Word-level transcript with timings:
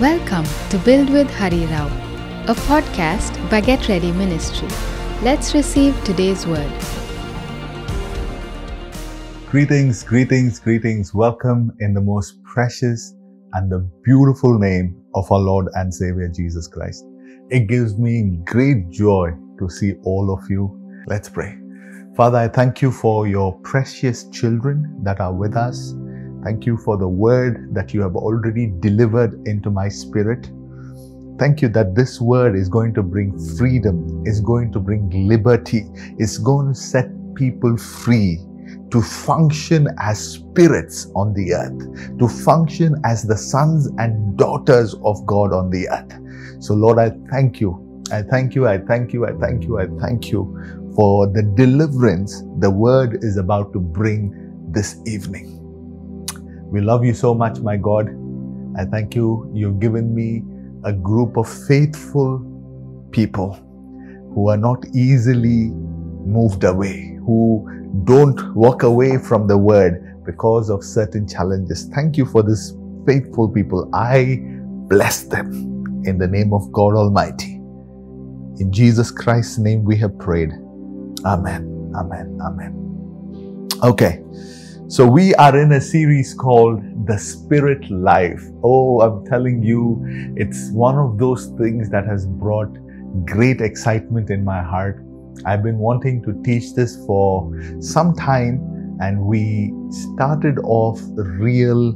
Welcome 0.00 0.46
to 0.70 0.78
Build 0.78 1.10
with 1.10 1.30
Hari 1.30 1.66
Rao, 1.66 1.86
a 2.48 2.54
podcast 2.54 3.34
by 3.50 3.60
Get 3.60 3.86
Ready 3.86 4.10
Ministry. 4.12 4.66
Let's 5.20 5.52
receive 5.52 5.94
today's 6.04 6.46
word. 6.46 6.72
Greetings, 9.50 10.02
greetings, 10.02 10.58
greetings. 10.58 11.12
Welcome 11.12 11.76
in 11.80 11.92
the 11.92 12.00
most 12.00 12.42
precious 12.44 13.14
and 13.52 13.70
the 13.70 13.80
beautiful 14.02 14.58
name 14.58 15.04
of 15.14 15.30
our 15.30 15.38
Lord 15.38 15.66
and 15.74 15.92
Savior 15.92 16.28
Jesus 16.28 16.66
Christ. 16.66 17.04
It 17.50 17.68
gives 17.68 17.98
me 17.98 18.40
great 18.46 18.88
joy 18.88 19.32
to 19.58 19.68
see 19.68 19.96
all 20.04 20.32
of 20.32 20.48
you. 20.48 20.80
Let's 21.08 21.28
pray. 21.28 21.58
Father, 22.16 22.38
I 22.38 22.48
thank 22.48 22.80
you 22.80 22.90
for 22.90 23.26
your 23.26 23.52
precious 23.58 24.26
children 24.28 25.02
that 25.02 25.20
are 25.20 25.34
with 25.34 25.58
us. 25.58 25.92
Thank 26.44 26.66
you 26.66 26.76
for 26.78 26.96
the 26.96 27.08
word 27.08 27.74
that 27.74 27.92
you 27.92 28.00
have 28.02 28.16
already 28.16 28.72
delivered 28.80 29.46
into 29.46 29.70
my 29.70 29.88
spirit. 29.88 30.50
Thank 31.38 31.62
you 31.62 31.68
that 31.70 31.94
this 31.94 32.20
word 32.20 32.54
is 32.56 32.68
going 32.68 32.94
to 32.94 33.02
bring 33.02 33.38
freedom, 33.56 34.22
is 34.26 34.40
going 34.40 34.72
to 34.72 34.80
bring 34.80 35.10
liberty, 35.28 35.84
is 36.18 36.38
going 36.38 36.68
to 36.68 36.74
set 36.74 37.08
people 37.34 37.76
free 37.76 38.38
to 38.90 39.02
function 39.02 39.88
as 40.00 40.34
spirits 40.34 41.10
on 41.14 41.32
the 41.34 41.54
earth, 41.54 42.18
to 42.18 42.28
function 42.28 42.96
as 43.04 43.22
the 43.22 43.36
sons 43.36 43.88
and 43.98 44.36
daughters 44.36 44.94
of 45.04 45.24
God 45.26 45.52
on 45.52 45.70
the 45.70 45.88
earth. 45.88 46.62
So, 46.62 46.74
Lord, 46.74 46.98
I 46.98 47.10
thank 47.30 47.60
you. 47.60 48.02
I 48.12 48.22
thank 48.22 48.54
you. 48.54 48.66
I 48.66 48.78
thank 48.78 49.12
you. 49.12 49.26
I 49.26 49.32
thank 49.32 49.64
you. 49.64 49.78
I 49.78 49.86
thank 50.00 50.30
you 50.30 50.92
for 50.96 51.26
the 51.26 51.42
deliverance 51.42 52.42
the 52.58 52.70
word 52.70 53.22
is 53.22 53.36
about 53.36 53.72
to 53.72 53.80
bring 53.80 54.34
this 54.72 55.00
evening. 55.06 55.59
We 56.70 56.80
love 56.80 57.04
you 57.04 57.14
so 57.14 57.34
much, 57.34 57.58
my 57.60 57.76
God. 57.76 58.08
I 58.78 58.84
thank 58.84 59.14
you. 59.14 59.50
You've 59.54 59.80
given 59.80 60.14
me 60.14 60.42
a 60.84 60.92
group 60.92 61.36
of 61.36 61.48
faithful 61.66 62.46
people 63.10 63.54
who 64.34 64.48
are 64.48 64.56
not 64.56 64.84
easily 64.94 65.70
moved 66.24 66.64
away, 66.64 67.18
who 67.26 67.66
don't 68.04 68.54
walk 68.54 68.84
away 68.84 69.18
from 69.18 69.48
the 69.48 69.58
word 69.58 70.24
because 70.24 70.70
of 70.70 70.84
certain 70.84 71.26
challenges. 71.26 71.90
Thank 71.94 72.16
you 72.16 72.24
for 72.24 72.42
this 72.42 72.72
faithful 73.06 73.48
people. 73.48 73.90
I 73.92 74.38
bless 74.88 75.24
them 75.24 75.52
in 76.04 76.18
the 76.18 76.28
name 76.28 76.52
of 76.52 76.70
God 76.72 76.94
Almighty. 76.94 77.54
In 78.60 78.70
Jesus 78.70 79.10
Christ's 79.10 79.58
name 79.58 79.84
we 79.84 79.96
have 79.96 80.16
prayed. 80.18 80.50
Amen. 81.24 81.92
Amen. 81.96 82.38
Amen. 82.40 83.78
Okay. 83.82 84.22
So, 84.90 85.06
we 85.06 85.32
are 85.36 85.56
in 85.56 85.70
a 85.70 85.80
series 85.80 86.34
called 86.34 86.82
The 87.06 87.16
Spirit 87.16 87.88
Life. 87.92 88.42
Oh, 88.64 89.00
I'm 89.02 89.24
telling 89.24 89.62
you, 89.62 90.04
it's 90.36 90.72
one 90.72 90.98
of 90.98 91.16
those 91.16 91.46
things 91.56 91.90
that 91.90 92.04
has 92.06 92.26
brought 92.26 92.76
great 93.24 93.60
excitement 93.60 94.30
in 94.30 94.44
my 94.44 94.60
heart. 94.60 95.00
I've 95.46 95.62
been 95.62 95.78
wanting 95.78 96.24
to 96.24 96.42
teach 96.42 96.74
this 96.74 96.96
for 97.06 97.56
some 97.78 98.16
time, 98.16 98.98
and 99.00 99.24
we 99.24 99.72
started 99.90 100.58
off 100.64 101.00
real 101.14 101.90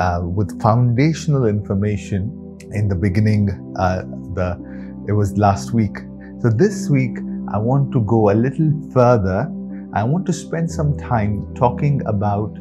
uh, 0.00 0.22
with 0.24 0.60
foundational 0.60 1.46
information 1.46 2.58
in 2.72 2.88
the 2.88 2.96
beginning. 2.96 3.50
Uh, 3.78 4.02
the 4.34 4.58
it 5.06 5.12
was 5.12 5.38
last 5.38 5.72
week. 5.72 5.96
So 6.40 6.50
this 6.50 6.90
week, 6.90 7.18
I 7.54 7.58
want 7.58 7.92
to 7.92 8.00
go 8.00 8.30
a 8.30 8.34
little 8.34 8.72
further 8.92 9.48
I 9.96 10.04
want 10.04 10.26
to 10.26 10.32
spend 10.34 10.70
some 10.70 10.94
time 10.98 11.54
talking 11.54 12.02
about 12.04 12.54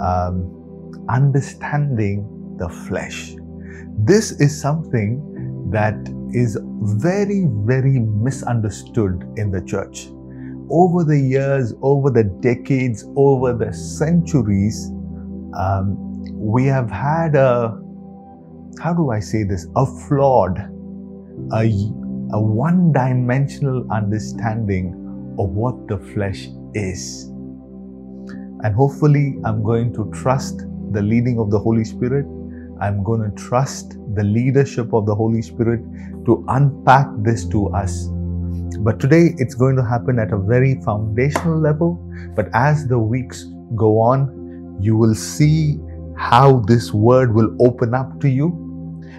um, 0.00 1.04
understanding 1.10 2.56
the 2.58 2.70
flesh. 2.70 3.34
This 3.98 4.40
is 4.40 4.58
something 4.58 5.68
that 5.70 5.94
is 6.32 6.56
very, 7.02 7.44
very 7.66 7.98
misunderstood 7.98 9.30
in 9.36 9.50
the 9.50 9.60
church. 9.60 10.08
Over 10.70 11.04
the 11.04 11.20
years, 11.20 11.74
over 11.82 12.08
the 12.08 12.24
decades, 12.24 13.04
over 13.14 13.52
the 13.52 13.70
centuries, 13.74 14.90
um, 15.58 15.98
we 16.32 16.64
have 16.64 16.90
had 16.90 17.36
a, 17.36 17.78
how 18.80 18.94
do 18.94 19.10
I 19.10 19.20
say 19.20 19.42
this, 19.42 19.66
a 19.76 19.84
flawed, 19.84 20.56
a, 21.52 21.64
a 22.32 22.40
one 22.40 22.90
dimensional 22.90 23.86
understanding 23.92 25.03
of 25.38 25.50
what 25.50 25.88
the 25.88 25.98
flesh 25.98 26.48
is. 26.74 27.24
And 28.64 28.74
hopefully, 28.74 29.36
I'm 29.44 29.62
going 29.62 29.92
to 29.94 30.10
trust 30.12 30.64
the 30.92 31.02
leading 31.02 31.38
of 31.38 31.50
the 31.50 31.58
Holy 31.58 31.84
Spirit. 31.84 32.26
I'm 32.80 33.02
going 33.04 33.20
to 33.22 33.30
trust 33.36 33.98
the 34.14 34.24
leadership 34.24 34.92
of 34.92 35.06
the 35.06 35.14
Holy 35.14 35.42
Spirit 35.42 35.80
to 36.24 36.44
unpack 36.48 37.06
this 37.18 37.44
to 37.48 37.68
us. 37.68 38.08
But 38.78 39.00
today, 39.00 39.34
it's 39.38 39.54
going 39.54 39.76
to 39.76 39.84
happen 39.84 40.18
at 40.18 40.32
a 40.32 40.38
very 40.38 40.80
foundational 40.82 41.58
level. 41.58 41.94
But 42.34 42.48
as 42.54 42.86
the 42.88 42.98
weeks 42.98 43.44
go 43.76 44.00
on, 44.00 44.78
you 44.80 44.96
will 44.96 45.14
see 45.14 45.78
how 46.16 46.60
this 46.60 46.92
word 46.92 47.34
will 47.34 47.56
open 47.60 47.94
up 47.94 48.20
to 48.20 48.28
you 48.28 48.60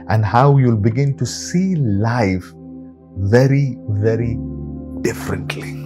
and 0.09 0.25
how 0.25 0.57
you'll 0.57 0.77
begin 0.77 1.17
to 1.17 1.25
see 1.25 1.75
life 1.75 2.45
very, 3.17 3.77
very 3.89 4.37
differently. 5.01 5.84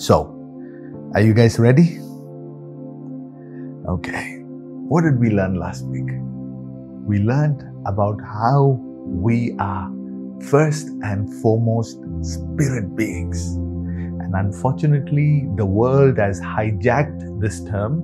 So, 0.00 0.34
are 1.12 1.20
you 1.20 1.34
guys 1.34 1.58
ready? 1.58 1.98
Okay. 3.86 4.38
What 4.88 5.02
did 5.02 5.20
we 5.20 5.28
learn 5.28 5.56
last 5.56 5.84
week? 5.84 6.08
We 7.04 7.18
learned 7.18 7.62
about 7.84 8.18
how 8.22 8.80
we 9.04 9.54
are 9.58 9.92
first 10.48 10.88
and 11.02 11.30
foremost 11.42 11.98
spirit 12.22 12.96
beings. 12.96 13.56
And 13.56 14.34
unfortunately, 14.34 15.46
the 15.56 15.66
world 15.66 16.16
has 16.16 16.40
hijacked 16.40 17.38
this 17.38 17.62
term. 17.64 18.00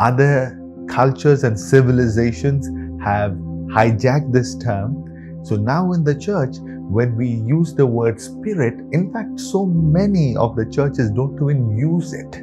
Other 0.00 0.58
cultures 0.88 1.44
and 1.44 1.60
civilizations 1.60 2.66
have 3.04 3.32
hijacked 3.76 4.32
this 4.32 4.56
term. 4.56 5.04
So 5.44 5.56
now 5.56 5.92
in 5.92 6.02
the 6.02 6.14
church, 6.14 6.56
when 6.90 7.16
we 7.16 7.28
use 7.28 7.74
the 7.74 7.86
word 7.86 8.20
spirit, 8.20 8.74
in 8.92 9.12
fact, 9.12 9.40
so 9.40 9.66
many 9.66 10.36
of 10.36 10.56
the 10.56 10.66
churches 10.66 11.10
don't 11.10 11.34
even 11.36 11.76
use 11.76 12.12
it 12.12 12.42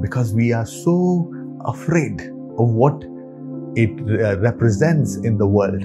because 0.00 0.34
we 0.34 0.52
are 0.52 0.66
so 0.66 1.32
afraid 1.64 2.20
of 2.58 2.68
what 2.68 3.04
it 3.76 3.90
uh, 4.20 4.38
represents 4.40 5.16
in 5.16 5.38
the 5.38 5.46
world. 5.46 5.82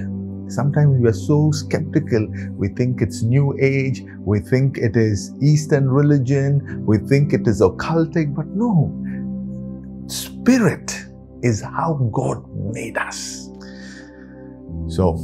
Sometimes 0.52 1.00
we 1.00 1.08
are 1.08 1.14
so 1.14 1.52
skeptical. 1.52 2.28
We 2.52 2.70
think 2.70 3.02
it's 3.02 3.22
New 3.22 3.58
Age. 3.62 4.04
We 4.20 4.40
think 4.40 4.78
it 4.78 4.96
is 4.96 5.34
Eastern 5.42 5.90
religion. 5.90 6.86
We 6.86 6.98
think 7.00 7.34
it 7.34 7.48
is 7.48 7.62
occultic. 7.62 8.34
But 8.34 8.48
no, 8.48 8.94
spirit 10.08 11.06
is 11.44 11.62
how 11.62 11.96
God 12.14 12.46
made 12.74 12.98
us. 12.98 13.50
So 14.88 15.18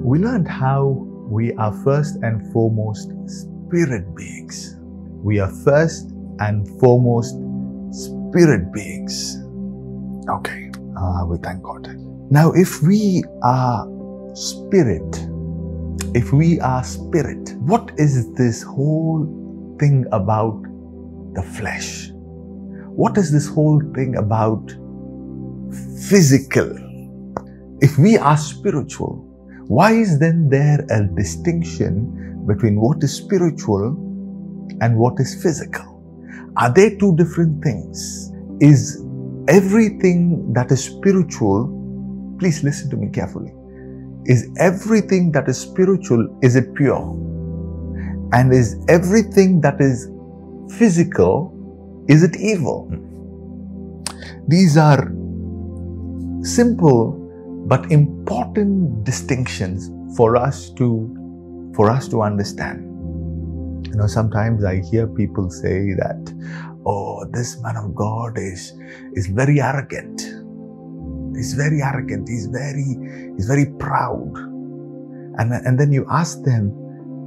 we 0.00 0.20
learned 0.20 0.48
how 0.48 1.06
we 1.28 1.52
are 1.54 1.72
first 1.84 2.16
and 2.22 2.52
foremost 2.52 3.12
spirit 3.26 4.14
beings. 4.14 4.76
We 5.22 5.40
are 5.40 5.50
first 5.62 6.10
and 6.40 6.66
foremost 6.80 7.36
spirit 7.92 8.72
beings. 8.72 9.36
Okay, 10.28 10.70
uh, 10.98 11.26
we 11.26 11.36
thank 11.38 11.62
God. 11.62 11.86
Now, 12.30 12.52
if 12.52 12.80
we 12.82 13.22
are 13.42 13.86
spirit, 14.34 15.28
if 16.14 16.32
we 16.32 16.60
are 16.60 16.82
spirit, 16.82 17.54
what 17.58 17.92
is 17.98 18.32
this 18.34 18.62
whole 18.62 19.26
thing 19.78 20.06
about 20.12 20.62
the 21.34 21.42
flesh? 21.42 22.10
What 22.12 23.18
is 23.18 23.30
this 23.30 23.46
whole 23.46 23.82
thing 23.94 24.16
about 24.16 24.70
physical? 26.08 26.74
If 27.80 27.98
we 27.98 28.16
are 28.16 28.36
spiritual, 28.38 29.27
why 29.68 29.92
is 29.92 30.18
then 30.18 30.48
there 30.48 30.80
a 30.88 31.04
distinction 31.14 32.46
between 32.46 32.80
what 32.80 33.02
is 33.02 33.14
spiritual 33.14 33.88
and 34.80 34.96
what 34.96 35.20
is 35.20 35.42
physical? 35.42 35.84
Are 36.56 36.72
they 36.72 36.96
two 36.96 37.14
different 37.16 37.62
things? 37.62 38.32
Is 38.60 39.04
everything 39.46 40.54
that 40.54 40.72
is 40.72 40.82
spiritual, 40.82 41.68
please 42.38 42.64
listen 42.64 42.88
to 42.88 42.96
me 42.96 43.10
carefully, 43.10 43.52
is 44.24 44.48
everything 44.58 45.32
that 45.32 45.46
is 45.50 45.58
spiritual, 45.58 46.26
is 46.42 46.56
it 46.56 46.74
pure? 46.74 47.14
And 48.32 48.54
is 48.54 48.82
everything 48.88 49.60
that 49.60 49.82
is 49.82 50.08
physical, 50.78 51.52
is 52.08 52.22
it 52.22 52.36
evil? 52.36 52.90
These 54.48 54.78
are 54.78 55.12
simple 56.42 57.27
but 57.68 57.90
important 57.92 59.04
distinctions 59.04 59.90
for 60.16 60.36
us 60.36 60.70
to 60.70 60.88
for 61.76 61.90
us 61.90 62.08
to 62.08 62.22
understand 62.22 62.84
you 63.86 63.94
know 63.94 64.06
sometimes 64.06 64.64
i 64.64 64.80
hear 64.90 65.06
people 65.06 65.50
say 65.50 65.94
that 65.94 66.34
oh 66.86 67.24
this 67.32 67.60
man 67.62 67.76
of 67.76 67.94
god 67.94 68.38
is 68.38 68.72
is 69.14 69.26
very 69.28 69.60
arrogant 69.60 70.22
He's 71.38 71.54
very 71.54 71.82
arrogant. 71.82 72.28
He's 72.28 72.46
very, 72.46 72.98
he's 73.36 73.46
very 73.46 73.66
proud. 73.78 74.36
And, 75.38 75.52
and 75.52 75.78
then 75.78 75.92
you 75.92 76.04
ask 76.10 76.42
them, 76.42 76.74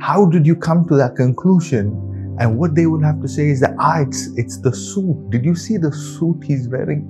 how 0.02 0.26
did 0.26 0.46
you 0.46 0.54
come 0.54 0.86
to 0.90 0.96
that 0.98 1.16
conclusion? 1.16 2.36
And 2.38 2.60
what 2.60 2.76
they 2.76 2.88
will 2.88 3.02
have 3.04 3.22
to 3.22 3.28
say 3.30 3.50
is 3.50 3.62
that, 3.62 3.74
ah, 3.80 4.02
it's, 4.02 4.28
it's 4.36 4.60
the 4.60 4.76
suit. 4.76 5.30
Did 5.30 5.46
you 5.46 5.56
see 5.56 5.78
the 5.78 5.94
suit 5.94 6.44
he's 6.44 6.68
wearing? 6.68 7.08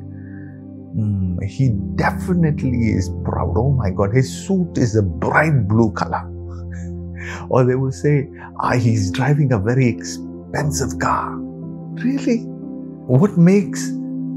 Mm, 0.95 1.43
he 1.43 1.69
definitely 1.95 2.91
is 2.91 3.09
proud. 3.23 3.53
Oh 3.55 3.71
my 3.71 3.91
God, 3.91 4.13
his 4.13 4.29
suit 4.45 4.77
is 4.77 4.95
a 4.95 5.01
bright 5.01 5.67
blue 5.67 5.91
color. 5.91 6.27
or 7.49 7.63
they 7.63 7.75
will 7.75 7.91
say, 7.91 8.27
ah, 8.59 8.73
he's 8.73 9.11
driving 9.11 9.53
a 9.53 9.59
very 9.59 9.87
expensive 9.87 10.99
car. 10.99 11.35
Really? 12.03 12.43
What 13.07 13.37
makes 13.37 13.91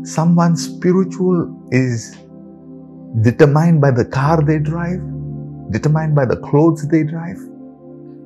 someone 0.05 0.57
spiritual 0.57 1.69
is 1.71 2.17
determined 3.23 3.81
by 3.81 3.91
the 3.91 4.05
car 4.05 4.43
they 4.43 4.59
drive, 4.59 5.01
determined 5.71 6.15
by 6.15 6.25
the 6.27 6.37
clothes 6.37 6.87
they 6.89 7.05
drive. 7.05 7.39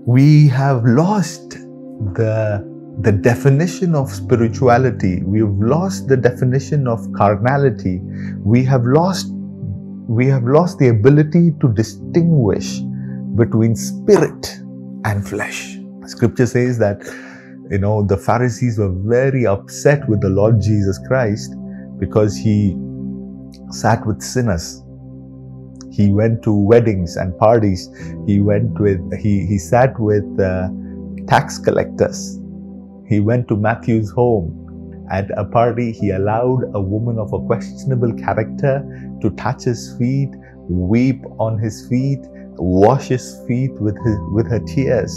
We 0.07 0.49
have 0.49 0.85
lost 0.85 1.51
the, 1.51 2.65
the 3.01 3.13
definition 3.13 3.95
of 3.95 4.11
spirituality. 4.11 5.23
We 5.23 5.41
have 5.41 5.57
lost 5.59 6.09
the 6.09 6.17
definition 6.17 6.89
of 6.89 7.07
carnality. 7.13 8.01
We 8.43 8.65
have 8.65 8.85
lost 8.85 9.33
we 10.09 10.27
have 10.27 10.45
lost 10.45 10.79
the 10.79 10.89
ability 10.89 11.53
to 11.61 11.73
distinguish 11.75 12.81
between 13.37 13.77
spirit 13.77 14.59
and 15.05 15.27
flesh. 15.29 15.79
Scripture 16.07 16.47
says 16.47 16.79
that 16.79 17.03
you 17.71 17.79
know 17.79 18.03
the 18.03 18.17
Pharisees 18.17 18.79
were 18.79 18.93
very 18.93 19.47
upset 19.47 20.09
with 20.09 20.21
the 20.21 20.31
Lord 20.31 20.61
Jesus 20.61 20.99
Christ 21.07 21.55
because 21.99 22.37
he 22.37 22.77
sat 23.71 24.05
with 24.07 24.23
sinners. 24.23 24.83
He 25.93 26.11
went 26.11 26.43
to 26.45 26.53
weddings 26.53 27.17
and 27.17 27.37
parties. 27.39 27.89
He 28.27 28.41
went 28.41 28.81
with 28.81 29.01
he 29.21 29.47
he 29.47 29.59
sat 29.59 29.99
with 30.01 30.25
uh, 30.41 30.69
tax 31.29 31.59
collectors. 31.59 32.41
He 33.09 33.21
went 33.21 33.49
to 33.49 33.57
Matthew's 33.57 34.11
home. 34.11 34.65
At 35.11 35.31
a 35.39 35.45
party, 35.45 35.93
he 35.93 36.11
allowed 36.11 36.65
a 36.75 36.81
woman 36.81 37.19
of 37.19 37.33
a 37.33 37.41
questionable 37.41 38.13
character 38.13 38.85
to 39.23 39.31
touch 39.31 39.65
his 39.65 39.97
feet, 39.97 40.29
weep 40.69 41.25
on 41.39 41.59
his 41.59 41.89
feet, 41.89 42.21
wash 42.59 43.09
his 43.09 43.41
feet 43.47 43.73
with 43.81 43.97
his, 44.05 44.19
with 44.33 44.47
her 44.49 44.61
tears. 44.61 45.13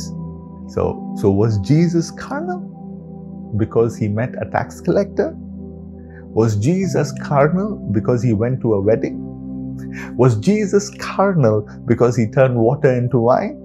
So, 0.69 1.13
so 1.17 1.29
was 1.29 1.57
Jesus 1.59 2.09
carnal 2.11 2.59
because 3.57 3.97
he 3.97 4.07
met 4.07 4.33
a 4.41 4.49
tax 4.49 4.79
collector? 4.79 5.35
Was 5.35 6.55
Jesus 6.55 7.11
carnal 7.21 7.75
because 7.91 8.23
he 8.23 8.31
went 8.31 8.61
to 8.61 8.75
a 8.75 8.81
wedding? 8.81 9.27
Was 10.15 10.37
Jesus 10.37 10.89
carnal 10.99 11.67
because 11.85 12.15
he 12.15 12.27
turned 12.27 12.55
water 12.55 12.93
into 12.93 13.19
wine? 13.19 13.59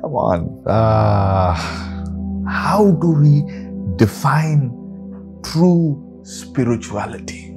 Come 0.00 0.14
on. 0.14 0.62
Uh, 0.64 1.54
how 2.48 2.92
do 3.00 3.10
we 3.10 3.71
define 3.96 4.70
true 5.44 6.20
spirituality? 6.22 7.56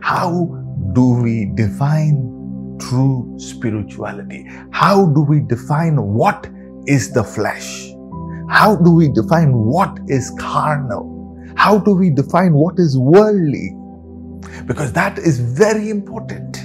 How 0.00 0.46
do 0.92 1.14
we 1.22 1.52
define 1.54 2.78
true 2.80 3.34
spirituality? 3.38 4.46
How 4.70 5.06
do 5.06 5.22
we 5.22 5.40
define 5.40 6.00
what 6.02 6.48
is 6.86 7.12
the 7.12 7.22
flesh? 7.22 7.92
How 8.48 8.76
do 8.76 8.92
we 8.92 9.08
define 9.08 9.52
what 9.52 9.98
is 10.08 10.30
carnal? 10.38 11.20
How 11.56 11.78
do 11.78 11.94
we 11.94 12.10
define 12.10 12.54
what 12.54 12.78
is 12.78 12.96
worldly? 12.98 13.76
Because 14.66 14.92
that 14.92 15.18
is 15.18 15.38
very 15.38 15.90
important. 15.90 16.56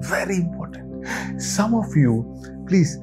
Very 0.00 0.36
important. 0.36 1.40
Some 1.40 1.74
of 1.74 1.94
you, 1.94 2.24
please, 2.66 2.96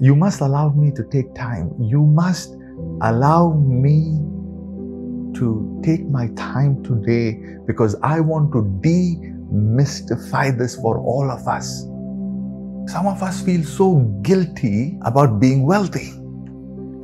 you 0.00 0.14
must 0.14 0.40
allow 0.40 0.70
me 0.70 0.90
to 0.92 1.04
take 1.10 1.34
time. 1.34 1.72
You 1.80 2.02
must 2.02 2.55
allow 3.02 3.52
me 3.52 4.20
to 5.38 5.80
take 5.84 6.04
my 6.06 6.28
time 6.36 6.82
today 6.82 7.38
because 7.66 7.94
I 8.02 8.20
want 8.20 8.52
to 8.52 8.62
demystify 8.80 10.56
this 10.56 10.76
for 10.76 10.98
all 10.98 11.30
of 11.30 11.46
us. 11.46 11.82
Some 12.90 13.06
of 13.06 13.22
us 13.22 13.42
feel 13.42 13.64
so 13.64 13.96
guilty 14.22 14.98
about 15.02 15.40
being 15.40 15.66
wealthy. 15.66 16.12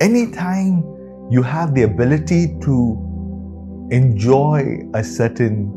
Anytime 0.00 0.82
you 1.30 1.42
have 1.42 1.74
the 1.74 1.82
ability 1.82 2.58
to 2.62 3.88
enjoy 3.90 4.78
a 4.94 5.04
certain, 5.04 5.68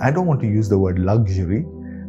I 0.00 0.10
don't 0.10 0.26
want 0.26 0.40
to 0.40 0.46
use 0.46 0.68
the 0.68 0.78
word 0.78 0.98
luxury, 0.98 1.66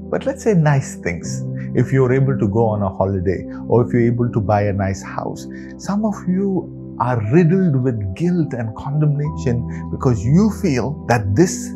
but 0.10 0.26
let's 0.26 0.44
say 0.44 0.54
nice 0.54 0.96
things. 0.96 1.44
If 1.76 1.92
you're 1.92 2.14
able 2.14 2.38
to 2.38 2.48
go 2.48 2.68
on 2.68 2.84
a 2.84 2.90
holiday 2.90 3.46
or 3.68 3.86
if 3.86 3.92
you're 3.92 4.06
able 4.06 4.32
to 4.32 4.40
buy 4.40 4.64
a 4.64 4.74
nice 4.74 5.02
house, 5.02 5.48
some 5.78 6.06
of 6.06 6.14
you 6.28 6.83
are 7.00 7.22
riddled 7.32 7.84
with 7.84 8.16
guilt 8.16 8.54
and 8.54 8.76
condemnation 8.76 9.90
because 9.92 10.24
you 10.24 10.52
feel 10.62 11.06
that 11.08 11.36
this 11.36 11.70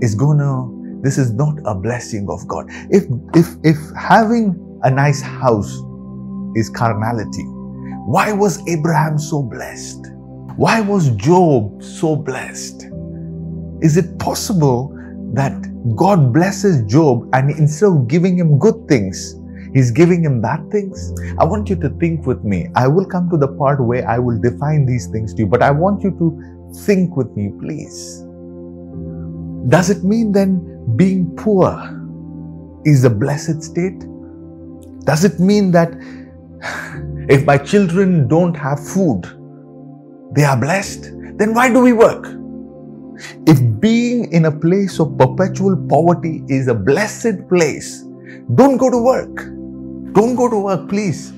is 0.00 0.14
gonna 0.14 0.68
this 1.02 1.16
is 1.16 1.32
not 1.32 1.54
a 1.64 1.74
blessing 1.74 2.26
of 2.28 2.46
God. 2.46 2.66
If 2.90 3.04
if 3.34 3.56
if 3.64 3.76
having 3.96 4.54
a 4.82 4.90
nice 4.90 5.20
house 5.22 5.80
is 6.56 6.68
carnality, 6.68 7.44
why 8.06 8.32
was 8.32 8.62
Abraham 8.68 9.18
so 9.18 9.42
blessed? 9.42 10.06
Why 10.56 10.80
was 10.80 11.10
Job 11.10 11.82
so 11.82 12.16
blessed? 12.16 12.88
Is 13.80 13.96
it 13.96 14.18
possible 14.18 14.94
that 15.32 15.54
God 15.96 16.32
blesses 16.32 16.82
Job 16.84 17.28
and 17.32 17.50
instead 17.50 17.86
of 17.86 18.08
giving 18.08 18.38
him 18.38 18.58
good 18.58 18.86
things, 18.88 19.39
He's 19.72 19.90
giving 19.90 20.24
him 20.24 20.40
bad 20.40 20.70
things? 20.70 21.12
I 21.38 21.44
want 21.44 21.70
you 21.70 21.76
to 21.76 21.88
think 21.90 22.26
with 22.26 22.42
me. 22.44 22.68
I 22.74 22.88
will 22.88 23.04
come 23.04 23.30
to 23.30 23.36
the 23.36 23.48
part 23.48 23.80
where 23.80 24.08
I 24.08 24.18
will 24.18 24.40
define 24.40 24.84
these 24.84 25.06
things 25.06 25.32
to 25.34 25.40
you, 25.40 25.46
but 25.46 25.62
I 25.62 25.70
want 25.70 26.02
you 26.02 26.10
to 26.10 26.72
think 26.84 27.16
with 27.16 27.34
me, 27.36 27.52
please. 27.60 28.24
Does 29.68 29.90
it 29.90 30.02
mean 30.02 30.32
then 30.32 30.96
being 30.96 31.34
poor 31.36 31.70
is 32.84 33.04
a 33.04 33.10
blessed 33.10 33.62
state? 33.62 34.04
Does 35.04 35.24
it 35.24 35.38
mean 35.38 35.70
that 35.72 35.92
if 37.28 37.44
my 37.44 37.58
children 37.58 38.26
don't 38.26 38.54
have 38.54 38.84
food, 38.84 39.24
they 40.32 40.44
are 40.44 40.56
blessed? 40.56 41.12
Then 41.38 41.54
why 41.54 41.72
do 41.72 41.80
we 41.80 41.92
work? 41.92 42.26
If 43.46 43.80
being 43.80 44.32
in 44.32 44.46
a 44.46 44.50
place 44.50 44.98
of 44.98 45.16
perpetual 45.18 45.76
poverty 45.88 46.42
is 46.48 46.68
a 46.68 46.74
blessed 46.74 47.48
place, 47.48 48.02
don't 48.54 48.76
go 48.76 48.90
to 48.90 48.98
work. 48.98 49.59
Don't 50.12 50.36
go 50.36 50.48
to 50.48 50.58
work, 50.58 50.88
please. 50.88 51.32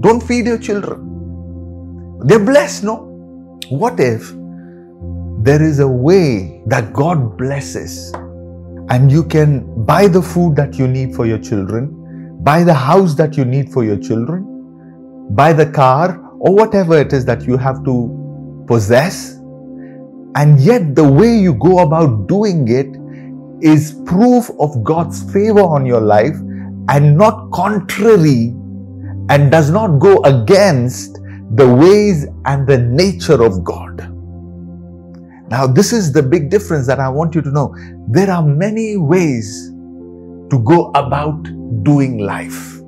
Don't 0.00 0.22
feed 0.22 0.46
your 0.46 0.58
children. 0.58 2.20
They're 2.24 2.44
blessed, 2.44 2.84
no? 2.84 3.06
What 3.68 4.00
if 4.00 4.32
there 5.42 5.62
is 5.62 5.80
a 5.80 5.88
way 5.88 6.62
that 6.66 6.92
God 6.92 7.38
blesses 7.38 8.12
and 8.90 9.10
you 9.10 9.24
can 9.24 9.84
buy 9.84 10.08
the 10.08 10.22
food 10.22 10.56
that 10.56 10.74
you 10.78 10.86
need 10.86 11.14
for 11.14 11.26
your 11.26 11.38
children, 11.38 12.38
buy 12.42 12.64
the 12.64 12.74
house 12.74 13.14
that 13.16 13.36
you 13.36 13.44
need 13.44 13.72
for 13.72 13.84
your 13.84 13.96
children, 13.98 15.28
buy 15.30 15.52
the 15.52 15.66
car 15.66 16.18
or 16.38 16.54
whatever 16.54 16.98
it 16.98 17.12
is 17.12 17.24
that 17.24 17.42
you 17.42 17.56
have 17.56 17.84
to 17.84 18.64
possess 18.66 19.40
and 20.36 20.60
yet, 20.60 20.94
the 20.94 21.04
way 21.10 21.36
you 21.36 21.54
go 21.54 21.80
about 21.80 22.28
doing 22.28 22.68
it 22.68 22.96
is 23.60 24.00
proof 24.06 24.48
of 24.60 24.84
God's 24.84 25.22
favor 25.32 25.60
on 25.60 25.84
your 25.84 26.00
life 26.00 26.36
and 26.90 27.16
not 27.16 27.50
contrary 27.52 28.48
and 29.30 29.50
does 29.50 29.70
not 29.70 29.98
go 29.98 30.20
against 30.24 31.20
the 31.54 31.66
ways 31.66 32.26
and 32.46 32.66
the 32.66 32.78
nature 32.78 33.42
of 33.42 33.62
God. 33.62 33.98
Now, 35.50 35.66
this 35.66 35.92
is 35.92 36.12
the 36.12 36.22
big 36.22 36.50
difference 36.50 36.86
that 36.86 37.00
I 37.00 37.08
want 37.08 37.34
you 37.34 37.42
to 37.42 37.50
know. 37.50 37.74
There 38.08 38.30
are 38.30 38.42
many 38.42 38.96
ways 38.96 39.68
to 39.68 40.62
go 40.64 40.90
about 40.94 41.42
doing 41.84 42.18
life. 42.18 42.80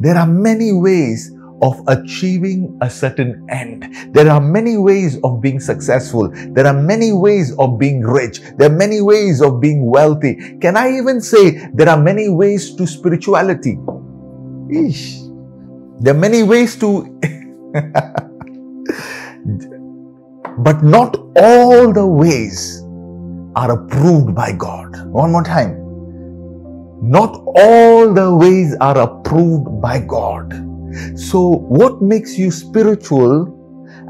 There 0.00 0.16
are 0.16 0.26
many 0.26 0.72
ways 0.72 1.30
of 1.62 1.80
achieving 1.86 2.76
a 2.82 2.90
certain 2.90 3.46
end. 3.48 3.86
There 4.12 4.28
are 4.28 4.40
many 4.40 4.76
ways 4.76 5.18
of 5.22 5.40
being 5.40 5.60
successful. 5.60 6.28
There 6.52 6.66
are 6.66 6.74
many 6.74 7.12
ways 7.12 7.54
of 7.58 7.78
being 7.78 8.02
rich. 8.02 8.40
There 8.58 8.68
are 8.68 8.74
many 8.74 9.00
ways 9.00 9.40
of 9.40 9.60
being 9.60 9.86
wealthy. 9.86 10.58
Can 10.60 10.76
I 10.76 10.90
even 10.98 11.20
say 11.20 11.70
there 11.72 11.88
are 11.88 11.96
many 11.96 12.28
ways 12.28 12.74
to 12.74 12.86
spirituality? 12.86 13.76
Eesh. 14.74 15.22
There 16.00 16.14
are 16.14 16.18
many 16.18 16.42
ways 16.42 16.76
to. 16.80 17.04
but 20.58 20.82
not 20.82 21.16
all 21.36 21.92
the 21.92 22.06
ways 22.06 22.82
are 23.54 23.70
approved 23.70 24.34
by 24.34 24.50
God. 24.52 25.06
One 25.06 25.30
more 25.30 25.44
time. 25.44 25.78
Not 27.04 27.40
all 27.56 28.12
the 28.12 28.34
ways 28.34 28.76
are 28.80 28.98
approved 28.98 29.80
by 29.80 30.00
God. 30.00 30.71
So, 31.16 31.50
what 31.68 32.02
makes 32.02 32.36
you 32.36 32.50
spiritual 32.50 33.58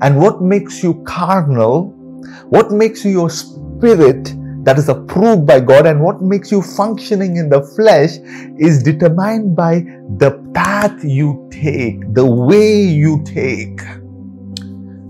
and 0.01 0.21
what 0.21 0.43
makes 0.43 0.83
you 0.83 1.03
carnal, 1.05 1.91
what 2.49 2.71
makes 2.71 3.05
you 3.05 3.11
your 3.11 3.31
spirit 3.31 4.35
that 4.65 4.79
is 4.79 4.89
approved 4.89 5.47
by 5.47 5.61
God 5.61 5.87
and 5.87 6.01
what 6.01 6.23
makes 6.23 6.53
you 6.53 6.63
functioning 6.63 7.37
in 7.37 7.49
the 7.49 7.63
flesh 7.77 8.19
is 8.59 8.83
determined 8.83 9.57
by 9.57 9.81
the 10.19 10.41
path 10.55 11.05
you 11.05 11.49
take, 11.51 12.15
the 12.15 12.25
way 12.25 12.81
you 12.81 13.23
take. 13.25 13.81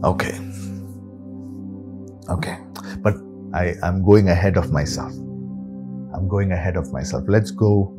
Okay. 0.05 0.39
Okay. 2.31 2.59
But 2.99 3.17
I, 3.55 3.75
I'm 3.83 4.03
going 4.05 4.31
ahead 4.31 4.57
of 4.57 4.73
myself. 4.73 5.13
I'm 5.13 6.29
going 6.29 6.53
ahead 6.53 6.77
of 6.77 6.93
myself. 6.93 7.25
Let's 7.29 7.51
go 7.51 7.95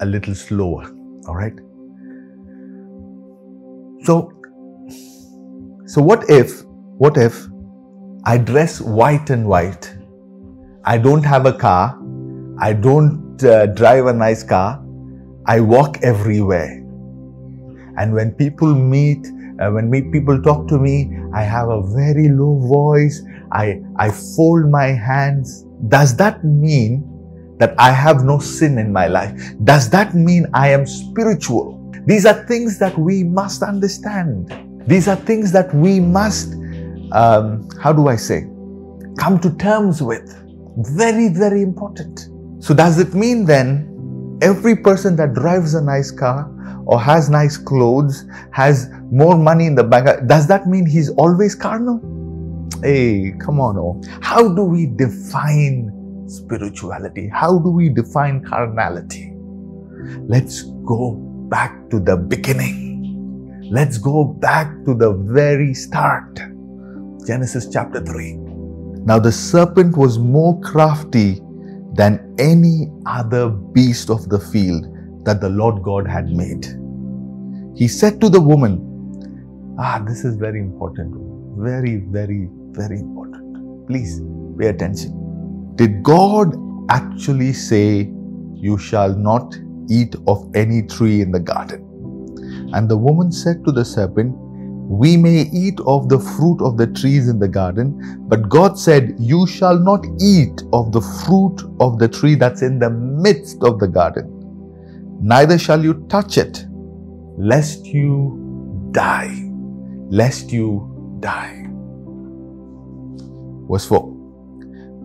a 0.00 0.06
little 0.06 0.34
slower. 0.34 0.90
All 1.28 1.36
right. 1.36 1.54
So, 4.04 4.32
so 5.86 6.02
what 6.02 6.28
if, 6.28 6.62
what 6.98 7.16
if 7.16 7.46
I 8.24 8.38
dress 8.38 8.80
white 8.80 9.30
and 9.30 9.46
white? 9.48 9.96
I 10.84 10.98
don't 10.98 11.24
have 11.24 11.46
a 11.46 11.52
car. 11.52 11.98
I 12.58 12.72
don't 12.72 13.42
uh, 13.44 13.66
drive 13.66 14.06
a 14.06 14.12
nice 14.12 14.42
car. 14.42 14.82
I 15.46 15.60
walk 15.60 15.98
everywhere. 16.02 16.82
And 17.98 18.12
when 18.12 18.32
people 18.32 18.74
meet, 18.74 19.26
uh, 19.60 19.70
when 19.70 19.90
me, 19.90 20.02
people 20.02 20.40
talk 20.42 20.68
to 20.68 20.78
me, 20.78 21.16
I 21.34 21.42
have 21.42 21.68
a 21.68 21.82
very 21.94 22.28
low 22.28 22.58
voice. 22.68 23.22
I, 23.52 23.80
I 23.96 24.10
fold 24.10 24.70
my 24.70 24.86
hands. 24.86 25.64
Does 25.88 26.16
that 26.16 26.44
mean 26.44 27.04
that 27.58 27.74
I 27.78 27.90
have 27.90 28.22
no 28.24 28.38
sin 28.38 28.78
in 28.78 28.92
my 28.92 29.06
life? 29.06 29.32
Does 29.64 29.88
that 29.90 30.14
mean 30.14 30.46
I 30.52 30.68
am 30.68 30.86
spiritual? 30.86 31.85
These 32.06 32.24
are 32.24 32.46
things 32.46 32.78
that 32.78 32.96
we 32.96 33.24
must 33.24 33.64
understand. 33.64 34.54
These 34.86 35.08
are 35.08 35.16
things 35.16 35.50
that 35.50 35.74
we 35.74 35.98
must, 35.98 36.54
um, 37.10 37.68
how 37.82 37.92
do 37.92 38.06
I 38.06 38.14
say, 38.14 38.42
come 39.18 39.40
to 39.40 39.50
terms 39.56 40.00
with. 40.00 40.32
Very, 40.78 41.28
very 41.28 41.62
important. 41.62 42.28
So, 42.60 42.74
does 42.74 43.00
it 43.00 43.12
mean 43.12 43.44
then 43.44 44.38
every 44.40 44.76
person 44.76 45.16
that 45.16 45.34
drives 45.34 45.74
a 45.74 45.82
nice 45.82 46.12
car 46.12 46.48
or 46.84 47.00
has 47.00 47.28
nice 47.28 47.56
clothes, 47.56 48.24
has 48.52 48.88
more 49.10 49.36
money 49.36 49.66
in 49.66 49.74
the 49.74 49.82
bank, 49.82 50.28
does 50.28 50.46
that 50.46 50.68
mean 50.68 50.86
he's 50.86 51.10
always 51.10 51.56
carnal? 51.56 51.98
Hey, 52.82 53.34
come 53.40 53.58
on. 53.58 53.76
Oh. 53.78 54.00
How 54.22 54.46
do 54.54 54.62
we 54.62 54.86
define 54.86 55.90
spirituality? 56.28 57.28
How 57.28 57.58
do 57.58 57.70
we 57.70 57.88
define 57.88 58.44
carnality? 58.44 59.32
Let's 60.28 60.62
go 60.62 61.25
back 61.48 61.90
to 61.90 62.00
the 62.00 62.16
beginning. 62.16 63.68
Let's 63.70 63.98
go 63.98 64.24
back 64.24 64.68
to 64.84 64.94
the 64.94 65.12
very 65.12 65.74
start. 65.74 66.40
Genesis 67.26 67.68
chapter 67.72 68.00
3. 68.04 68.34
Now 69.04 69.18
the 69.18 69.32
serpent 69.32 69.96
was 69.96 70.18
more 70.18 70.60
crafty 70.60 71.40
than 71.94 72.34
any 72.38 72.90
other 73.06 73.50
beast 73.50 74.10
of 74.10 74.28
the 74.28 74.38
field 74.38 74.86
that 75.24 75.40
the 75.40 75.48
Lord 75.48 75.82
God 75.82 76.06
had 76.08 76.28
made. 76.28 76.66
He 77.76 77.88
said 77.88 78.20
to 78.20 78.28
the 78.28 78.40
woman, 78.40 78.82
Ah, 79.78 80.02
this 80.06 80.24
is 80.24 80.36
very 80.36 80.60
important. 80.60 81.14
Very, 81.58 81.96
very, 81.96 82.48
very 82.70 82.98
important. 82.98 83.86
Please 83.86 84.20
pay 84.58 84.68
attention. 84.68 85.74
Did 85.76 86.02
God 86.02 86.56
actually 86.88 87.52
say, 87.52 88.10
You 88.54 88.78
shall 88.78 89.14
not 89.14 89.54
eat 89.88 90.14
of 90.26 90.50
any 90.54 90.82
tree 90.82 91.20
in 91.20 91.32
the 91.32 91.40
garden? 91.40 91.82
And 92.72 92.88
the 92.88 92.96
woman 92.96 93.32
said 93.32 93.64
to 93.64 93.72
the 93.72 93.84
serpent, 93.84 94.34
we 94.88 95.16
may 95.16 95.42
eat 95.52 95.80
of 95.84 96.08
the 96.08 96.20
fruit 96.20 96.62
of 96.62 96.76
the 96.76 96.86
trees 96.86 97.28
in 97.28 97.40
the 97.40 97.48
garden, 97.48 98.24
but 98.28 98.48
God 98.48 98.78
said, 98.78 99.16
You 99.18 99.44
shall 99.44 99.76
not 99.76 100.06
eat 100.20 100.62
of 100.72 100.92
the 100.92 101.00
fruit 101.00 101.60
of 101.80 101.98
the 101.98 102.06
tree 102.06 102.36
that's 102.36 102.62
in 102.62 102.78
the 102.78 102.90
midst 102.90 103.64
of 103.64 103.80
the 103.80 103.88
garden, 103.88 104.30
neither 105.20 105.58
shall 105.58 105.82
you 105.82 106.06
touch 106.08 106.38
it, 106.38 106.64
lest 107.36 107.84
you 107.86 108.88
die. 108.92 109.42
Lest 110.08 110.52
you 110.52 111.18
die. 111.18 111.66
Verse 113.68 113.86
4 113.86 114.06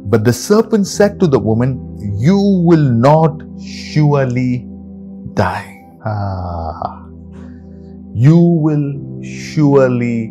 But 0.06 0.24
the 0.26 0.34
serpent 0.34 0.86
said 0.86 1.20
to 1.20 1.26
the 1.26 1.40
woman, 1.40 1.98
You 2.20 2.38
will 2.38 2.88
not 2.92 3.42
surely 3.60 4.68
die. 5.34 5.78
Ah 6.06 7.02
you 8.14 8.38
will 8.38 9.24
surely 9.24 10.28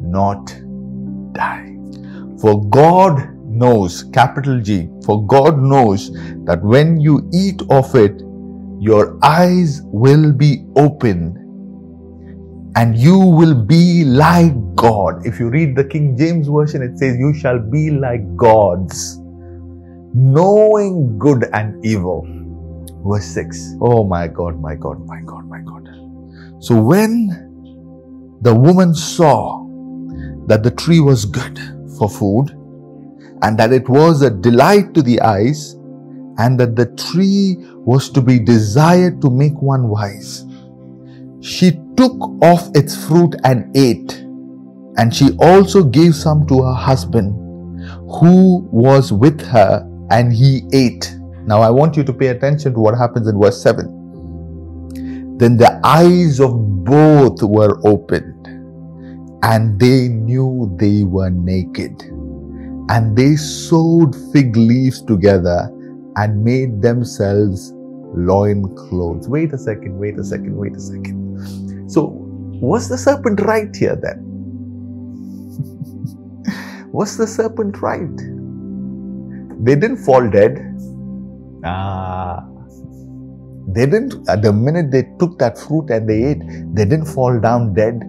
not 0.00 0.46
die. 1.32 1.76
For 2.40 2.68
God 2.68 3.34
knows, 3.44 4.04
capital 4.12 4.60
G, 4.60 4.88
for 5.04 5.26
God 5.26 5.58
knows 5.58 6.12
that 6.44 6.60
when 6.62 7.00
you 7.00 7.28
eat 7.32 7.62
of 7.70 7.94
it, 7.94 8.22
your 8.78 9.18
eyes 9.22 9.80
will 9.84 10.32
be 10.32 10.64
open 10.76 11.42
and 12.76 12.96
you 12.96 13.18
will 13.18 13.54
be 13.54 14.04
like 14.04 14.54
God. 14.76 15.26
If 15.26 15.40
you 15.40 15.48
read 15.48 15.74
the 15.74 15.84
King 15.84 16.16
James 16.16 16.46
Version, 16.46 16.82
it 16.82 16.98
says, 16.98 17.16
You 17.18 17.34
shall 17.34 17.58
be 17.58 17.90
like 17.90 18.36
gods, 18.36 19.18
knowing 20.14 21.18
good 21.18 21.46
and 21.54 21.84
evil. 21.84 22.35
Verse 23.06 23.26
6. 23.26 23.76
Oh 23.80 24.04
my 24.04 24.26
God, 24.28 24.60
my 24.60 24.74
God, 24.74 25.06
my 25.06 25.20
God, 25.20 25.48
my 25.48 25.60
God. 25.60 25.88
So 26.58 26.80
when 26.80 27.28
the 28.42 28.54
woman 28.54 28.94
saw 28.94 29.64
that 30.46 30.62
the 30.62 30.70
tree 30.70 31.00
was 31.00 31.24
good 31.24 31.58
for 31.98 32.08
food 32.08 32.50
and 33.42 33.58
that 33.58 33.72
it 33.72 33.88
was 33.88 34.22
a 34.22 34.30
delight 34.30 34.94
to 34.94 35.02
the 35.02 35.20
eyes 35.20 35.74
and 36.38 36.58
that 36.60 36.76
the 36.76 36.86
tree 36.96 37.56
was 37.58 38.10
to 38.10 38.20
be 38.20 38.38
desired 38.38 39.22
to 39.22 39.30
make 39.30 39.54
one 39.62 39.88
wise, 39.88 40.44
she 41.40 41.78
took 41.96 42.18
off 42.42 42.68
its 42.74 43.06
fruit 43.06 43.34
and 43.44 43.74
ate. 43.76 44.12
And 44.98 45.14
she 45.14 45.36
also 45.38 45.82
gave 45.82 46.14
some 46.14 46.46
to 46.48 46.62
her 46.62 46.74
husband 46.74 47.34
who 48.20 48.66
was 48.72 49.12
with 49.12 49.40
her 49.42 49.86
and 50.10 50.32
he 50.32 50.62
ate. 50.72 51.15
Now 51.46 51.62
I 51.62 51.70
want 51.70 51.96
you 51.96 52.02
to 52.04 52.12
pay 52.12 52.28
attention 52.28 52.74
to 52.74 52.80
what 52.80 52.98
happens 52.98 53.28
in 53.28 53.40
verse 53.40 53.62
7. 53.62 55.36
Then 55.38 55.56
the 55.56 55.80
eyes 55.84 56.40
of 56.40 56.84
both 56.84 57.42
were 57.42 57.78
opened, 57.86 58.46
and 59.44 59.78
they 59.78 60.08
knew 60.08 60.74
they 60.76 61.04
were 61.04 61.30
naked. 61.30 62.02
And 62.88 63.16
they 63.16 63.36
sewed 63.36 64.16
fig 64.32 64.56
leaves 64.56 65.02
together 65.02 65.70
and 66.16 66.42
made 66.42 66.82
themselves 66.82 67.72
loin 68.14 68.74
clothes. 68.76 69.28
Wait 69.28 69.52
a 69.52 69.58
second, 69.58 69.98
wait 69.98 70.18
a 70.18 70.24
second, 70.24 70.56
wait 70.56 70.74
a 70.74 70.80
second. 70.80 71.90
So, 71.90 72.06
was 72.60 72.88
the 72.88 72.96
serpent 72.96 73.40
right 73.42 73.74
here 73.74 73.96
then? 73.96 74.22
was 76.92 77.16
the 77.16 77.26
serpent 77.26 77.82
right? 77.82 78.16
They 79.64 79.74
didn't 79.74 79.98
fall 79.98 80.28
dead. 80.30 80.75
Ah, 81.68 82.46
they 83.68 83.86
didn't, 83.86 84.28
at 84.28 84.42
the 84.42 84.52
minute 84.52 84.92
they 84.92 85.02
took 85.18 85.38
that 85.40 85.58
fruit 85.58 85.90
and 85.90 86.08
they 86.08 86.22
ate, 86.22 86.42
they 86.74 86.84
didn't 86.84 87.06
fall 87.06 87.40
down 87.40 87.74
dead 87.74 88.00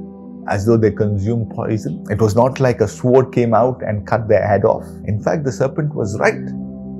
as 0.48 0.66
though 0.66 0.78
they 0.78 0.92
consumed 0.92 1.50
poison. 1.50 2.06
It 2.10 2.22
was 2.22 2.36
not 2.36 2.60
like 2.60 2.82
a 2.82 2.88
sword 2.88 3.34
came 3.34 3.56
out 3.56 3.82
and 3.82 4.06
cut 4.06 4.28
their 4.28 4.48
head 4.48 4.64
off. 4.64 4.86
In 5.06 5.22
fact, 5.22 5.44
the 5.44 5.52
serpent 5.52 5.94
was 5.96 6.18
right. 6.20 6.40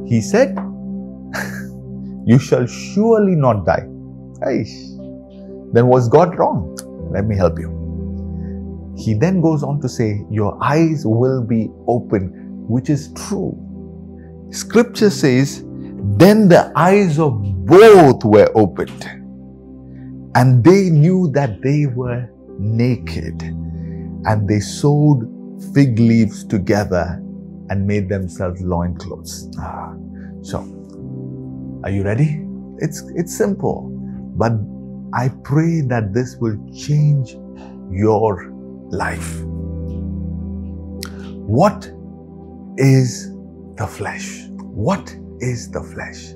He 0.08 0.20
said, 0.20 0.58
You 2.26 2.40
shall 2.40 2.66
surely 2.66 3.36
not 3.36 3.66
die. 3.66 3.86
Aish. 4.42 4.74
Then 5.74 5.88
was 5.88 6.10
God 6.10 6.38
wrong? 6.38 6.76
Let 7.12 7.26
me 7.26 7.38
help 7.38 7.60
you. 7.60 7.76
He 8.98 9.14
then 9.14 9.42
goes 9.42 9.64
on 9.64 9.80
to 9.82 9.90
say, 9.90 10.26
Your 10.32 10.58
eyes 10.62 11.06
will 11.06 11.44
be 11.44 11.70
open, 11.88 12.32
which 12.68 12.90
is 12.90 13.14
true. 13.14 13.56
Scripture 14.50 15.10
says, 15.10 15.64
Then 16.16 16.48
the 16.48 16.72
eyes 16.76 17.20
of 17.20 17.44
both 17.66 18.24
were 18.24 18.50
opened, 18.56 19.04
and 20.36 20.64
they 20.64 20.90
knew 20.90 21.30
that 21.34 21.62
they 21.62 21.86
were 21.86 22.30
naked, 22.58 23.42
and 23.42 24.48
they 24.48 24.60
sewed 24.60 25.28
fig 25.74 26.00
leaves 26.00 26.44
together 26.46 27.22
and 27.70 27.86
made 27.86 28.08
themselves 28.10 28.62
loincloths. 28.62 29.50
Ah, 29.60 29.94
so, 30.42 30.60
are 31.84 31.90
you 31.90 32.04
ready? 32.04 32.44
It's, 32.80 33.04
it's 33.16 33.36
simple, 33.36 33.90
but 34.38 34.54
I 35.14 35.30
pray 35.44 35.82
that 35.82 36.14
this 36.14 36.38
will 36.38 36.58
change 36.74 37.36
your 37.92 38.50
life. 38.90 39.42
What 41.46 41.92
is 42.78 43.34
the 43.76 43.88
flesh? 43.88 44.46
What 44.58 45.16
is 45.40 45.72
the 45.72 45.82
flesh? 45.84 46.34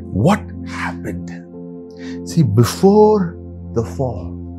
What 0.00 0.40
happened? 0.66 1.30
See, 2.28 2.42
before 2.42 3.38
the 3.74 3.84
fall, 3.84 4.52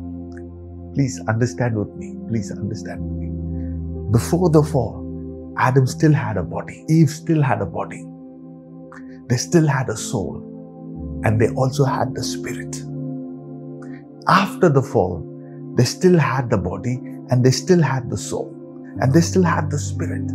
please 0.94 1.20
understand 1.28 1.76
with 1.76 1.94
me. 1.96 2.16
Please 2.28 2.50
understand 2.50 3.02
with 3.02 3.18
me. 3.18 3.30
Before 4.12 4.50
the 4.50 4.62
fall, 4.62 5.54
Adam 5.58 5.86
still 5.86 6.12
had 6.12 6.36
a 6.36 6.42
body, 6.42 6.84
Eve 6.88 7.10
still 7.10 7.42
had 7.42 7.60
a 7.62 7.66
body, 7.66 8.04
they 9.28 9.36
still 9.36 9.66
had 9.66 9.88
a 9.88 9.96
soul, 9.96 10.42
and 11.24 11.40
they 11.40 11.48
also 11.50 11.84
had 11.84 12.14
the 12.14 12.22
spirit. 12.22 12.82
After 14.28 14.68
the 14.68 14.82
fall, 14.82 15.22
they 15.76 15.84
still 15.84 16.18
had 16.18 16.50
the 16.50 16.58
body 16.58 16.96
and 17.30 17.44
they 17.44 17.50
still 17.50 17.82
had 17.82 18.10
the 18.10 18.16
soul 18.16 18.54
and 19.00 19.12
they 19.12 19.20
still 19.20 19.42
had 19.42 19.70
the 19.70 19.78
spirit. 19.78 20.30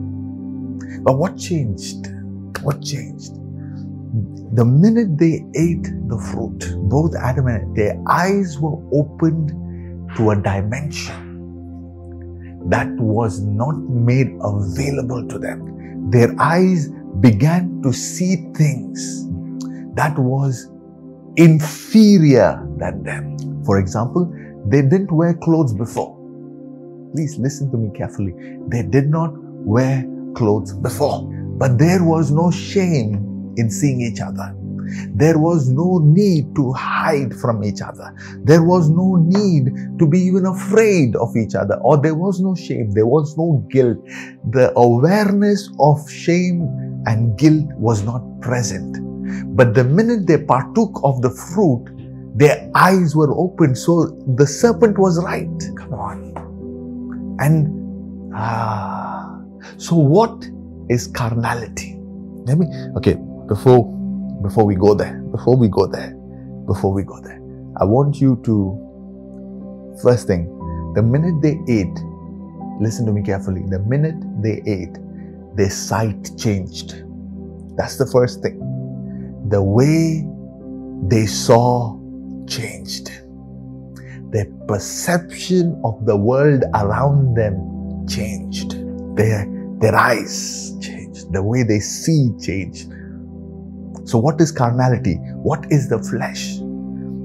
But 1.04 1.18
what 1.18 1.38
changed? 1.38 2.08
What 2.62 2.82
changed? 2.82 3.34
The 4.56 4.66
minute 4.66 5.18
they 5.18 5.46
ate 5.56 5.88
the 6.08 6.18
fruit, 6.32 6.76
both 6.90 7.16
Adam 7.16 7.48
and 7.48 7.76
their 7.76 8.02
eyes 8.08 8.58
were 8.60 8.78
opened 8.92 9.50
to 10.16 10.32
a 10.32 10.42
dimension 10.42 11.30
that 12.70 12.90
was 12.98 13.40
not 13.42 13.78
made 13.78 14.36
available 14.42 15.28
to 15.28 15.40
them. 15.40 16.10
Their 16.10 16.34
eyes 16.40 16.90
began 17.20 17.82
to 17.84 17.94
see 17.94 18.52
things 18.56 19.28
that 19.96 20.18
was 20.18 20.72
inferior 21.36 22.66
than 22.78 23.04
them. 23.04 23.38
For 23.64 23.80
example, 23.80 24.34
they 24.66 24.82
didn't 24.82 25.12
wear 25.12 25.36
clothes 25.36 25.74
before. 25.74 26.18
Please 27.14 27.38
listen 27.38 27.72
to 27.72 27.78
me 27.78 27.92
carefully. 27.96 28.34
They 28.68 28.84
did 28.84 29.10
not 29.10 29.34
wear 29.66 30.06
clothes 30.36 30.74
before, 30.74 31.29
but 31.60 31.78
there 31.78 32.04
was 32.04 32.32
no 32.32 32.50
shame 32.50 33.54
in 33.58 33.70
seeing 33.70 34.02
each 34.02 34.22
other. 34.22 34.56
There 35.14 35.38
was 35.38 35.70
no 35.70 36.00
need 36.00 36.56
to 36.56 36.72
hide 36.72 37.36
from 37.36 37.64
each 37.64 37.82
other. 37.82 38.16
There 38.44 38.64
was 38.64 38.90
no 38.90 39.18
need 39.18 39.72
to 40.00 40.08
be 40.08 40.20
even 40.20 40.46
afraid 40.46 41.16
of 41.18 41.36
each 41.36 41.54
other, 41.54 41.76
or 41.82 41.98
there 41.98 42.16
was 42.16 42.40
no 42.40 42.56
shame. 42.56 42.92
There 42.92 43.06
was 43.06 43.38
no 43.38 43.64
guilt. 43.70 43.98
The 44.52 44.74
awareness 44.76 45.70
of 45.80 46.10
shame 46.10 46.64
and 47.06 47.38
guilt 47.38 47.68
was 47.74 48.04
not 48.04 48.24
present. 48.42 48.98
But 49.56 49.74
the 49.74 49.84
minute 49.84 50.26
they 50.28 50.38
partook 50.38 51.00
of 51.04 51.22
the 51.22 51.30
fruit, 51.30 51.86
their 52.36 52.72
eyes 52.74 53.16
were 53.16 53.32
opened. 53.38 53.78
So 53.78 54.06
the 54.38 54.48
serpent 54.48 54.98
was 54.98 55.22
right. 55.24 55.60
Come 55.78 55.94
on. 55.94 57.38
And, 57.40 58.34
ah, 58.34 59.40
so 59.78 59.96
what 59.96 60.50
is 60.90 61.08
carnality? 61.08 61.96
Let 62.46 62.58
me, 62.58 62.68
okay, 62.98 63.16
before, 63.48 63.86
before 64.42 64.66
we 64.66 64.76
go 64.76 64.94
there, 64.94 65.20
before 65.32 65.56
we 65.56 65.68
go 65.68 65.86
there, 65.88 66.12
before 66.66 66.94
we 66.94 67.04
go 67.04 67.20
there, 67.22 67.40
I 67.78 67.86
want 67.86 68.20
you 68.20 68.42
to, 68.46 69.98
first 70.02 70.28
thing, 70.28 70.48
the 70.96 71.04
minute 71.04 71.42
they 71.42 71.60
ate, 71.72 72.00
listen 72.82 73.06
to 73.06 73.12
me 73.12 73.22
carefully, 73.22 73.64
the 73.68 73.80
minute 73.80 74.16
they 74.42 74.62
ate, 74.66 74.98
their 75.56 75.70
sight 75.70 76.38
changed. 76.38 77.04
That's 77.76 77.98
the 77.98 78.06
first 78.06 78.42
thing. 78.42 78.60
The 79.50 79.62
way 79.62 80.26
they 81.08 81.26
saw 81.26 81.98
changed. 82.48 83.12
Their 84.32 84.46
perception 84.68 85.80
of 85.84 86.06
the 86.06 86.16
world 86.16 86.64
around 86.76 87.36
them 87.36 88.06
changed. 88.08 88.74
Their, 89.16 89.46
their 89.80 89.96
eyes 89.96 90.76
changed. 90.82 91.32
The 91.32 91.42
way 91.42 91.64
they 91.64 91.80
see 91.80 92.32
changed. 92.40 92.92
So, 94.06 94.18
what 94.18 94.42
is 94.42 94.52
carnality? 94.52 95.16
What 95.44 95.72
is 95.72 95.88
the 95.90 96.00
flesh? 96.00 96.58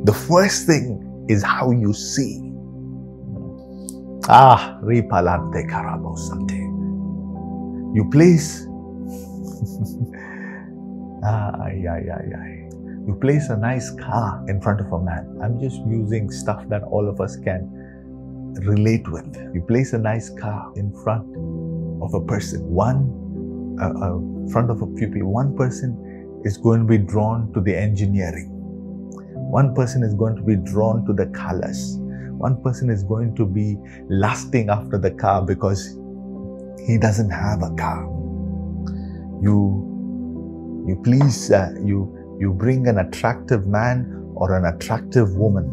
The 0.04 0.12
first 0.12 0.66
thing 0.66 1.26
is 1.28 1.42
how 1.42 1.70
you 1.70 1.92
see. 1.92 2.40
Ah, 4.28 4.78
ripalante 4.82 5.66
karabosante. 5.66 6.61
You 7.94 8.08
place. 8.11 8.66
ah, 11.25 11.68
yeah, 11.68 11.99
yeah, 12.04 12.20
yeah. 12.28 12.44
You 13.06 13.16
place 13.20 13.49
a 13.50 13.56
nice 13.56 13.90
car 13.90 14.44
in 14.49 14.61
front 14.61 14.80
of 14.80 14.92
a 14.92 15.00
man. 15.00 15.38
I'm 15.43 15.60
just 15.60 15.76
using 15.86 16.30
stuff 16.30 16.67
that 16.69 16.82
all 16.84 17.08
of 17.08 17.21
us 17.21 17.36
can 17.36 17.69
relate 18.62 19.10
with. 19.10 19.36
You 19.54 19.62
place 19.62 19.93
a 19.93 19.99
nice 19.99 20.30
car 20.30 20.73
in 20.76 20.93
front 21.02 21.26
of 22.04 22.14
a 22.14 22.21
person. 22.21 22.60
One, 22.69 23.78
uh, 23.80 23.88
uh, 23.88 24.52
front 24.52 24.71
of 24.71 24.82
a 24.82 24.86
few 24.97 25.08
people. 25.08 25.32
One 25.32 25.56
person 25.56 26.40
is 26.45 26.56
going 26.56 26.80
to 26.80 26.86
be 26.86 26.99
drawn 26.99 27.52
to 27.54 27.60
the 27.60 27.76
engineering. 27.76 28.50
One 28.50 29.75
person 29.75 30.02
is 30.02 30.14
going 30.14 30.36
to 30.36 30.43
be 30.43 30.56
drawn 30.56 31.06
to 31.06 31.12
the 31.12 31.26
colors. 31.26 31.97
One 31.99 32.62
person 32.62 32.90
is 32.90 33.02
going 33.02 33.34
to 33.36 33.47
be 33.47 33.76
lusting 34.08 34.69
after 34.69 34.99
the 34.99 35.12
car 35.12 35.43
because 35.43 35.99
he 36.86 36.99
doesn't 36.99 37.30
have 37.30 37.62
a 37.62 37.71
car. 37.76 38.04
You, 39.43 40.84
you 40.86 41.00
please, 41.02 41.50
uh, 41.50 41.75
you 41.82 42.25
you 42.38 42.52
bring 42.52 42.88
an 42.88 42.99
attractive 42.99 43.67
man 43.67 44.32
or 44.34 44.56
an 44.56 44.64
attractive 44.75 45.36
woman 45.36 45.67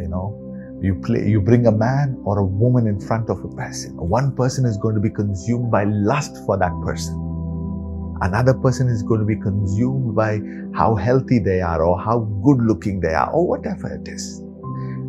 you 0.00 0.08
know 0.08 0.38
you 0.82 0.94
play 0.96 1.26
you 1.26 1.40
bring 1.40 1.66
a 1.66 1.72
man 1.72 2.20
or 2.24 2.38
a 2.38 2.44
woman 2.44 2.86
in 2.86 3.00
front 3.00 3.30
of 3.30 3.44
a 3.44 3.48
person. 3.48 3.96
One 3.96 4.34
person 4.34 4.64
is 4.64 4.76
going 4.76 4.94
to 4.94 5.00
be 5.00 5.10
consumed 5.10 5.70
by 5.70 5.84
lust 5.84 6.36
for 6.46 6.58
that 6.58 6.72
person. 6.84 7.14
Another 8.20 8.54
person 8.54 8.88
is 8.88 9.02
going 9.02 9.20
to 9.20 9.26
be 9.26 9.36
consumed 9.36 10.14
by 10.14 10.40
how 10.74 10.94
healthy 10.94 11.38
they 11.38 11.60
are 11.60 11.82
or 11.82 12.00
how 12.00 12.20
good 12.44 12.58
looking 12.58 13.00
they 13.00 13.14
are 13.14 13.30
or 13.30 13.46
whatever 13.46 13.92
it 13.92 14.08
is. 14.08 14.38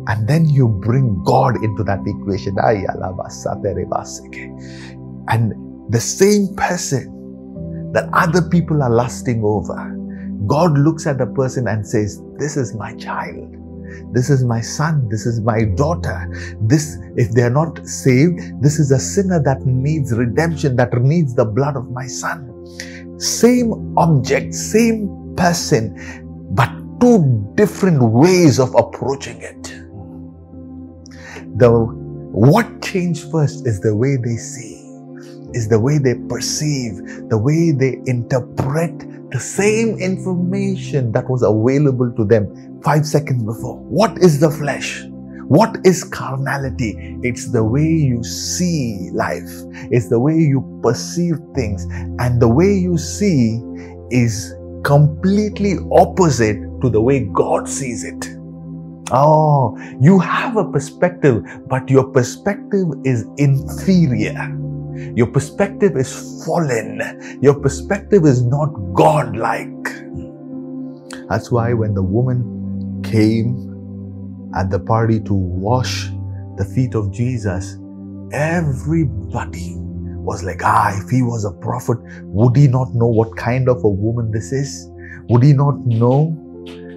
And 0.06 0.28
then 0.28 0.48
you 0.48 0.68
bring 0.68 1.22
god 1.24 1.56
into 1.62 1.84
that 1.84 2.00
equation. 2.06 2.56
And 5.28 5.92
the 5.92 6.00
same 6.00 6.54
person 6.56 7.92
that 7.92 8.08
other 8.12 8.42
people 8.42 8.82
are 8.82 8.90
lusting 8.90 9.42
over 9.44 9.94
God 10.46 10.76
looks 10.76 11.06
at 11.06 11.18
the 11.18 11.26
person 11.26 11.68
and 11.68 11.86
says, 11.86 12.20
This 12.38 12.56
is 12.56 12.74
my 12.74 12.94
child. 12.96 13.56
This 14.12 14.30
is 14.30 14.44
my 14.44 14.60
son. 14.60 15.08
This 15.08 15.26
is 15.26 15.40
my 15.40 15.64
daughter. 15.64 16.28
This, 16.60 16.98
if 17.16 17.32
they 17.32 17.42
are 17.42 17.50
not 17.50 17.86
saved, 17.86 18.62
this 18.62 18.78
is 18.78 18.90
a 18.90 18.98
sinner 18.98 19.42
that 19.42 19.64
needs 19.66 20.12
redemption, 20.12 20.76
that 20.76 20.92
needs 21.02 21.34
the 21.34 21.44
blood 21.44 21.76
of 21.76 21.90
my 21.90 22.06
son. 22.06 22.50
Same 23.18 23.96
object, 23.96 24.54
same 24.54 25.34
person, 25.36 25.94
but 26.54 26.70
two 27.00 27.52
different 27.54 28.02
ways 28.02 28.58
of 28.58 28.74
approaching 28.74 29.40
it. 29.40 29.62
The 31.58 31.70
what 31.70 32.82
changed 32.82 33.30
first 33.30 33.66
is 33.66 33.80
the 33.80 33.94
way 33.94 34.16
they 34.16 34.36
see, 34.36 34.74
is 35.52 35.68
the 35.68 35.78
way 35.78 35.98
they 35.98 36.14
perceive, 36.28 37.28
the 37.28 37.38
way 37.38 37.70
they 37.70 38.00
interpret 38.06 39.30
the 39.30 39.40
same 39.40 39.98
information 39.98 41.10
that 41.10 41.28
was 41.28 41.42
available 41.42 42.12
to 42.12 42.24
them 42.24 42.73
five 42.84 43.06
seconds 43.06 43.42
before. 43.42 43.78
What 43.78 44.18
is 44.18 44.38
the 44.40 44.50
flesh? 44.50 45.04
What 45.48 45.78
is 45.84 46.04
carnality? 46.04 47.18
It's 47.22 47.50
the 47.50 47.64
way 47.64 47.86
you 47.86 48.22
see 48.22 49.10
life, 49.12 49.50
it's 49.90 50.08
the 50.08 50.18
way 50.18 50.36
you 50.36 50.80
perceive 50.82 51.36
things, 51.54 51.84
and 52.18 52.40
the 52.40 52.48
way 52.48 52.72
you 52.72 52.96
see 52.96 53.60
is 54.10 54.54
completely 54.84 55.76
opposite 55.92 56.58
to 56.82 56.88
the 56.88 57.00
way 57.00 57.20
God 57.32 57.68
sees 57.68 58.04
it. 58.04 58.36
Oh, 59.10 59.76
you 60.00 60.18
have 60.18 60.56
a 60.56 60.70
perspective, 60.70 61.42
but 61.68 61.90
your 61.90 62.04
perspective 62.04 62.86
is 63.04 63.26
inferior. 63.36 64.58
Your 65.14 65.26
perspective 65.26 65.96
is 65.96 66.44
fallen. 66.46 67.38
Your 67.42 67.54
perspective 67.60 68.24
is 68.24 68.42
not 68.42 68.68
God 68.94 69.36
like. 69.36 69.68
That's 71.28 71.50
why 71.50 71.72
when 71.72 71.94
the 71.94 72.02
woman 72.02 72.53
came 73.04 74.50
at 74.56 74.70
the 74.70 74.78
party 74.78 75.20
to 75.20 75.34
wash 75.34 76.08
the 76.56 76.64
feet 76.74 76.94
of 76.94 77.12
Jesus, 77.12 77.78
everybody 78.32 79.74
was 79.76 80.42
like, 80.42 80.60
ah, 80.64 80.98
if 81.02 81.10
he 81.10 81.22
was 81.22 81.44
a 81.44 81.50
prophet, 81.50 81.98
would 82.24 82.56
he 82.56 82.66
not 82.66 82.94
know 82.94 83.06
what 83.06 83.36
kind 83.36 83.68
of 83.68 83.84
a 83.84 83.88
woman 83.88 84.30
this 84.30 84.52
is? 84.52 84.90
Would 85.28 85.42
he 85.42 85.52
not 85.52 85.78
know? 85.86 86.40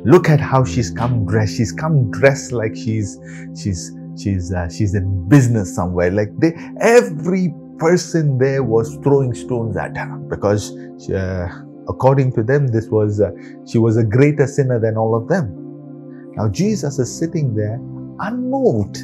Look 0.05 0.29
at 0.29 0.39
how 0.39 0.63
she's 0.63 0.91
come 0.91 1.25
dressed. 1.25 1.57
She's 1.57 1.71
come 1.71 2.09
dressed 2.11 2.51
like 2.51 2.75
she's 2.75 3.19
she's 3.59 3.91
she's 4.17 4.53
uh, 4.53 4.69
she's 4.69 4.93
in 4.93 5.27
business 5.27 5.75
somewhere. 5.75 6.11
Like 6.11 6.29
they, 6.39 6.53
every 6.79 7.53
person 7.77 8.37
there 8.37 8.63
was 8.63 8.95
throwing 9.03 9.33
stones 9.33 9.75
at 9.75 9.97
her 9.97 10.17
because, 10.29 10.71
she, 11.03 11.13
uh, 11.13 11.47
according 11.89 12.31
to 12.33 12.43
them, 12.43 12.67
this 12.67 12.87
was 12.87 13.19
uh, 13.19 13.31
she 13.67 13.79
was 13.79 13.97
a 13.97 14.03
greater 14.03 14.47
sinner 14.47 14.79
than 14.79 14.97
all 14.97 15.15
of 15.15 15.27
them. 15.27 15.66
Now 16.38 16.47
Jesus 16.50 17.00
is 17.00 17.13
sitting 17.13 17.56
there 17.56 17.80
unmoved. 18.19 18.97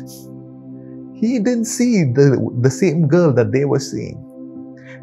He 1.15 1.39
didn't 1.39 1.65
see 1.65 2.03
the, 2.03 2.51
the 2.61 2.69
same 2.69 3.07
girl 3.07 3.33
that 3.33 3.51
they 3.51 3.65
were 3.65 3.79
seeing 3.79 4.19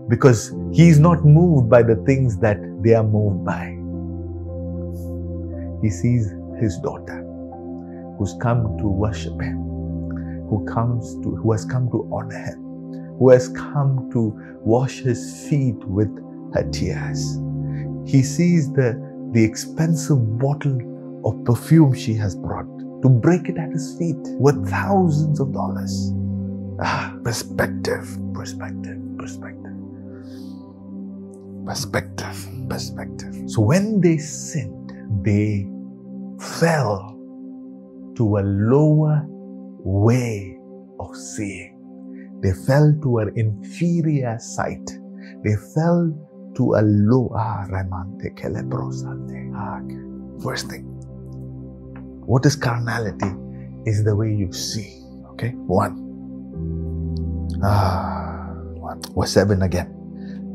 because 0.09 0.55
he's 0.73 0.99
not 0.99 1.25
moved 1.25 1.69
by 1.69 1.83
the 1.83 1.97
things 2.07 2.39
that 2.39 2.59
they 2.83 2.95
are 2.95 3.05
moved 3.05 3.45
by. 3.45 3.77
He 5.83 5.91
sees 5.91 6.33
his 6.61 6.79
daughter 6.79 7.25
who's 8.19 8.35
come 8.41 8.77
to 8.79 8.87
worship 8.87 9.41
him, 9.41 9.59
who 10.49 10.65
comes 10.67 11.15
to 11.23 11.37
who 11.37 11.53
has 11.53 11.65
come 11.65 11.91
to 11.91 12.09
honor 12.13 12.39
him 12.39 12.71
who 13.21 13.29
has 13.29 13.49
come 13.51 14.11
to 14.11 14.35
wash 14.65 15.01
his 15.01 15.47
feet 15.47 15.77
with 15.85 16.09
her 16.55 16.67
tears. 16.71 17.39
He 18.11 18.23
sees 18.23 18.73
the, 18.73 18.97
the 19.33 19.45
expensive 19.45 20.39
bottle 20.39 20.79
of 21.25 21.45
perfume 21.45 21.95
she 21.95 22.15
has 22.15 22.35
brought 22.37 22.69
to 23.03 23.09
break 23.09 23.49
it 23.49 23.57
at 23.57 23.71
his 23.71 23.97
feet 23.99 24.19
worth 24.39 24.69
thousands 24.69 25.41
of 25.41 25.53
dollars. 25.53 26.13
Ah, 26.81 27.17
perspective, 27.25 28.07
perspective, 28.35 28.99
perspective. 29.19 29.77
Perspective, 31.67 32.49
perspective. 32.69 33.35
So 33.47 33.63
when 33.63 34.01
they 34.01 34.19
sinned, 34.19 34.93
they 35.23 35.67
fell 36.59 37.17
to 38.17 38.37
a 38.39 38.43
lower 38.45 39.25
way 39.85 40.59
of 40.99 41.17
seeing. 41.17 41.77
They 42.43 42.53
fell 42.67 42.95
to 43.03 43.19
an 43.19 43.33
inferior 43.37 44.39
sight. 44.39 44.91
They 45.45 45.57
fell 45.75 46.13
to 46.57 46.75
a 46.75 46.83
lower. 46.83 47.37
ah, 47.37 47.65
thing, 50.69 50.90
what 52.31 52.47
is 52.47 52.55
carnality? 52.55 53.27
Is 53.87 54.05
the 54.05 54.15
way 54.15 54.33
you 54.33 54.53
see. 54.53 55.03
Okay, 55.33 55.51
one. 55.67 55.99
Ah, 57.65 58.55
one. 58.79 59.03
Verse 59.17 59.33
seven 59.33 59.63
again. 59.63 59.91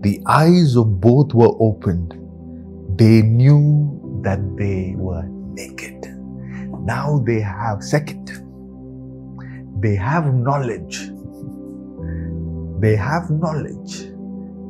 The 0.01 0.21
eyes 0.25 0.77
of 0.77 1.01
both 1.01 1.33
were 1.33 1.51
opened. 1.59 2.13
They 2.97 3.21
knew 3.23 4.21
that 4.23 4.39
they 4.55 4.95
were 4.95 5.23
naked. 5.27 6.05
Now 6.85 7.19
they 7.27 7.41
have 7.41 7.83
second. 7.83 8.31
They 9.81 9.95
have 9.95 10.33
knowledge. 10.33 11.11
They 12.79 12.95
have 12.95 13.29
knowledge 13.29 14.11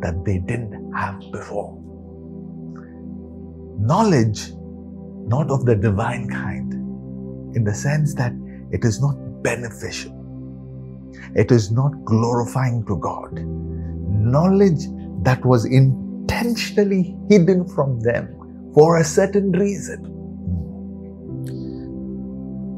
that 0.02 0.24
they 0.26 0.39
didn't 0.39 0.91
have 0.94 1.20
before. 1.32 1.78
Knowledge, 3.78 4.54
not 5.28 5.52
of 5.52 5.65
the 5.65 5.76
divine 5.76 6.30
kind, 6.30 6.74
in 7.56 7.63
the 7.63 7.74
sense 7.74 8.13
that 8.15 8.34
it 8.72 8.84
is 8.84 9.02
not 9.02 9.15
beneficial, 9.44 10.13
it 11.36 11.52
is 11.52 11.72
not 11.72 11.91
glorifying 12.06 12.86
to 12.86 12.98
God. 12.98 13.34
Knowledge 14.10 14.86
that 15.24 15.44
was 15.46 15.65
intentionally 15.65 17.15
hidden 17.30 17.68
from 17.70 18.00
them 18.02 18.72
for 18.74 18.98
a 18.98 19.04
certain 19.04 19.52
reason. 19.52 20.12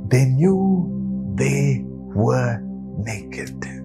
They 0.10 0.26
knew 0.26 1.34
they 1.36 1.84
were 1.86 2.60
naked. 2.98 3.78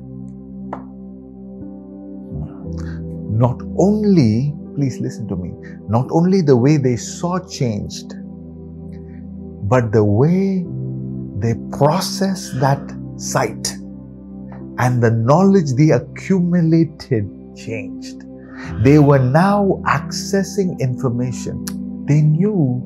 not 3.43 3.61
only, 3.79 4.55
please 4.77 5.01
listen 5.01 5.27
to 5.27 5.37
me, 5.37 5.51
not 5.89 6.07
only 6.13 6.43
the 6.43 6.57
way 6.57 6.77
they 6.77 6.97
saw 6.97 7.39
changed, 7.41 8.15
but 9.69 9.91
the 9.91 10.05
way 10.05 10.65
they 11.43 11.55
processed 11.77 12.59
that 12.61 12.81
sight 13.17 13.75
and 14.79 15.03
the 15.03 15.11
knowledge 15.11 15.73
they 15.75 15.91
accumulated 15.91 17.29
changed. 17.57 18.25
They 18.85 18.99
were 18.99 19.19
now 19.19 19.83
accessing 19.87 20.79
information. 20.81 21.65
They 22.07 22.23
knew 22.23 22.83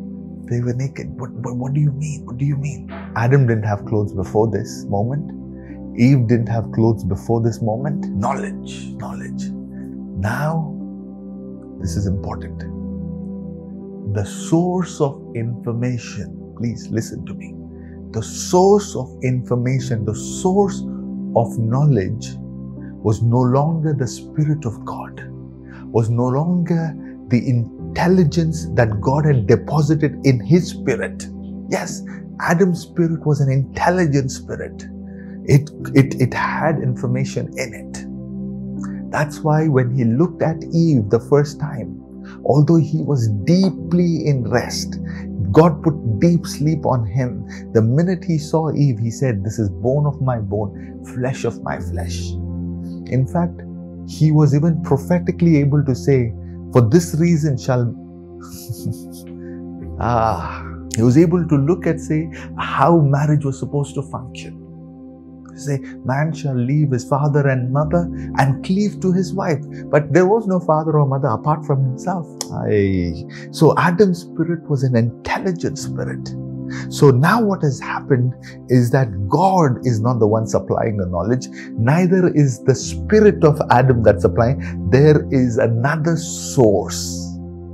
they 0.50 0.60
were 0.60 0.74
naked. 0.74 1.18
What, 1.20 1.30
what, 1.32 1.56
what 1.56 1.74
do 1.74 1.80
you 1.80 1.92
mean? 1.92 2.24
What 2.24 2.38
do 2.38 2.44
you 2.44 2.56
mean? 2.56 2.90
Adam 3.16 3.46
didn't 3.46 3.64
have 3.64 3.84
clothes 3.84 4.12
before 4.12 4.50
this 4.50 4.84
moment. 4.84 5.32
Eve 5.98 6.26
didn't 6.28 6.48
have 6.48 6.70
clothes 6.72 7.04
before 7.04 7.42
this 7.42 7.62
moment. 7.62 8.06
Knowledge, 8.08 8.86
knowledge. 8.96 9.44
Now, 10.18 10.72
this 11.80 11.96
is 11.96 12.06
important. 12.06 12.60
The 14.14 14.24
source 14.24 15.00
of 15.00 15.20
information, 15.34 16.54
please 16.56 16.88
listen 16.88 17.24
to 17.26 17.34
me. 17.34 17.54
The 18.16 18.22
source 18.22 18.96
of 18.96 19.14
information, 19.22 20.06
the 20.06 20.14
source 20.14 20.80
of 21.36 21.58
knowledge 21.58 22.30
was 23.04 23.20
no 23.20 23.42
longer 23.42 23.92
the 23.92 24.06
Spirit 24.06 24.64
of 24.64 24.86
God, 24.86 25.28
was 25.92 26.08
no 26.08 26.26
longer 26.26 26.96
the 27.28 27.46
intelligence 27.46 28.68
that 28.72 29.02
God 29.02 29.26
had 29.26 29.46
deposited 29.46 30.18
in 30.24 30.40
his 30.40 30.70
spirit. 30.70 31.26
Yes, 31.68 32.02
Adam's 32.40 32.80
spirit 32.80 33.26
was 33.26 33.42
an 33.42 33.50
intelligent 33.50 34.30
spirit. 34.30 34.86
It, 35.44 35.68
it, 35.94 36.18
it 36.18 36.32
had 36.32 36.78
information 36.78 37.52
in 37.58 37.74
it. 37.74 39.10
That's 39.12 39.40
why 39.40 39.68
when 39.68 39.94
he 39.94 40.04
looked 40.04 40.40
at 40.40 40.64
Eve 40.72 41.10
the 41.10 41.20
first 41.28 41.60
time, 41.60 42.00
although 42.46 42.80
he 42.80 43.02
was 43.02 43.28
deeply 43.44 44.26
in 44.26 44.48
rest, 44.48 44.98
God 45.52 45.82
put 45.82 46.20
deep 46.20 46.46
sleep 46.46 46.86
on 46.86 47.06
him. 47.06 47.46
The 47.72 47.82
minute 47.82 48.24
he 48.24 48.38
saw 48.38 48.72
Eve, 48.72 48.98
he 48.98 49.10
said, 49.10 49.44
This 49.44 49.58
is 49.58 49.68
bone 49.70 50.06
of 50.06 50.20
my 50.22 50.38
bone, 50.38 51.04
flesh 51.14 51.44
of 51.44 51.62
my 51.62 51.78
flesh. 51.80 52.30
In 53.10 53.26
fact, 53.26 53.60
he 54.08 54.32
was 54.32 54.54
even 54.54 54.82
prophetically 54.82 55.58
able 55.58 55.84
to 55.84 55.94
say, 55.94 56.32
For 56.72 56.82
this 56.82 57.14
reason 57.18 57.58
shall. 57.58 57.94
ah, 60.00 60.64
he 60.96 61.02
was 61.02 61.18
able 61.18 61.46
to 61.46 61.56
look 61.56 61.86
at, 61.86 62.00
say, 62.00 62.30
how 62.58 62.98
marriage 63.00 63.44
was 63.44 63.58
supposed 63.58 63.94
to 63.96 64.02
function 64.02 64.55
say, 65.58 65.78
Man 66.04 66.32
shall 66.32 66.56
leave 66.56 66.90
his 66.90 67.04
father 67.08 67.46
and 67.48 67.72
mother 67.72 68.08
and 68.38 68.64
cleave 68.64 69.00
to 69.00 69.12
his 69.12 69.32
wife. 69.34 69.62
But 69.86 70.12
there 70.12 70.26
was 70.26 70.46
no 70.46 70.60
father 70.60 70.98
or 70.98 71.06
mother 71.06 71.28
apart 71.28 71.64
from 71.64 71.82
himself. 71.84 72.26
Aye. 72.52 73.24
So 73.50 73.74
Adam's 73.78 74.20
spirit 74.20 74.68
was 74.68 74.82
an 74.82 74.96
intelligent 74.96 75.78
spirit. 75.78 76.28
So 76.90 77.10
now 77.10 77.42
what 77.42 77.62
has 77.62 77.78
happened 77.80 78.34
is 78.68 78.90
that 78.90 79.28
God 79.28 79.86
is 79.86 80.00
not 80.00 80.18
the 80.18 80.26
one 80.26 80.46
supplying 80.46 80.96
the 80.96 81.06
knowledge, 81.06 81.48
neither 81.72 82.28
is 82.34 82.62
the 82.64 82.74
spirit 82.74 83.44
of 83.44 83.60
Adam 83.70 84.02
that's 84.02 84.22
supplying. 84.22 84.90
There 84.90 85.26
is 85.30 85.58
another 85.58 86.16
source 86.16 87.22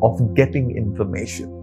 of 0.03 0.35
getting 0.35 0.77
information 0.77 1.63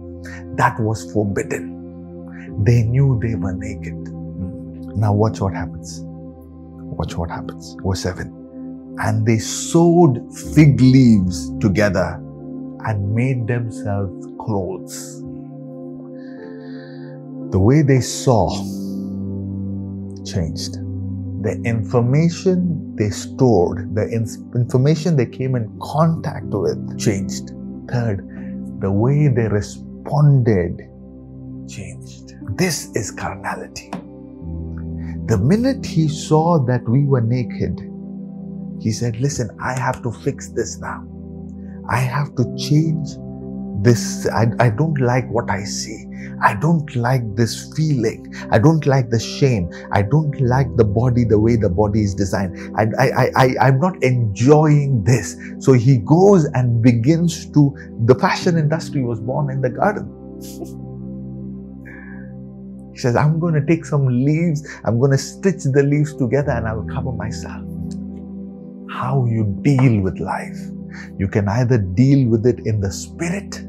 that 0.56 0.78
was 0.80 1.10
forbidden. 1.12 2.64
They 2.64 2.82
knew 2.82 3.18
they 3.22 3.34
were 3.36 3.52
naked. 3.52 3.94
Hmm. 3.94 5.00
Now, 5.00 5.14
watch 5.14 5.40
what 5.40 5.54
happens. 5.54 6.04
Watch 7.00 7.16
what 7.16 7.30
happens. 7.30 7.76
Verse 7.82 8.02
7. 8.02 8.96
And 8.98 9.24
they 9.24 9.38
sewed 9.38 10.20
fig 10.54 10.78
leaves 10.82 11.50
together 11.58 12.20
and 12.84 13.14
made 13.14 13.46
themselves 13.46 14.26
clothes. 14.38 15.22
The 17.52 17.58
way 17.58 17.80
they 17.80 18.02
saw 18.02 18.50
changed. 20.26 20.74
The 21.42 21.58
information 21.64 22.94
they 22.96 23.08
stored, 23.08 23.94
the 23.94 24.06
information 24.54 25.16
they 25.16 25.24
came 25.24 25.54
in 25.54 25.74
contact 25.80 26.48
with 26.48 26.98
changed. 26.98 27.52
Third, 27.90 28.20
the 28.80 28.92
way 28.92 29.28
they 29.28 29.48
responded 29.48 30.86
changed. 31.66 32.34
This 32.58 32.94
is 32.94 33.10
carnality. 33.10 33.90
The 35.26 35.38
minute 35.38 35.86
he 35.86 36.08
saw 36.08 36.58
that 36.66 36.88
we 36.88 37.04
were 37.06 37.20
naked, 37.20 37.80
he 38.80 38.92
said, 38.92 39.16
Listen, 39.20 39.50
I 39.62 39.78
have 39.78 40.02
to 40.02 40.12
fix 40.12 40.50
this 40.50 40.78
now. 40.80 41.04
I 41.88 41.98
have 41.98 42.34
to 42.36 42.44
change 42.56 43.08
this. 43.82 44.28
I, 44.28 44.46
I 44.58 44.70
don't 44.70 44.98
like 45.00 45.28
what 45.30 45.50
I 45.50 45.64
see. 45.64 46.06
I 46.42 46.54
don't 46.54 46.94
like 46.96 47.22
this 47.36 47.72
feeling. 47.76 48.32
I 48.50 48.58
don't 48.58 48.86
like 48.86 49.10
the 49.10 49.20
shame. 49.20 49.70
I 49.92 50.02
don't 50.02 50.40
like 50.40 50.68
the 50.76 50.84
body 50.84 51.24
the 51.24 51.38
way 51.38 51.56
the 51.56 51.70
body 51.70 52.02
is 52.02 52.14
designed. 52.14 52.56
I, 52.76 52.86
I, 52.98 53.30
I, 53.36 53.54
I'm 53.60 53.80
not 53.80 54.02
enjoying 54.02 55.04
this. 55.04 55.36
So 55.60 55.72
he 55.72 55.98
goes 55.98 56.44
and 56.54 56.82
begins 56.82 57.50
to, 57.52 57.74
the 58.06 58.14
fashion 58.14 58.58
industry 58.58 59.02
was 59.02 59.20
born 59.20 59.50
in 59.50 59.60
the 59.60 59.70
garden. 59.70 60.10
He 63.00 63.04
says, 63.04 63.16
I'm 63.16 63.40
going 63.40 63.54
to 63.54 63.64
take 63.64 63.86
some 63.86 64.06
leaves, 64.06 64.62
I'm 64.84 64.98
going 64.98 65.12
to 65.12 65.16
stitch 65.16 65.64
the 65.64 65.82
leaves 65.82 66.14
together, 66.14 66.50
and 66.52 66.68
I 66.68 66.74
will 66.74 66.84
cover 66.84 67.10
myself. 67.12 67.64
How 68.90 69.24
you 69.24 69.56
deal 69.62 70.02
with 70.02 70.20
life. 70.20 70.58
You 71.16 71.26
can 71.26 71.48
either 71.48 71.78
deal 71.78 72.28
with 72.28 72.44
it 72.44 72.60
in 72.66 72.82
the 72.82 72.92
spirit 72.92 73.64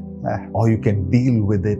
or 0.52 0.68
you 0.68 0.76
can 0.76 1.10
deal 1.10 1.42
with 1.44 1.64
it 1.64 1.78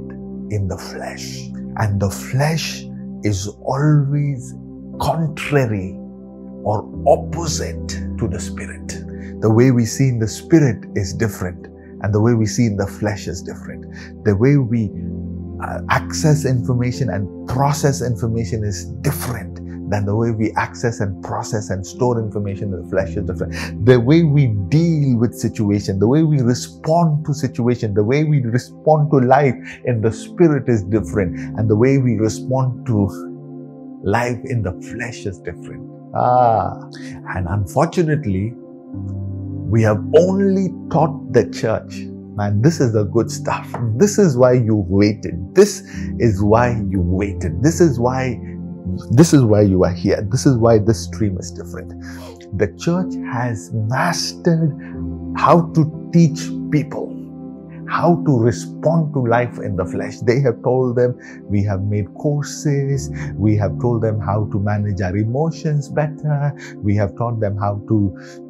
in 0.51 0.67
the 0.67 0.79
flesh. 0.79 1.41
And 1.77 2.01
the 2.01 2.09
flesh 2.09 2.87
is 3.23 3.49
always 3.61 4.55
contrary 4.99 5.95
or 6.65 6.91
opposite 7.07 7.88
to 8.17 8.29
the 8.29 8.41
spirit. 8.41 8.88
The 9.43 9.51
way 9.51 9.73
we 9.73 9.85
see 9.85 10.09
in 10.09 10.21
the 10.21 10.29
spirit 10.29 10.87
is 10.95 11.12
different, 11.12 11.67
and 12.03 12.15
the 12.15 12.21
way 12.23 12.33
we 12.33 12.47
see 12.47 12.65
in 12.65 12.79
the 12.79 12.87
flesh 12.87 13.27
is 13.27 13.43
different. 13.43 13.85
The 14.25 14.35
way 14.35 14.57
we 14.57 14.91
access 15.90 16.44
information 16.44 17.11
and 17.11 17.48
process 17.48 18.03
information 18.03 18.64
is 18.64 18.87
different 19.03 19.57
than 19.90 20.07
the 20.07 20.16
way 20.16 20.31
we 20.31 20.53
access 20.53 21.01
and 21.01 21.22
process 21.22 21.68
and 21.68 21.87
store 21.87 22.18
information 22.18 22.72
in 22.72 22.83
the 22.83 22.88
flesh 22.88 23.11
is 23.11 23.25
different. 23.25 23.53
The 23.85 24.01
way 24.01 24.22
we 24.22 24.46
deal 24.68 25.18
with 25.18 25.35
situation, 25.35 25.98
the 25.98 26.09
way 26.09 26.22
we 26.22 26.40
respond 26.40 27.27
to 27.27 27.35
situation, 27.35 27.92
the 27.94 28.03
way 28.03 28.25
we 28.25 28.40
respond 28.40 29.11
to 29.11 29.18
life 29.18 29.55
in 29.85 30.01
the 30.01 30.11
spirit 30.11 30.68
is 30.68 30.83
different. 30.85 31.38
And 31.59 31.68
the 31.68 31.77
way 31.77 31.98
we 31.98 32.14
respond 32.16 32.87
to 32.87 33.07
life 34.03 34.40
in 34.44 34.62
the 34.62 34.72
flesh 34.92 35.27
is 35.27 35.38
different. 35.38 35.88
Ah, 36.14 36.75
and 37.35 37.46
unfortunately, 37.48 38.55
we 39.72 39.83
have 39.83 40.03
only 40.16 40.68
taught 40.90 41.33
the 41.33 41.48
church 41.51 42.12
Man, 42.35 42.62
this 42.62 42.81
is 42.81 42.95
the 42.95 43.05
good 43.05 43.31
stuff. 43.31 43.71
This 43.97 44.18
is 44.18 44.37
why 44.37 44.53
you 44.55 44.87
waited. 44.88 45.55
This 45.55 45.83
is 46.18 46.42
why 46.42 46.83
you 46.88 47.01
waited. 47.01 47.62
This 47.62 47.81
is 47.81 47.99
why 47.99 48.40
this 49.11 49.33
is 49.33 49.42
why 49.42 49.62
you 49.62 49.85
are 49.85 49.92
here. 49.92 50.27
This 50.31 50.47
is 50.47 50.57
why 50.57 50.79
this 50.79 51.05
stream 51.05 51.38
is 51.38 51.51
different. 51.51 51.92
The 52.59 52.75
church 52.79 53.14
has 53.33 53.71
mastered 53.73 54.73
how 55.37 55.73
to 55.73 56.11
teach 56.12 56.49
people 56.71 57.12
how 57.92 58.23
to 58.25 58.38
respond 58.38 59.12
to 59.12 59.21
life 59.21 59.59
in 59.59 59.77
the 59.77 59.85
flesh. 59.85 60.16
They 60.21 60.40
have 60.40 60.62
told 60.62 60.97
them, 60.97 61.14
we 61.45 61.62
have 61.64 61.83
made 61.83 62.07
courses, 62.14 63.11
we 63.35 63.55
have 63.59 63.79
told 63.81 64.01
them 64.03 64.18
how 64.18 64.49
to 64.51 64.59
manage 64.59 65.03
our 65.03 65.14
emotions 65.14 65.90
better, 65.90 66.55
we 66.77 66.97
have 66.97 67.14
taught 67.16 67.40
them 67.40 67.55
how 67.59 67.83
to 67.88 68.41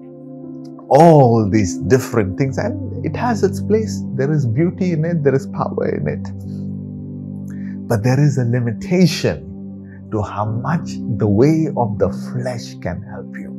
all 0.89 1.49
these 1.51 1.79
different 1.79 2.39
things, 2.39 2.59
and 2.59 3.05
it 3.05 3.17
has 3.17 3.43
its 3.43 3.63
place. 3.63 4.03
There 4.15 4.33
is 4.33 4.47
beauty 4.47 4.93
in 4.93 5.05
it, 5.05 5.25
there 5.25 5.35
is 5.35 5.47
power 5.49 5.89
in 5.89 6.09
it. 6.09 7.89
But 7.89 8.03
there 8.03 8.21
is 8.21 8.39
a 8.39 8.45
limitation 8.45 10.09
to 10.11 10.23
how 10.23 10.47
much 10.47 10.91
the 11.17 11.27
way 11.27 11.69
of 11.77 11.99
the 11.99 12.11
flesh 12.33 12.75
can 12.81 13.03
help 13.03 13.35
you. 13.37 13.51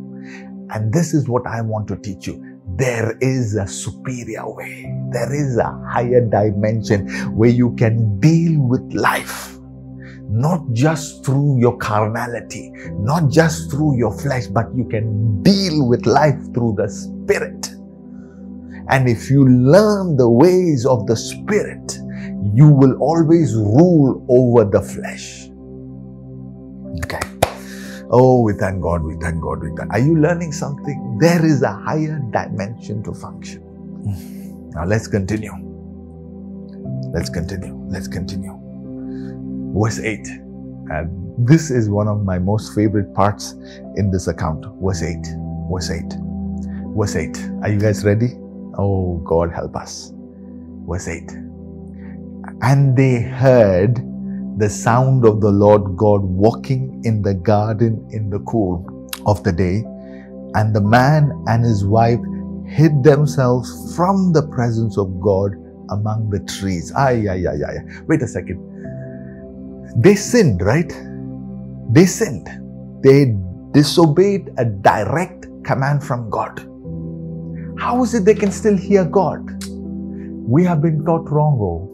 And 0.69 0.93
this 0.93 1.13
is 1.13 1.27
what 1.27 1.45
I 1.45 1.61
want 1.61 1.87
to 1.89 1.95
teach 1.97 2.27
you. 2.27 2.59
There 2.75 3.17
is 3.21 3.55
a 3.55 3.67
superior 3.67 4.49
way, 4.49 4.91
there 5.11 5.33
is 5.33 5.57
a 5.57 5.71
higher 5.91 6.21
dimension 6.21 7.07
where 7.35 7.49
you 7.49 7.75
can 7.75 8.19
deal 8.19 8.59
with 8.61 8.93
life 8.93 9.52
not 10.33 10.61
just 10.73 11.23
through 11.23 11.59
your 11.59 11.77
carnality, 11.77 12.71
not 12.93 13.29
just 13.29 13.69
through 13.69 13.97
your 13.97 14.17
flesh, 14.17 14.47
but 14.47 14.65
you 14.75 14.83
can 14.85 15.43
deal 15.43 15.87
with 15.87 16.07
life 16.07 16.39
through 16.55 16.73
the 16.75 16.89
Spirit. 16.89 17.69
And 18.89 19.07
if 19.07 19.29
you 19.29 19.47
learn 19.47 20.17
the 20.17 20.27
ways 20.27 20.87
of 20.87 21.05
the 21.05 21.15
Spirit, 21.15 21.99
you 22.51 22.67
will 22.67 22.97
always 22.99 23.53
rule 23.53 24.25
over 24.27 24.65
the 24.65 24.81
flesh. 24.81 25.49
Okay. 27.05 27.19
Oh, 28.09 28.41
we 28.41 28.53
thank 28.53 28.81
God, 28.81 29.03
we 29.03 29.15
thank 29.21 29.39
God, 29.39 29.61
we 29.61 29.69
thank 29.77 29.93
Are 29.93 29.99
you 29.99 30.17
learning 30.17 30.51
something? 30.51 31.17
There 31.21 31.45
is 31.45 31.61
a 31.61 31.73
higher 31.73 32.19
dimension 32.31 33.03
to 33.03 33.13
function. 33.13 33.61
Now 34.73 34.85
let's 34.85 35.07
continue. 35.07 35.53
Let's 37.13 37.29
continue. 37.29 37.75
Let's 37.87 38.07
continue 38.07 38.62
verse 39.73 39.99
8. 39.99 40.27
And 40.91 41.47
this 41.47 41.71
is 41.71 41.89
one 41.89 42.07
of 42.07 42.23
my 42.23 42.37
most 42.37 42.75
favorite 42.75 43.13
parts 43.13 43.53
in 43.95 44.11
this 44.11 44.27
account. 44.27 44.65
Verse 44.81 45.01
8. 45.01 45.17
Verse 45.71 45.89
8. 45.89 46.03
Verse 46.95 47.15
8. 47.15 47.49
Are 47.63 47.69
you 47.69 47.79
guys 47.79 48.05
ready? 48.05 48.33
Oh, 48.77 49.21
God, 49.25 49.51
help 49.51 49.75
us. 49.75 50.13
Verse 50.87 51.07
8. 51.07 51.31
And 52.61 52.95
they 52.95 53.21
heard 53.21 53.97
the 54.57 54.69
sound 54.69 55.25
of 55.25 55.41
the 55.41 55.49
Lord 55.49 55.97
God 55.97 56.21
walking 56.21 57.01
in 57.03 57.21
the 57.21 57.33
garden 57.33 58.07
in 58.11 58.29
the 58.29 58.39
cool 58.39 59.09
of 59.25 59.43
the 59.43 59.51
day. 59.51 59.83
And 60.55 60.75
the 60.75 60.81
man 60.81 61.31
and 61.47 61.63
his 61.63 61.83
wife 61.83 62.19
hid 62.67 63.03
themselves 63.03 63.95
from 63.95 64.33
the 64.33 64.47
presence 64.47 64.97
of 64.97 65.19
God 65.19 65.53
among 65.89 66.29
the 66.29 66.39
trees. 66.41 66.93
Ay, 66.95 67.27
ay, 67.27 67.45
ay, 67.47 67.59
ay. 67.67 67.77
Wait 68.07 68.21
a 68.21 68.27
second. 68.27 68.72
They 69.95 70.15
sinned, 70.15 70.61
right? 70.61 70.91
They 71.91 72.05
sinned. 72.05 72.49
They 73.03 73.35
disobeyed 73.71 74.49
a 74.57 74.65
direct 74.65 75.47
command 75.63 76.03
from 76.03 76.29
God. 76.29 76.59
How 77.79 78.03
is 78.03 78.13
it 78.13 78.25
they 78.25 78.35
can 78.35 78.51
still 78.51 78.77
hear 78.77 79.05
God? 79.05 79.65
We 80.47 80.63
have 80.63 80.81
been 80.81 81.05
taught 81.05 81.29
wrong. 81.29 81.57
Oh. 81.61 81.89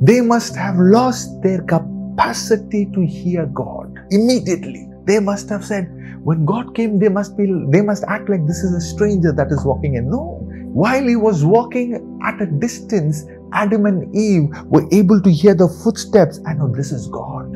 They 0.00 0.20
must 0.20 0.54
have 0.56 0.76
lost 0.76 1.42
their 1.42 1.62
capacity 1.62 2.86
to 2.94 3.04
hear 3.04 3.46
God 3.46 3.98
immediately. 4.10 4.88
They 5.04 5.18
must 5.20 5.48
have 5.48 5.64
said, 5.64 5.90
when 6.22 6.44
God 6.44 6.74
came, 6.74 6.98
they 6.98 7.08
must 7.08 7.36
be 7.36 7.46
they 7.68 7.80
must 7.80 8.04
act 8.04 8.28
like 8.28 8.46
this 8.46 8.62
is 8.62 8.74
a 8.74 8.80
stranger 8.80 9.32
that 9.32 9.50
is 9.50 9.64
walking 9.64 9.94
in. 9.94 10.10
No. 10.10 10.40
While 10.72 11.06
he 11.06 11.16
was 11.16 11.44
walking 11.44 12.20
at 12.24 12.40
a 12.42 12.46
distance, 12.46 13.24
Adam 13.52 13.86
and 13.86 14.14
Eve 14.14 14.48
were 14.66 14.86
able 14.92 15.20
to 15.20 15.30
hear 15.30 15.54
the 15.54 15.68
footsteps. 15.68 16.40
I 16.46 16.54
know 16.54 16.72
this 16.72 16.92
is 16.92 17.08
God. 17.08 17.52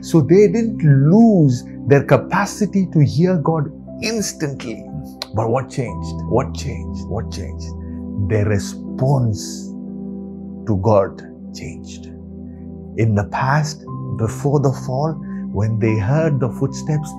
So 0.00 0.20
they 0.20 0.48
didn't 0.48 0.78
lose 0.82 1.64
their 1.86 2.04
capacity 2.04 2.86
to 2.92 3.04
hear 3.04 3.36
God 3.38 3.70
instantly. 4.02 4.84
But 5.34 5.50
what 5.50 5.70
changed? 5.70 6.14
What 6.28 6.54
changed? 6.54 7.06
What 7.08 7.30
changed? 7.32 7.66
Their 8.28 8.46
response 8.46 9.68
to 10.66 10.80
God 10.82 11.22
changed. 11.54 12.06
In 12.96 13.14
the 13.14 13.28
past, 13.30 13.84
before 14.18 14.60
the 14.60 14.72
fall, 14.86 15.12
when 15.52 15.78
they 15.78 15.96
heard 15.98 16.40
the 16.40 16.48
footsteps, 16.48 17.10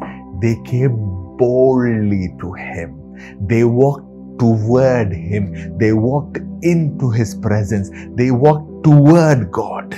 they 0.42 0.60
came 0.66 0.96
boldly 1.38 2.36
to 2.40 2.54
Him. 2.54 3.48
They 3.48 3.64
walked 3.64 4.07
toward 4.40 5.12
Him. 5.12 5.78
They 5.78 5.94
walked 5.94 6.38
into 6.62 7.10
His 7.12 7.36
presence. 7.36 7.90
They 8.16 8.32
walked 8.32 8.84
toward 8.84 9.52
God. 9.52 9.96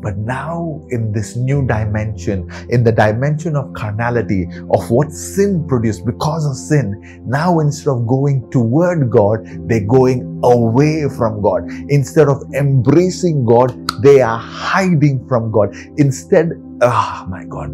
But 0.00 0.16
now, 0.16 0.80
in 0.90 1.12
this 1.12 1.34
new 1.34 1.66
dimension, 1.66 2.48
in 2.68 2.84
the 2.84 2.92
dimension 2.92 3.56
of 3.56 3.72
carnality, 3.74 4.48
of 4.70 4.90
what 4.90 5.10
sin 5.10 5.66
produced 5.66 6.06
because 6.06 6.46
of 6.46 6.56
sin, 6.56 7.24
now 7.26 7.58
instead 7.58 7.90
of 7.90 8.06
going 8.06 8.48
toward 8.50 9.10
God, 9.10 9.40
they're 9.68 9.86
going 9.86 10.40
away 10.44 11.08
from 11.08 11.42
God. 11.42 11.68
Instead 11.88 12.28
of 12.28 12.42
embracing 12.54 13.44
God, 13.44 13.74
they 14.02 14.20
are 14.20 14.38
hiding 14.38 15.26
from 15.26 15.50
God. 15.50 15.74
Instead, 15.96 16.52
oh 16.80 17.26
my 17.28 17.44
God. 17.46 17.72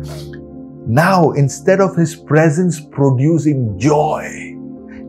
Now, 0.86 1.32
instead 1.32 1.80
of 1.80 1.94
His 1.94 2.14
presence 2.14 2.80
producing 2.80 3.78
joy, 3.78 4.53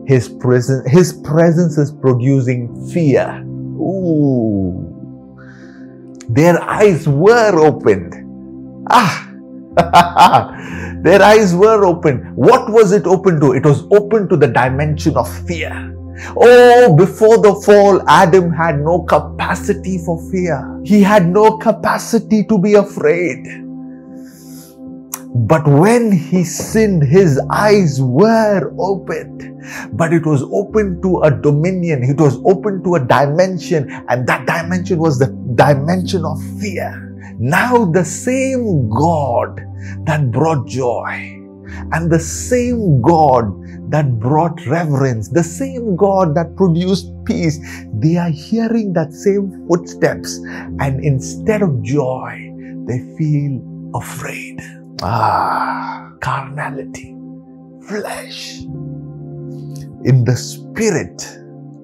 his 0.06 0.28
presence, 0.28 0.88
his 0.88 1.12
presence 1.24 1.78
is 1.78 1.90
producing 1.90 2.88
fear. 2.90 3.42
Ooh. 3.44 4.82
Their 6.28 6.62
eyes 6.62 7.08
were 7.08 7.58
opened. 7.58 8.14
Ah. 8.90 9.24
Their 11.02 11.22
eyes 11.22 11.54
were 11.54 11.84
open. 11.84 12.32
What 12.34 12.70
was 12.70 12.92
it 12.92 13.06
open 13.06 13.40
to? 13.40 13.52
It 13.52 13.64
was 13.64 13.84
open 13.92 14.28
to 14.28 14.36
the 14.36 14.46
dimension 14.46 15.16
of 15.16 15.28
fear. 15.46 15.92
Oh, 16.36 16.96
before 16.96 17.38
the 17.38 17.54
fall, 17.64 18.00
Adam 18.08 18.50
had 18.50 18.80
no 18.80 19.02
capacity 19.02 19.98
for 19.98 20.18
fear. 20.30 20.80
He 20.84 21.02
had 21.02 21.26
no 21.28 21.58
capacity 21.58 22.44
to 22.44 22.58
be 22.58 22.74
afraid. 22.74 23.65
But 25.36 25.68
when 25.68 26.12
he 26.12 26.44
sinned, 26.44 27.02
his 27.02 27.38
eyes 27.50 28.00
were 28.00 28.72
opened. 28.78 29.42
But 29.92 30.12
it 30.14 30.24
was 30.24 30.42
open 30.44 31.02
to 31.02 31.22
a 31.22 31.30
dominion, 31.30 32.04
it 32.04 32.18
was 32.20 32.40
open 32.44 32.82
to 32.84 32.94
a 32.94 33.04
dimension, 33.04 33.90
and 34.08 34.26
that 34.26 34.46
dimension 34.46 34.98
was 34.98 35.18
the 35.18 35.26
dimension 35.54 36.24
of 36.24 36.40
fear. 36.60 37.02
Now, 37.38 37.84
the 37.84 38.04
same 38.04 38.88
God 38.88 39.60
that 40.04 40.30
brought 40.30 40.66
joy, 40.66 41.42
and 41.92 42.10
the 42.10 42.20
same 42.20 43.02
God 43.02 43.52
that 43.90 44.18
brought 44.18 44.64
reverence, 44.66 45.28
the 45.28 45.44
same 45.44 45.96
God 45.96 46.34
that 46.36 46.56
produced 46.56 47.12
peace, 47.24 47.58
they 47.92 48.16
are 48.16 48.30
hearing 48.30 48.92
that 48.94 49.12
same 49.12 49.66
footsteps, 49.68 50.36
and 50.80 51.04
instead 51.04 51.60
of 51.60 51.82
joy, 51.82 52.52
they 52.86 53.00
feel 53.18 53.60
afraid. 53.94 54.60
Ah, 55.02 56.12
carnality, 56.20 57.16
flesh. 57.86 58.62
In 60.04 60.24
the 60.24 60.36
spirit, 60.36 61.22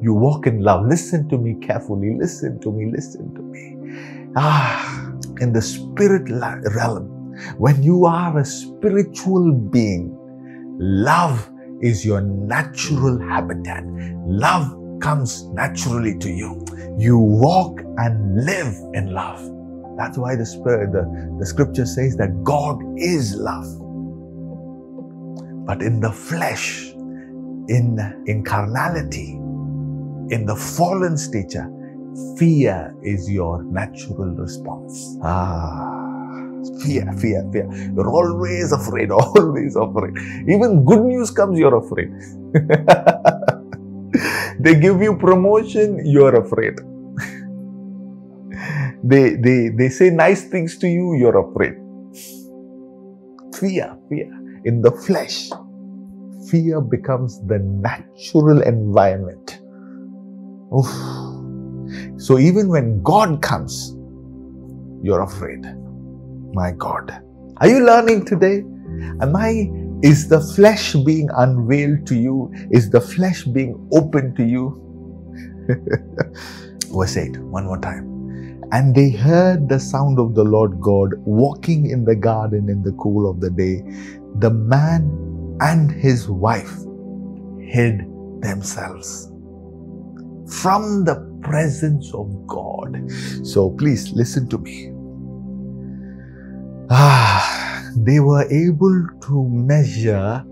you 0.03 0.14
walk 0.14 0.46
in 0.46 0.61
love. 0.62 0.87
Listen 0.87 1.29
to 1.29 1.38
me 1.38 1.57
carefully. 1.61 2.16
Listen 2.18 2.61
to 2.61 2.72
me. 2.72 2.90
Listen 2.90 3.35
to 3.35 3.42
me. 3.42 3.77
Ah, 4.37 5.12
in 5.40 5.53
the 5.53 5.62
spirit 5.62 6.31
realm, 6.75 7.09
when 7.59 7.83
you 7.83 8.07
are 8.07 8.38
a 8.38 8.44
spiritual 8.44 9.53
being, 9.53 10.16
love 10.81 11.51
is 11.83 12.05
your 12.07 12.22
natural 12.22 13.20
habitat. 13.20 13.85
Love 14.27 14.75
comes 15.01 15.44
naturally 15.51 16.18
to 16.18 16.31
you. 16.31 16.64
You 16.98 17.18
walk 17.18 17.81
and 17.98 18.44
live 18.44 18.75
in 18.94 19.12
love. 19.12 19.40
That's 19.96 20.18
why 20.18 20.37
the 20.37 20.46
spirit, 20.46 20.92
the, 20.92 21.37
the 21.38 21.46
scripture 21.46 21.87
says 21.87 22.16
that 22.16 22.42
God 22.44 22.78
is 22.98 23.35
love. 23.37 23.66
But 25.66 25.83
in 25.83 26.00
the 26.00 26.12
flesh, 26.12 26.92
in, 27.68 27.98
in 28.26 28.44
carnality, 28.44 29.38
in 30.31 30.46
the 30.46 30.57
fallen 30.57 31.16
stature, 31.16 31.68
fear 32.38 32.94
is 33.02 33.31
your 33.31 33.62
natural 33.64 34.35
response. 34.37 35.16
Ah. 35.22 35.98
Fear, 36.83 37.12
fear, 37.18 37.48
fear. 37.52 37.68
You're 37.96 38.11
always 38.11 38.72
afraid, 38.72 39.11
always 39.12 39.76
afraid. 39.76 40.14
Even 40.48 40.85
good 40.85 41.05
news 41.05 41.31
comes, 41.31 41.59
you're 41.59 41.76
afraid. 41.76 42.11
they 44.61 44.76
give 44.81 45.02
you 45.02 45.16
promotion, 45.16 46.02
you're 46.07 46.37
afraid. 46.37 46.74
They, 49.04 49.36
they, 49.36 49.68
they 49.68 49.88
say 49.88 50.10
nice 50.10 50.44
things 50.44 50.78
to 50.78 50.88
you, 50.88 51.16
you're 51.16 51.38
afraid. 51.50 51.74
Fear, 53.58 53.96
fear. 54.08 54.30
In 54.64 54.82
the 54.82 54.92
flesh, 54.92 55.50
fear 56.50 56.80
becomes 56.80 57.40
the 57.46 57.58
natural 57.58 58.62
environment. 58.62 59.60
Oof. 60.76 60.86
So 62.20 62.38
even 62.38 62.68
when 62.68 63.02
God 63.02 63.42
comes, 63.42 63.96
you're 65.02 65.22
afraid. 65.22 65.64
My 66.54 66.72
God. 66.72 67.10
Are 67.58 67.68
you 67.68 67.84
learning 67.84 68.26
today? 68.26 68.58
Am 69.20 69.34
I, 69.36 69.70
is 70.02 70.28
the 70.28 70.40
flesh 70.40 70.94
being 70.94 71.28
unveiled 71.36 72.06
to 72.06 72.14
you? 72.14 72.52
Is 72.70 72.90
the 72.90 73.00
flesh 73.00 73.44
being 73.44 73.88
open 73.92 74.34
to 74.36 74.44
you? 74.44 74.78
Verse 76.92 77.16
8, 77.16 77.38
one 77.38 77.64
more 77.64 77.80
time. 77.80 78.12
And 78.72 78.94
they 78.94 79.11
heard 79.11 79.68
the 79.68 79.78
sound 79.78 80.18
of 80.18 80.35
the 80.35 80.44
Lord 80.44 80.80
God 80.80 81.12
walking 81.26 81.90
in 81.90 82.06
the 82.06 82.16
garden 82.16 82.70
in 82.70 82.82
the 82.82 82.92
cool 82.92 83.30
of 83.30 83.38
the 83.40 83.50
day. 83.50 83.82
The 84.38 84.50
man 84.50 85.58
and 85.61 85.90
his 85.90 86.28
wife 86.28 86.72
hid 87.61 88.00
themselves 88.40 89.30
from 90.46 91.04
the 91.04 91.16
presence 91.42 92.14
of 92.14 92.46
God. 92.46 93.11
So 93.42 93.70
please 93.70 94.11
listen 94.12 94.48
to 94.48 94.58
me. 94.58 94.90
Ah, 96.90 97.90
they 97.96 98.20
were 98.20 98.50
able 98.50 99.06
to 99.22 99.48
measure 99.48 100.44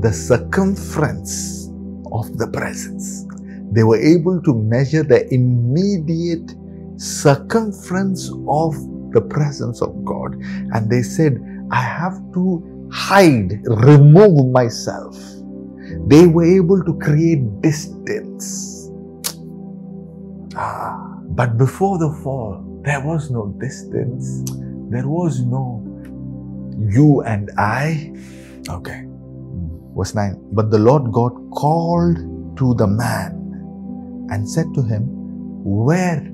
the 0.00 0.12
circumference 0.12 1.68
of 2.12 2.38
the 2.38 2.48
presence. 2.52 3.24
They 3.70 3.84
were 3.84 4.00
able 4.00 4.42
to 4.42 4.54
measure 4.54 5.02
the 5.02 5.32
immediate 5.32 6.54
circumference 6.98 8.30
of 8.48 8.74
the 9.12 9.20
presence 9.22 9.80
of 9.80 10.04
God. 10.04 10.34
And 10.74 10.90
they 10.90 11.02
said, 11.02 11.40
I 11.70 11.82
have 11.82 12.18
to 12.34 12.88
hide, 12.92 13.60
remove 13.64 14.52
myself. 14.52 15.16
They 16.06 16.26
were 16.26 16.44
able 16.44 16.84
to 16.84 16.98
create 16.98 17.62
distance. 17.62 18.90
Ah, 20.56 21.20
but 21.30 21.56
before 21.56 21.98
the 21.98 22.10
fall, 22.22 22.64
there 22.84 23.00
was 23.04 23.30
no 23.30 23.48
distance. 23.60 24.44
There 24.90 25.08
was 25.08 25.40
no 25.40 25.84
you 26.78 27.22
and 27.22 27.50
I. 27.58 28.12
Okay. 28.68 29.04
Verse 29.96 30.14
9. 30.14 30.50
But 30.52 30.70
the 30.70 30.78
Lord 30.78 31.12
God 31.12 31.32
called 31.52 32.16
to 32.58 32.74
the 32.74 32.86
man 32.86 34.26
and 34.30 34.48
said 34.48 34.66
to 34.74 34.82
him, 34.82 35.04
Where 35.64 36.32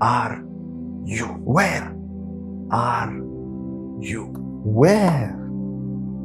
are 0.00 0.44
you? 1.04 1.26
Where 1.44 1.94
are 2.70 3.12
you? 4.00 4.26
Where 4.64 5.38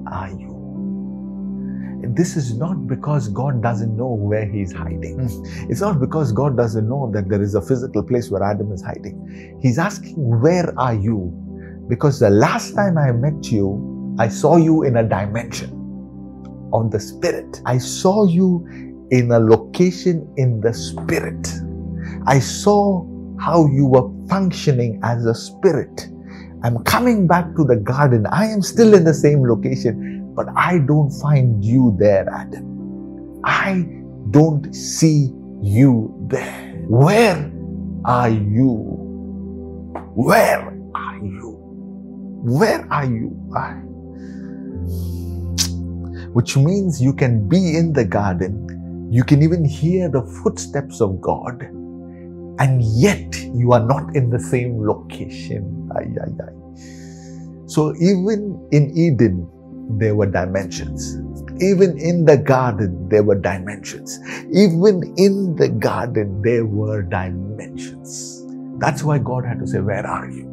are 0.08 0.30
you? 0.30 0.52
This 2.14 2.36
is 2.36 2.58
not 2.58 2.88
because 2.88 3.30
God 3.30 3.62
doesn't 3.62 3.96
know 3.96 4.14
where 4.14 4.46
He's 4.46 4.74
hiding. 4.74 5.20
Hmm. 5.20 5.72
It's 5.72 5.82
not 5.82 6.00
because 6.00 6.32
God 6.32 6.58
doesn't 6.58 6.88
know 6.90 7.10
that 7.14 7.30
there 7.30 7.42
is 7.42 7.56
a 7.56 7.62
physical 7.62 8.04
place 8.04 8.30
where 8.30 8.44
Adam 8.44 8.72
is 8.72 8.82
hiding. 8.82 9.60
He's 9.62 9.78
asking, 9.78 10.16
Where 10.18 10.78
are 10.78 10.96
you? 10.96 11.32
Because 11.88 12.20
the 12.20 12.30
last 12.30 12.74
time 12.76 12.98
I 12.98 13.12
met 13.12 13.52
you, 13.52 14.16
I 14.20 14.28
saw 14.28 14.58
you 14.58 14.84
in 14.84 14.98
a 14.98 15.04
dimension 15.08 15.70
of 16.74 16.92
the 16.92 17.00
Spirit. 17.00 17.62
I 17.66 17.78
saw 17.78 18.26
you 18.26 19.08
in 19.12 19.32
a 19.32 19.40
location 19.40 20.28
in 20.38 20.62
the 20.62 20.74
Spirit. 20.74 21.48
I 22.26 22.40
saw 22.40 23.06
how 23.42 23.68
you 23.68 23.86
were 23.86 24.10
functioning 24.30 25.00
as 25.04 25.26
a 25.26 25.34
spirit. 25.34 26.10
I'm 26.64 26.84
coming 26.84 27.26
back 27.28 27.56
to 27.56 27.64
the 27.64 27.76
garden. 27.76 28.28
I 28.28 28.46
am 28.46 28.62
still 28.62 28.94
in 28.94 29.04
the 29.04 29.14
same 29.14 29.42
location, 29.44 30.34
but 30.36 30.48
I 30.56 30.80
don't 30.80 31.10
find 31.10 31.64
you 31.66 31.96
there, 31.98 32.30
Adam. 32.32 33.42
I 33.44 33.86
don't 34.30 34.74
see 34.74 35.32
you 35.62 36.14
there. 36.28 36.86
Where 36.88 37.52
are 38.06 38.30
you? 38.30 38.76
Where 40.14 40.78
are 40.94 41.18
you? 41.18 41.58
Where 42.44 42.88
are 42.92 43.06
you? 43.06 43.36
I, 43.56 43.74
which 46.34 46.56
means 46.56 47.02
you 47.02 47.14
can 47.14 47.48
be 47.50 47.76
in 47.76 47.94
the 47.94 48.06
garden, 48.06 49.10
you 49.12 49.24
can 49.24 49.42
even 49.42 49.66
hear 49.66 50.10
the 50.10 50.24
footsteps 50.44 51.02
of 51.02 51.20
God, 51.20 51.68
and 52.62 52.82
yet 52.84 53.42
you 53.56 53.74
are 53.74 53.84
not 53.84 54.16
in 54.16 54.30
the 54.30 54.40
same 54.40 54.78
location. 54.86 55.90
Ay, 55.98 56.06
ay, 56.24 56.32
ay. 56.46 56.54
So 57.66 57.96
even 57.96 58.62
in 58.72 58.92
Eden, 58.96 59.50
there 59.98 60.16
were 60.16 60.28
dimensions. 60.28 61.18
Even 61.60 61.98
in 61.98 62.26
the 62.26 62.38
garden, 62.38 63.10
there 63.10 63.24
were 63.24 63.40
dimensions. 63.40 64.20
Even 64.54 65.02
in 65.18 65.56
the 65.56 65.70
garden, 65.70 66.42
there 66.44 66.66
were 66.66 67.02
dimensions. 67.02 68.46
That's 68.78 69.04
why 69.04 69.18
God 69.18 69.44
had 69.44 69.60
to 69.60 69.68
say, 69.68 69.80
Where 69.80 70.06
are 70.06 70.30
you? 70.30 70.48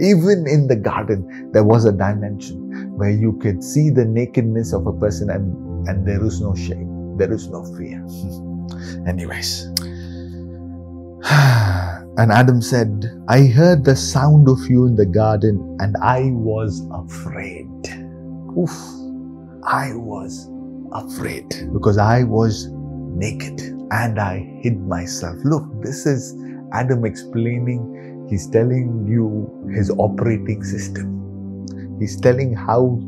Even 0.00 0.46
in 0.48 0.66
the 0.66 0.76
garden, 0.76 1.50
there 1.52 1.64
was 1.64 1.84
a 1.84 1.92
dimension 1.92 2.58
where 2.96 3.10
you 3.10 3.38
could 3.40 3.62
see 3.62 3.90
the 3.90 4.04
nakedness 4.04 4.72
of 4.72 4.86
a 4.86 4.92
person 4.92 5.30
and, 5.30 5.88
and 5.88 6.06
there 6.06 6.24
is 6.24 6.40
no 6.40 6.54
shame, 6.54 7.16
there 7.16 7.32
is 7.32 7.48
no 7.48 7.64
fear. 7.76 8.04
Anyways. 9.08 9.75
And 12.18 12.32
Adam 12.32 12.62
said, 12.62 13.12
I 13.28 13.44
heard 13.44 13.84
the 13.84 13.94
sound 13.94 14.48
of 14.48 14.58
you 14.70 14.86
in 14.86 14.96
the 14.96 15.04
garden 15.04 15.76
and 15.80 15.94
I 15.98 16.30
was 16.32 16.80
afraid. 16.90 17.68
Oof. 18.56 18.72
I 19.64 19.94
was 19.94 20.48
afraid 20.92 21.46
because 21.74 21.98
I 21.98 22.22
was 22.22 22.68
naked 22.70 23.60
and 23.90 24.18
I 24.18 24.38
hid 24.62 24.80
myself. 24.80 25.36
Look, 25.44 25.64
this 25.82 26.06
is 26.06 26.34
Adam 26.72 27.04
explaining, 27.04 28.26
he's 28.30 28.46
telling 28.48 29.06
you 29.06 29.50
his 29.74 29.90
operating 29.98 30.64
system. 30.64 31.66
He's 31.98 32.18
telling 32.18 32.54
how. 32.54 32.98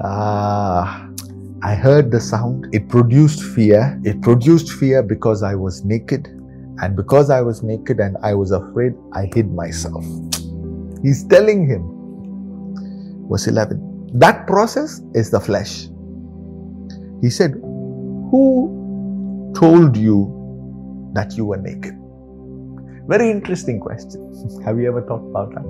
ah, 0.04 1.08
I 1.64 1.76
heard 1.76 2.10
the 2.10 2.20
sound. 2.20 2.66
It 2.74 2.88
produced 2.88 3.40
fear. 3.54 3.96
It 4.04 4.20
produced 4.20 4.72
fear 4.72 5.00
because 5.00 5.44
I 5.44 5.54
was 5.54 5.84
naked. 5.84 6.26
And 6.82 6.96
because 6.96 7.30
I 7.30 7.40
was 7.40 7.62
naked 7.62 8.00
and 8.00 8.16
I 8.20 8.34
was 8.34 8.50
afraid, 8.50 8.94
I 9.12 9.30
hid 9.32 9.54
myself. 9.54 10.04
He's 11.02 11.24
telling 11.24 11.68
him, 11.68 13.28
verse 13.30 13.46
11, 13.46 14.10
that 14.14 14.48
process 14.48 15.02
is 15.14 15.30
the 15.30 15.38
flesh. 15.38 15.86
He 17.20 17.30
said, 17.30 17.52
Who 17.52 19.52
told 19.54 19.96
you 19.96 21.12
that 21.14 21.36
you 21.36 21.44
were 21.44 21.58
naked? 21.58 21.94
Very 23.06 23.30
interesting 23.30 23.78
question. 23.78 24.60
Have 24.64 24.80
you 24.80 24.88
ever 24.88 25.02
thought 25.02 25.24
about 25.30 25.54
that? 25.54 25.62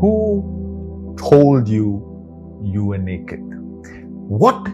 Who 0.00 1.14
told 1.16 1.68
you 1.68 2.02
you 2.64 2.86
were 2.86 2.98
naked? 2.98 3.38
What 3.40 4.66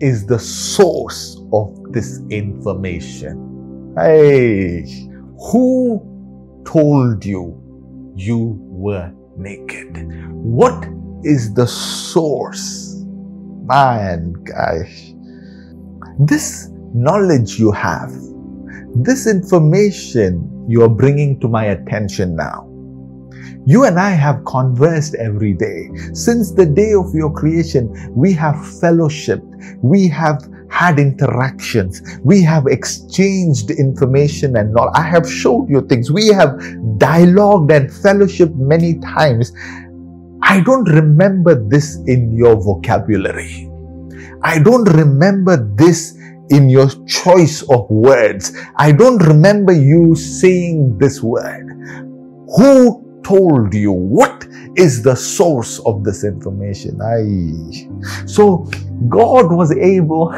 is 0.00 0.26
the 0.26 0.38
source 0.38 1.40
of 1.52 1.74
this 1.92 2.20
information. 2.30 3.94
Hey, 3.96 4.84
who 5.50 6.00
told 6.64 7.24
you 7.24 7.60
you 8.14 8.58
were 8.60 9.12
naked? 9.36 10.08
What 10.30 10.88
is 11.24 11.54
the 11.54 11.66
source? 11.66 13.04
Man, 13.64 14.32
gosh. 14.44 15.12
This 16.20 16.68
knowledge 16.94 17.58
you 17.58 17.72
have, 17.72 18.12
this 18.94 19.26
information 19.26 20.66
you 20.68 20.82
are 20.82 20.88
bringing 20.88 21.40
to 21.40 21.48
my 21.48 21.66
attention 21.66 22.36
now, 22.36 22.67
You 23.68 23.84
and 23.84 24.00
I 24.00 24.12
have 24.12 24.46
conversed 24.46 25.14
every 25.16 25.52
day. 25.52 25.90
Since 26.14 26.52
the 26.52 26.64
day 26.64 26.94
of 26.94 27.14
your 27.14 27.30
creation, 27.30 27.92
we 28.16 28.32
have 28.32 28.54
fellowshipped. 28.54 29.76
We 29.82 30.08
have 30.08 30.42
had 30.70 30.98
interactions. 30.98 32.00
We 32.24 32.40
have 32.44 32.66
exchanged 32.66 33.70
information 33.70 34.56
and 34.56 34.74
all. 34.74 34.90
I 34.94 35.02
have 35.02 35.30
showed 35.30 35.68
you 35.68 35.82
things. 35.82 36.10
We 36.10 36.28
have 36.28 36.58
dialogued 36.96 37.70
and 37.70 37.92
fellowship 37.92 38.54
many 38.54 39.00
times. 39.00 39.52
I 40.40 40.60
don't 40.60 40.88
remember 40.88 41.54
this 41.68 41.96
in 42.06 42.34
your 42.34 42.56
vocabulary. 42.56 43.68
I 44.42 44.60
don't 44.60 44.88
remember 44.96 45.58
this 45.76 46.16
in 46.48 46.70
your 46.70 46.88
choice 47.04 47.60
of 47.68 47.86
words. 47.90 48.56
I 48.76 48.92
don't 48.92 49.18
remember 49.18 49.74
you 49.74 50.14
saying 50.16 50.96
this 50.96 51.22
word. 51.22 51.66
Who 52.56 53.04
told 53.24 53.74
you? 53.74 53.92
What 53.92 54.46
is 54.76 55.02
the 55.02 55.16
source 55.16 55.80
of 55.80 56.04
this 56.04 56.24
information? 56.24 57.00
I 57.02 58.26
so 58.26 58.68
God 59.08 59.52
was 59.52 59.72
able 59.76 60.32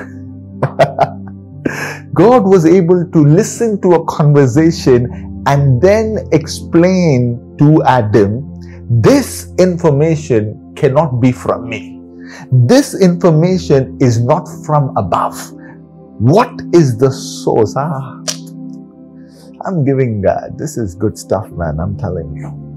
God 2.15 2.45
was 2.45 2.67
able 2.67 3.11
to 3.11 3.19
listen 3.25 3.81
to 3.83 3.95
a 3.95 4.05
conversation 4.07 5.09
and 5.47 5.81
then 5.81 6.19
explain 6.33 7.41
to 7.59 7.83
Adam 7.85 8.47
this 8.91 9.53
information 9.59 10.75
cannot 10.77 11.21
be 11.21 11.33
from 11.33 11.69
me. 11.69 12.01
This 12.53 13.01
information 13.01 13.97
is 14.01 14.23
not 14.25 14.49
from 14.67 14.97
above. 14.97 15.37
What 16.19 16.61
is 16.75 16.99
the 16.99 17.11
source? 17.11 17.75
Ah, 17.77 18.21
I'm 19.67 19.85
giving 19.85 20.23
God. 20.23 20.59
This 20.59 20.77
is 20.77 20.95
good 20.95 21.19
stuff, 21.19 21.49
man. 21.53 21.79
I'm 21.81 21.97
telling 21.99 22.35
you. 22.37 22.70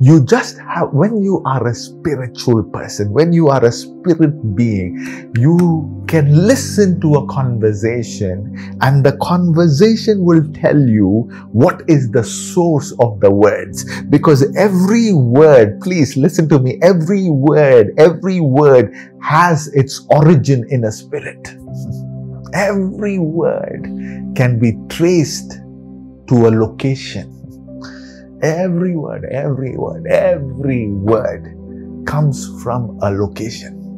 You 0.00 0.24
just 0.24 0.58
have, 0.58 0.92
when 0.92 1.22
you 1.22 1.42
are 1.44 1.66
a 1.66 1.74
spiritual 1.74 2.62
person, 2.64 3.12
when 3.12 3.32
you 3.32 3.48
are 3.48 3.64
a 3.64 3.72
spirit 3.72 4.54
being, 4.54 5.32
you 5.36 6.04
can 6.08 6.46
listen 6.46 7.00
to 7.00 7.14
a 7.16 7.26
conversation 7.26 8.76
and 8.80 9.04
the 9.04 9.16
conversation 9.22 10.24
will 10.24 10.44
tell 10.52 10.78
you 10.78 11.28
what 11.52 11.82
is 11.88 12.10
the 12.10 12.24
source 12.24 12.92
of 13.00 13.20
the 13.20 13.30
words. 13.30 13.84
Because 14.04 14.44
every 14.56 15.12
word, 15.12 15.80
please 15.80 16.16
listen 16.16 16.48
to 16.48 16.58
me, 16.58 16.78
every 16.82 17.28
word, 17.28 17.92
every 17.98 18.40
word 18.40 18.94
has 19.22 19.68
its 19.68 20.06
origin 20.10 20.64
in 20.70 20.84
a 20.84 20.92
spirit. 20.92 21.56
Every 22.54 23.18
word 23.18 23.82
can 24.34 24.58
be 24.58 24.78
traced 24.88 25.60
to 26.28 26.46
a 26.46 26.50
location 26.50 27.35
Every 28.42 28.96
word, 28.96 29.26
every 29.32 29.76
word, 29.76 30.06
every 30.08 30.90
word 30.90 31.56
comes 32.06 32.46
from 32.62 32.98
a 33.02 33.10
location. 33.10 33.96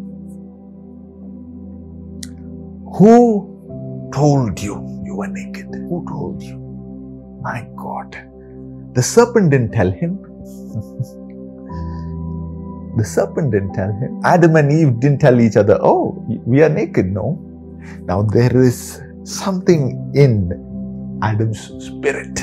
Who 2.94 4.10
told 4.14 4.60
you 4.60 4.74
you 5.04 5.16
were 5.16 5.28
naked? 5.28 5.66
Who 5.72 6.04
told 6.08 6.42
you? 6.42 6.78
My 7.42 7.66
God. 7.76 8.16
The 8.94 9.02
serpent 9.02 9.50
didn't 9.50 9.72
tell 9.72 9.90
him. 9.90 10.18
the 12.96 13.04
serpent 13.04 13.52
didn't 13.52 13.74
tell 13.74 13.92
him. 13.92 14.20
Adam 14.24 14.56
and 14.56 14.72
Eve 14.72 14.98
didn't 15.00 15.18
tell 15.20 15.40
each 15.40 15.56
other, 15.56 15.78
oh, 15.82 16.24
we 16.46 16.62
are 16.62 16.68
naked. 16.68 17.12
No. 17.12 17.38
Now 18.02 18.22
there 18.22 18.56
is 18.56 19.00
something 19.24 20.12
in 20.14 21.18
Adam's 21.22 21.60
spirit 21.84 22.40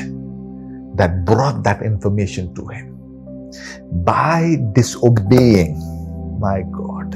that 0.95 1.25
brought 1.25 1.63
that 1.63 1.81
information 1.81 2.53
to 2.55 2.67
him. 2.67 2.91
By 4.03 4.57
disobeying, 4.73 5.79
my 6.39 6.63
God, 6.71 7.11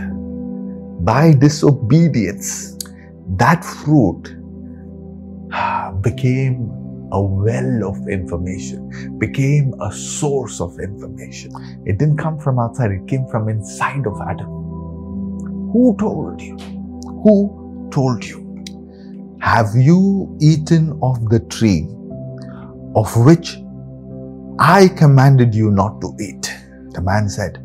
by 1.05 1.33
disobedience, 1.33 2.77
that 3.37 3.63
fruit 3.63 4.35
ah, 5.51 5.91
became 6.01 6.71
a 7.11 7.21
well 7.21 7.89
of 7.89 8.07
information, 8.07 9.17
became 9.17 9.73
a 9.81 9.91
source 9.91 10.61
of 10.61 10.79
information. 10.79 11.51
It 11.85 11.97
didn't 11.97 12.17
come 12.17 12.39
from 12.39 12.59
outside, 12.59 12.91
it 12.91 13.07
came 13.07 13.25
from 13.27 13.49
inside 13.49 14.05
of 14.05 14.19
Adam. 14.21 14.47
Who 15.71 15.95
told 15.99 16.41
you? 16.41 16.57
Who 17.23 17.89
told 17.91 18.23
you? 18.25 18.45
Have 19.39 19.69
you 19.75 20.37
eaten 20.41 20.99
of 21.01 21.29
the 21.29 21.39
tree 21.39 21.87
of 22.95 23.15
which 23.25 23.57
I 24.59 24.89
commanded 24.89 25.55
you 25.55 25.71
not 25.71 26.01
to 26.01 26.13
eat. 26.19 26.53
The 26.91 27.01
man 27.01 27.29
said, 27.29 27.59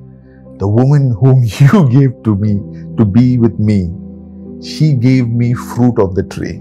The 0.61 0.69
woman 0.69 1.11
whom 1.11 1.43
you 1.61 1.91
gave 1.91 2.23
to 2.23 2.37
me 2.37 2.55
to 2.97 3.05
be 3.05 3.37
with 3.37 3.59
me, 3.59 3.93
she 4.63 4.95
gave 4.95 5.29
me 5.29 5.55
fruit 5.55 5.99
of 5.99 6.15
the 6.15 6.23
tree, 6.23 6.59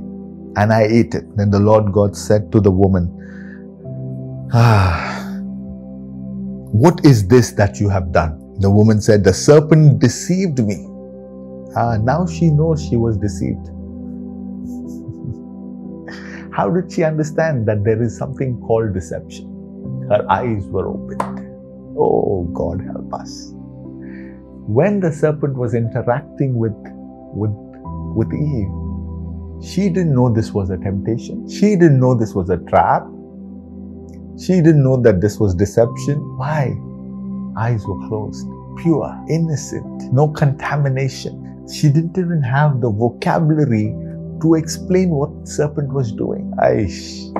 and 0.57 0.73
I 0.73 0.83
ate 0.85 1.13
it. 1.13 1.37
Then 1.37 1.51
the 1.51 1.59
Lord 1.59 1.93
God 1.93 2.17
said 2.17 2.51
to 2.51 2.59
the 2.59 2.71
woman, 2.71 3.29
Ah, 4.53 5.29
what 6.59 7.05
is 7.05 7.27
this 7.27 7.51
that 7.53 7.79
you 7.79 7.87
have 7.89 8.11
done? 8.11 8.59
The 8.59 8.71
woman 8.71 9.01
said, 9.01 9.23
The 9.23 9.33
serpent 9.33 9.99
deceived 9.99 10.59
me. 10.65 10.87
Ah, 11.77 11.97
now 11.97 12.25
she 12.25 12.49
knows 12.49 12.83
she 12.83 12.95
was 12.97 13.17
deceived. 13.17 13.69
How 16.53 16.71
did 16.71 16.91
she 16.91 17.03
understand 17.03 17.67
that 17.67 17.83
there 17.83 18.01
is 18.01 18.17
something 18.17 18.59
called 18.61 18.95
deception? 18.95 19.52
Her 20.09 20.25
eyes 20.29 20.65
were 20.67 20.87
opened. 20.87 21.21
Oh, 21.97 22.49
God 22.53 22.81
help 22.81 23.13
us. 23.13 23.51
When 24.65 24.99
the 24.99 25.11
serpent 25.11 25.55
was 25.55 25.73
interacting 25.73 26.55
with, 26.55 26.73
with, 27.33 27.51
with 28.15 28.33
Eve, 28.33 28.83
she 29.63 29.89
didn't 29.89 30.13
know 30.13 30.33
this 30.33 30.51
was 30.51 30.69
a 30.69 30.77
temptation. 30.77 31.47
She 31.49 31.75
didn't 31.75 31.99
know 31.99 32.15
this 32.15 32.33
was 32.33 32.49
a 32.49 32.57
trap. 32.57 33.03
She 34.39 34.55
didn't 34.61 34.83
know 34.83 34.97
that 35.01 35.21
this 35.21 35.39
was 35.39 35.53
deception. 35.53 36.17
Why? 36.37 36.75
Eyes 37.57 37.85
were 37.85 38.07
closed, 38.07 38.47
pure, 38.81 39.25
innocent, 39.29 40.11
no 40.11 40.27
contamination. 40.27 41.67
She 41.71 41.89
didn't 41.89 42.17
even 42.17 42.41
have 42.41 42.81
the 42.81 42.89
vocabulary 42.89 43.95
to 44.41 44.55
explain 44.55 45.09
what 45.09 45.47
serpent 45.47 45.93
was 45.93 46.11
doing. 46.11 46.51
Aish. 46.61 47.31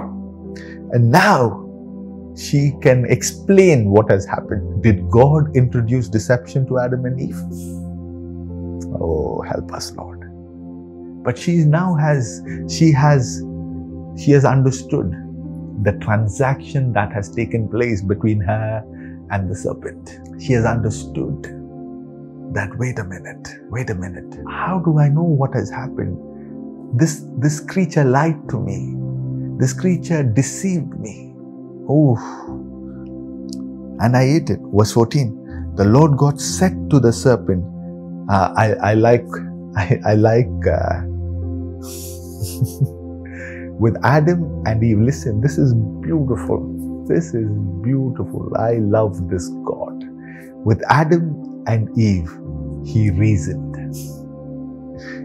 And 0.94 1.12
now 1.12 1.64
she 2.36 2.74
can 2.82 3.06
explain 3.06 3.90
what 3.90 4.10
has 4.10 4.26
happened. 4.26 4.84
Did 4.84 5.10
God 5.10 5.56
introduce 5.56 6.10
deception 6.10 6.66
to 6.68 6.80
Adam 6.80 7.06
and 7.06 7.20
Eve? 7.20 7.38
Oh, 9.00 9.42
help 9.42 9.72
us, 9.72 9.92
Lord. 9.92 10.22
But 11.24 11.38
she 11.38 11.58
now 11.58 11.96
has, 11.96 12.42
she 12.68 12.92
has, 12.92 13.44
she 14.18 14.32
has 14.32 14.46
understood 14.46 15.12
the 15.84 15.94
transaction 16.02 16.94
that 16.94 17.12
has 17.12 17.30
taken 17.30 17.68
place 17.70 18.02
between 18.02 18.40
her 18.42 18.84
and 19.32 19.50
the 19.50 19.56
serpent. 19.56 20.20
She 20.42 20.54
has 20.54 20.66
understood 20.66 21.44
that 22.54 22.70
wait 22.78 23.00
a 23.00 23.04
minute, 23.04 23.48
wait 23.70 23.90
a 23.90 23.96
minute. 23.96 24.38
How 24.50 24.80
do 24.80 25.00
I 25.00 25.10
know 25.10 25.24
what 25.24 25.54
has 25.54 25.70
happened? 25.70 26.18
This 27.00 27.26
this 27.38 27.60
creature 27.60 28.04
lied 28.04 28.48
to 28.50 28.60
me. 28.60 28.96
This 29.58 29.74
creature 29.74 30.24
deceived 30.24 31.00
me. 31.00 31.33
Oh, 31.90 32.18
and 34.00 34.16
I 34.18 34.24
ate 34.24 34.50
it. 34.50 34.60
Verse 34.74 34.94
14. 34.94 35.74
The 35.76 35.86
Lord 35.86 36.18
God 36.18 36.40
said 36.40 36.90
to 36.92 37.00
the 37.00 37.14
serpent, 37.14 37.64
uh, 38.30 38.54
I, 38.56 38.74
I 38.92 38.94
like, 38.94 39.26
I, 39.78 40.00
I 40.06 40.16
like, 40.16 40.48
uh, 40.68 41.02
with 43.80 43.98
Adam 44.04 44.64
and 44.66 44.84
Eve. 44.84 45.00
Listen, 45.00 45.42
this 45.42 45.58
is 45.58 45.74
beautiful. 46.02 47.06
This 47.08 47.34
is 47.34 47.50
beautiful. 47.84 48.52
I 48.58 48.76
love 48.76 49.30
this 49.30 49.50
God. 49.66 50.04
With 50.66 50.82
Adam 50.90 51.64
and 51.68 51.90
Eve, 51.98 52.32
he 52.86 53.12
reasoned. 53.12 53.76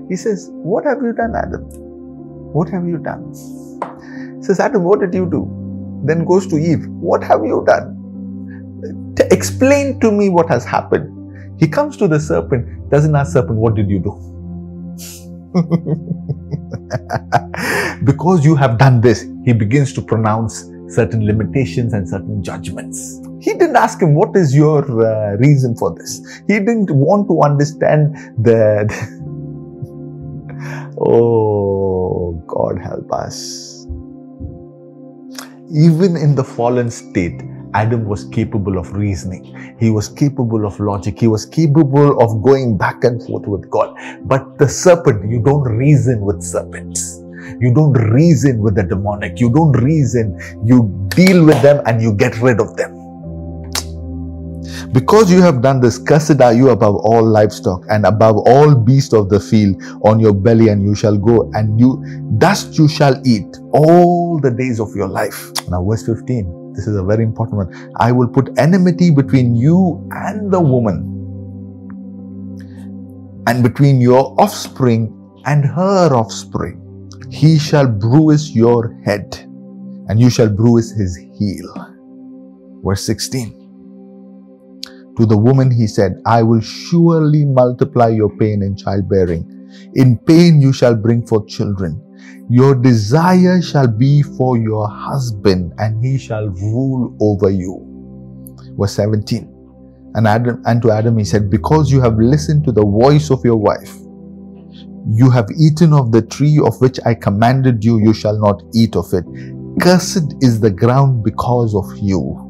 He 0.08 0.16
says, 0.16 0.50
What 0.52 0.84
have 0.86 0.98
you 1.02 1.12
done, 1.12 1.34
Adam? 1.36 1.62
What 2.52 2.68
have 2.70 2.86
you 2.86 2.98
done? 2.98 3.32
He 4.38 4.42
says, 4.44 4.60
Adam, 4.60 4.84
what 4.84 5.00
did 5.00 5.14
you 5.14 5.30
do? 5.30 5.67
Then 6.04 6.24
goes 6.24 6.46
to 6.48 6.56
Eve, 6.56 6.86
What 6.88 7.22
have 7.24 7.44
you 7.44 7.64
done? 7.66 7.94
To 9.16 9.32
explain 9.32 10.00
to 10.00 10.10
me 10.10 10.28
what 10.28 10.48
has 10.48 10.64
happened. 10.64 11.14
He 11.58 11.66
comes 11.66 11.96
to 11.96 12.06
the 12.06 12.20
serpent, 12.20 12.90
doesn't 12.90 13.14
ask 13.14 13.32
serpent, 13.32 13.58
What 13.58 13.74
did 13.74 13.90
you 13.90 13.98
do? 13.98 14.24
because 18.04 18.44
you 18.44 18.54
have 18.54 18.78
done 18.78 19.00
this, 19.00 19.26
he 19.44 19.52
begins 19.52 19.92
to 19.94 20.02
pronounce 20.02 20.70
certain 20.88 21.26
limitations 21.26 21.92
and 21.92 22.08
certain 22.08 22.42
judgments. 22.42 23.20
He 23.40 23.52
didn't 23.52 23.76
ask 23.76 24.00
him, 24.00 24.14
What 24.14 24.36
is 24.36 24.54
your 24.54 24.84
uh, 24.84 25.36
reason 25.36 25.76
for 25.76 25.94
this? 25.94 26.20
He 26.46 26.58
didn't 26.58 26.90
want 26.90 27.28
to 27.28 27.42
understand 27.42 28.16
the. 28.42 28.88
oh, 31.00 32.32
God 32.46 32.78
help 32.78 33.12
us 33.12 33.67
even 35.70 36.16
in 36.16 36.34
the 36.34 36.44
fallen 36.44 36.90
state, 36.90 37.42
Adam 37.74 38.06
was 38.06 38.24
capable 38.26 38.78
of 38.78 38.92
reasoning. 38.92 39.76
He 39.78 39.90
was 39.90 40.08
capable 40.08 40.64
of 40.64 40.80
logic. 40.80 41.20
He 41.20 41.28
was 41.28 41.44
capable 41.44 42.20
of 42.22 42.42
going 42.42 42.78
back 42.78 43.04
and 43.04 43.22
forth 43.22 43.46
with 43.46 43.70
God. 43.70 43.94
But 44.22 44.58
the 44.58 44.68
serpent, 44.68 45.30
you 45.30 45.40
don't 45.40 45.62
reason 45.62 46.22
with 46.22 46.42
serpents. 46.42 47.18
You 47.60 47.72
don't 47.74 47.92
reason 47.92 48.62
with 48.62 48.74
the 48.74 48.82
demonic. 48.82 49.40
You 49.40 49.50
don't 49.50 49.72
reason. 49.72 50.38
You 50.64 50.90
deal 51.08 51.44
with 51.44 51.60
them 51.62 51.82
and 51.86 52.00
you 52.00 52.14
get 52.14 52.38
rid 52.40 52.60
of 52.60 52.76
them. 52.76 52.97
Because 54.92 55.30
you 55.30 55.42
have 55.42 55.60
done 55.60 55.80
this, 55.80 55.98
cursed 55.98 56.40
are 56.40 56.54
you 56.54 56.70
above 56.70 56.96
all 56.96 57.22
livestock 57.22 57.84
and 57.90 58.06
above 58.06 58.38
all 58.46 58.74
beasts 58.74 59.12
of 59.12 59.28
the 59.28 59.38
field 59.38 59.82
on 60.02 60.18
your 60.18 60.32
belly, 60.32 60.68
and 60.68 60.82
you 60.82 60.94
shall 60.94 61.18
go, 61.18 61.50
and 61.52 61.78
you 61.78 62.02
dust 62.38 62.78
you 62.78 62.88
shall 62.88 63.20
eat 63.26 63.58
all 63.72 64.40
the 64.40 64.50
days 64.50 64.80
of 64.80 64.94
your 64.96 65.08
life. 65.08 65.52
Now, 65.68 65.84
verse 65.84 66.06
15. 66.06 66.72
This 66.72 66.86
is 66.86 66.96
a 66.96 67.02
very 67.02 67.22
important 67.22 67.56
one. 67.56 67.92
I 67.96 68.12
will 68.12 68.28
put 68.28 68.56
enmity 68.58 69.10
between 69.10 69.54
you 69.54 70.08
and 70.12 70.50
the 70.50 70.60
woman, 70.60 71.04
and 73.46 73.62
between 73.62 74.00
your 74.00 74.34
offspring 74.40 75.12
and 75.44 75.64
her 75.64 76.14
offspring. 76.14 77.10
He 77.30 77.58
shall 77.58 77.86
bruise 77.86 78.54
your 78.54 78.98
head, 79.04 79.36
and 80.08 80.18
you 80.18 80.30
shall 80.30 80.48
bruise 80.48 80.90
his 80.92 81.16
heel. 81.16 81.74
Verse 82.82 83.04
16. 83.04 83.57
To 85.18 85.26
the 85.26 85.36
woman 85.36 85.68
he 85.68 85.88
said, 85.88 86.22
I 86.26 86.44
will 86.44 86.60
surely 86.60 87.44
multiply 87.44 88.06
your 88.06 88.30
pain 88.36 88.62
in 88.62 88.76
childbearing. 88.76 89.44
In 89.96 90.16
pain 90.16 90.60
you 90.60 90.72
shall 90.72 90.94
bring 90.94 91.26
forth 91.26 91.48
children. 91.48 92.00
Your 92.48 92.76
desire 92.76 93.60
shall 93.60 93.88
be 93.88 94.22
for 94.22 94.56
your 94.56 94.88
husband, 94.88 95.74
and 95.78 96.02
he 96.04 96.18
shall 96.18 96.46
rule 96.46 97.16
over 97.20 97.50
you. 97.50 97.84
Verse 98.78 98.94
17. 98.94 99.52
And, 100.14 100.28
Adam, 100.28 100.62
and 100.66 100.80
to 100.82 100.92
Adam 100.92 101.18
he 101.18 101.24
said, 101.24 101.50
Because 101.50 101.90
you 101.90 102.00
have 102.00 102.16
listened 102.18 102.64
to 102.66 102.72
the 102.72 102.84
voice 102.84 103.30
of 103.30 103.44
your 103.44 103.56
wife, 103.56 103.96
you 105.10 105.30
have 105.30 105.48
eaten 105.58 105.92
of 105.92 106.12
the 106.12 106.22
tree 106.22 106.60
of 106.64 106.80
which 106.80 107.00
I 107.04 107.14
commanded 107.14 107.84
you, 107.84 107.98
you 107.98 108.14
shall 108.14 108.38
not 108.38 108.62
eat 108.72 108.94
of 108.94 109.12
it. 109.12 109.24
Cursed 109.80 110.36
is 110.42 110.60
the 110.60 110.70
ground 110.70 111.24
because 111.24 111.74
of 111.74 111.86
you. 111.98 112.47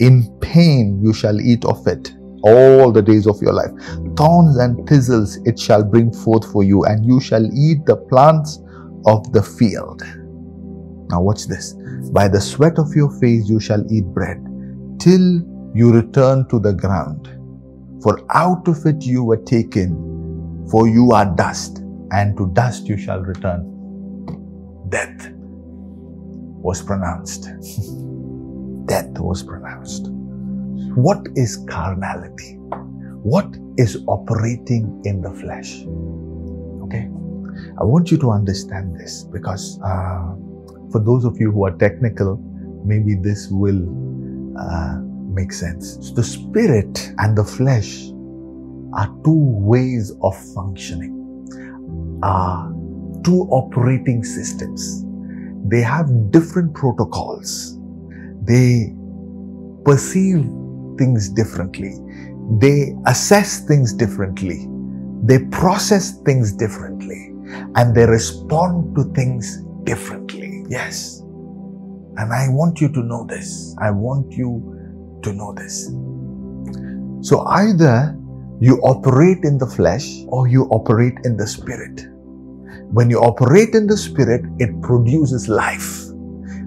In 0.00 0.36
pain 0.40 1.00
you 1.02 1.12
shall 1.12 1.40
eat 1.40 1.64
of 1.64 1.86
it 1.86 2.14
all 2.44 2.92
the 2.92 3.02
days 3.02 3.26
of 3.26 3.40
your 3.40 3.52
life. 3.52 3.70
Thorns 4.16 4.58
and 4.58 4.86
thistles 4.88 5.36
it 5.44 5.58
shall 5.58 5.82
bring 5.82 6.12
forth 6.12 6.50
for 6.52 6.62
you, 6.62 6.84
and 6.84 7.04
you 7.04 7.20
shall 7.20 7.44
eat 7.44 7.84
the 7.86 7.96
plants 7.96 8.60
of 9.06 9.32
the 9.32 9.42
field. 9.42 10.02
Now, 11.10 11.22
watch 11.22 11.46
this. 11.46 11.74
By 12.12 12.28
the 12.28 12.40
sweat 12.40 12.78
of 12.78 12.94
your 12.94 13.10
face 13.18 13.48
you 13.48 13.60
shall 13.60 13.82
eat 13.90 14.04
bread, 14.04 14.44
till 14.98 15.40
you 15.74 15.92
return 15.92 16.46
to 16.48 16.58
the 16.58 16.72
ground. 16.72 17.28
For 18.02 18.20
out 18.34 18.68
of 18.68 18.84
it 18.84 19.02
you 19.04 19.24
were 19.24 19.42
taken, 19.42 20.68
for 20.70 20.86
you 20.86 21.12
are 21.12 21.26
dust, 21.26 21.78
and 22.12 22.36
to 22.36 22.48
dust 22.52 22.86
you 22.86 22.98
shall 22.98 23.20
return. 23.20 23.70
Death 24.90 25.30
was 26.62 26.82
pronounced. 26.82 27.48
death 28.86 29.18
was 29.18 29.42
pronounced. 29.42 30.08
What 30.94 31.26
is 31.34 31.56
carnality? 31.68 32.56
What 33.22 33.56
is 33.76 34.02
operating 34.06 35.00
in 35.04 35.22
the 35.22 35.32
flesh? 35.32 35.82
Okay, 36.84 37.08
I 37.80 37.84
want 37.84 38.10
you 38.10 38.18
to 38.18 38.30
understand 38.30 38.98
this 38.98 39.24
because 39.24 39.80
uh, 39.82 40.34
for 40.92 41.00
those 41.00 41.24
of 41.24 41.40
you 41.40 41.50
who 41.50 41.64
are 41.64 41.76
technical, 41.76 42.36
maybe 42.84 43.14
this 43.14 43.48
will 43.50 43.82
uh, 44.58 44.98
make 45.32 45.52
sense. 45.52 45.98
So 46.00 46.14
the 46.14 46.22
spirit 46.22 47.12
and 47.18 47.36
the 47.36 47.44
flesh 47.44 48.10
are 48.94 49.08
two 49.24 49.58
ways 49.58 50.12
of 50.22 50.36
functioning, 50.54 52.20
are 52.22 52.72
two 53.24 53.48
operating 53.50 54.22
systems. 54.22 55.04
They 55.66 55.80
have 55.80 56.30
different 56.30 56.74
protocols 56.74 57.80
they 58.44 58.94
perceive 59.84 60.44
things 60.98 61.28
differently. 61.28 61.94
They 62.58 62.94
assess 63.06 63.66
things 63.66 63.92
differently. 63.92 64.68
They 65.24 65.38
process 65.46 66.18
things 66.22 66.52
differently. 66.52 67.32
And 67.74 67.94
they 67.94 68.06
respond 68.06 68.96
to 68.96 69.04
things 69.14 69.62
differently. 69.84 70.64
Yes. 70.68 71.20
And 72.16 72.32
I 72.32 72.48
want 72.48 72.80
you 72.80 72.88
to 72.92 73.00
know 73.00 73.26
this. 73.26 73.74
I 73.80 73.90
want 73.90 74.32
you 74.32 75.18
to 75.22 75.32
know 75.32 75.52
this. 75.54 75.86
So 77.26 77.40
either 77.46 78.16
you 78.60 78.78
operate 78.82 79.44
in 79.44 79.58
the 79.58 79.66
flesh 79.66 80.24
or 80.28 80.46
you 80.46 80.64
operate 80.66 81.14
in 81.24 81.36
the 81.36 81.46
spirit. 81.46 82.06
When 82.92 83.10
you 83.10 83.18
operate 83.18 83.74
in 83.74 83.86
the 83.86 83.96
spirit, 83.96 84.42
it 84.58 84.80
produces 84.82 85.48
life. 85.48 86.08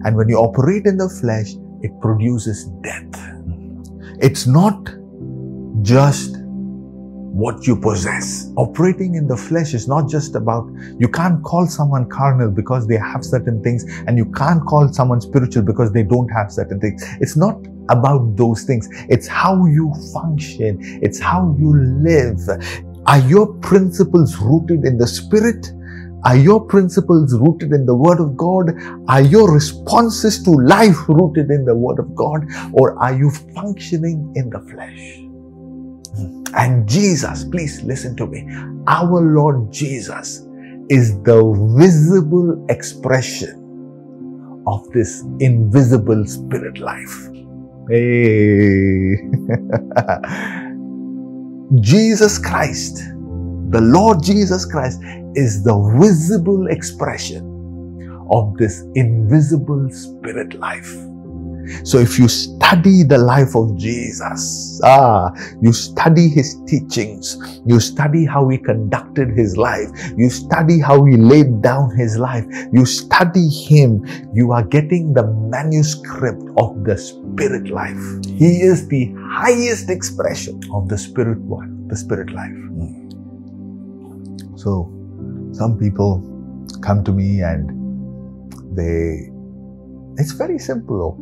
And 0.03 0.15
when 0.15 0.27
you 0.29 0.37
operate 0.37 0.85
in 0.85 0.97
the 0.97 1.09
flesh, 1.09 1.53
it 1.87 2.01
produces 2.01 2.65
death. 2.81 3.13
It's 4.19 4.45
not 4.45 4.89
just 5.81 6.35
what 6.41 7.67
you 7.67 7.75
possess. 7.75 8.51
Operating 8.57 9.15
in 9.15 9.27
the 9.27 9.37
flesh 9.37 9.73
is 9.73 9.87
not 9.87 10.09
just 10.09 10.35
about, 10.35 10.67
you 10.97 11.07
can't 11.07 11.43
call 11.43 11.67
someone 11.67 12.09
carnal 12.09 12.49
because 12.49 12.87
they 12.87 12.97
have 12.97 13.23
certain 13.23 13.61
things, 13.63 13.85
and 14.07 14.17
you 14.17 14.25
can't 14.25 14.65
call 14.65 14.91
someone 14.91 15.21
spiritual 15.21 15.63
because 15.63 15.91
they 15.93 16.03
don't 16.03 16.29
have 16.29 16.51
certain 16.51 16.79
things. 16.79 17.03
It's 17.21 17.37
not 17.37 17.57
about 17.89 18.35
those 18.35 18.63
things. 18.63 18.89
It's 19.07 19.27
how 19.27 19.65
you 19.65 19.93
function, 20.13 20.79
it's 21.01 21.19
how 21.19 21.55
you 21.57 21.77
live. 22.09 22.41
Are 23.05 23.19
your 23.19 23.53
principles 23.59 24.35
rooted 24.37 24.83
in 24.83 24.97
the 24.97 25.07
spirit 25.07 25.71
are 26.23 26.35
your 26.35 26.65
principles 26.65 27.33
rooted 27.33 27.71
in 27.71 27.85
the 27.85 27.95
Word 27.95 28.19
of 28.19 28.35
God? 28.35 28.71
Are 29.07 29.21
your 29.21 29.53
responses 29.53 30.41
to 30.43 30.51
life 30.51 31.07
rooted 31.07 31.51
in 31.51 31.65
the 31.65 31.75
Word 31.75 31.99
of 31.99 32.15
God? 32.15 32.45
Or 32.73 32.97
are 32.99 33.13
you 33.13 33.29
functioning 33.29 34.33
in 34.35 34.49
the 34.49 34.59
flesh? 34.59 35.19
And 36.55 36.87
Jesus, 36.89 37.43
please 37.43 37.83
listen 37.83 38.15
to 38.17 38.25
me. 38.25 38.47
Our 38.87 39.21
Lord 39.21 39.71
Jesus 39.71 40.47
is 40.89 41.21
the 41.23 41.43
visible 41.77 42.65
expression 42.69 43.63
of 44.65 44.89
this 44.91 45.21
invisible 45.39 46.25
spirit 46.25 46.79
life. 46.79 47.29
Hey. 47.89 49.17
Jesus 51.81 52.37
Christ 52.39 53.03
the 53.69 53.81
Lord 53.81 54.23
Jesus 54.23 54.65
Christ 54.65 55.01
is 55.37 55.63
the 55.63 55.77
visible 55.99 56.67
expression 56.67 57.45
of 58.31 58.57
this 58.57 58.83
invisible 58.95 59.87
spirit 59.91 60.55
life. 60.55 60.91
So 61.83 61.99
if 61.99 62.17
you 62.17 62.27
study 62.27 63.03
the 63.03 63.17
life 63.17 63.55
of 63.55 63.77
Jesus, 63.77 64.79
ah, 64.83 65.31
you 65.61 65.73
study 65.73 66.29
his 66.29 66.55
teachings, 66.65 67.37
you 67.65 67.79
study 67.79 68.25
how 68.25 68.47
he 68.47 68.57
conducted 68.57 69.37
his 69.37 69.57
life, 69.57 69.89
you 70.17 70.29
study 70.29 70.79
how 70.79 71.03
he 71.03 71.17
laid 71.17 71.61
down 71.61 71.95
his 71.95 72.17
life, 72.17 72.45
you 72.71 72.85
study 72.85 73.49
him, 73.49 74.05
you 74.33 74.51
are 74.53 74.63
getting 74.63 75.13
the 75.13 75.27
manuscript 75.51 76.43
of 76.57 76.83
the 76.85 76.97
spirit 76.97 77.69
life. 77.69 77.99
He 78.25 78.61
is 78.61 78.87
the 78.87 79.13
highest 79.19 79.89
expression 79.89 80.61
of 80.73 80.87
the 80.87 80.97
spirit 80.97 81.39
one, 81.39 81.87
the 81.89 81.97
spirit 81.97 82.31
life. 82.31 82.49
Mm. 82.49 83.03
So, 84.57 84.96
some 85.57 85.77
people 85.77 86.21
come 86.81 87.03
to 87.03 87.11
me 87.11 87.41
and 87.41 87.69
they, 88.77 89.31
it's 90.21 90.33
very 90.33 90.59
simple. 90.59 91.17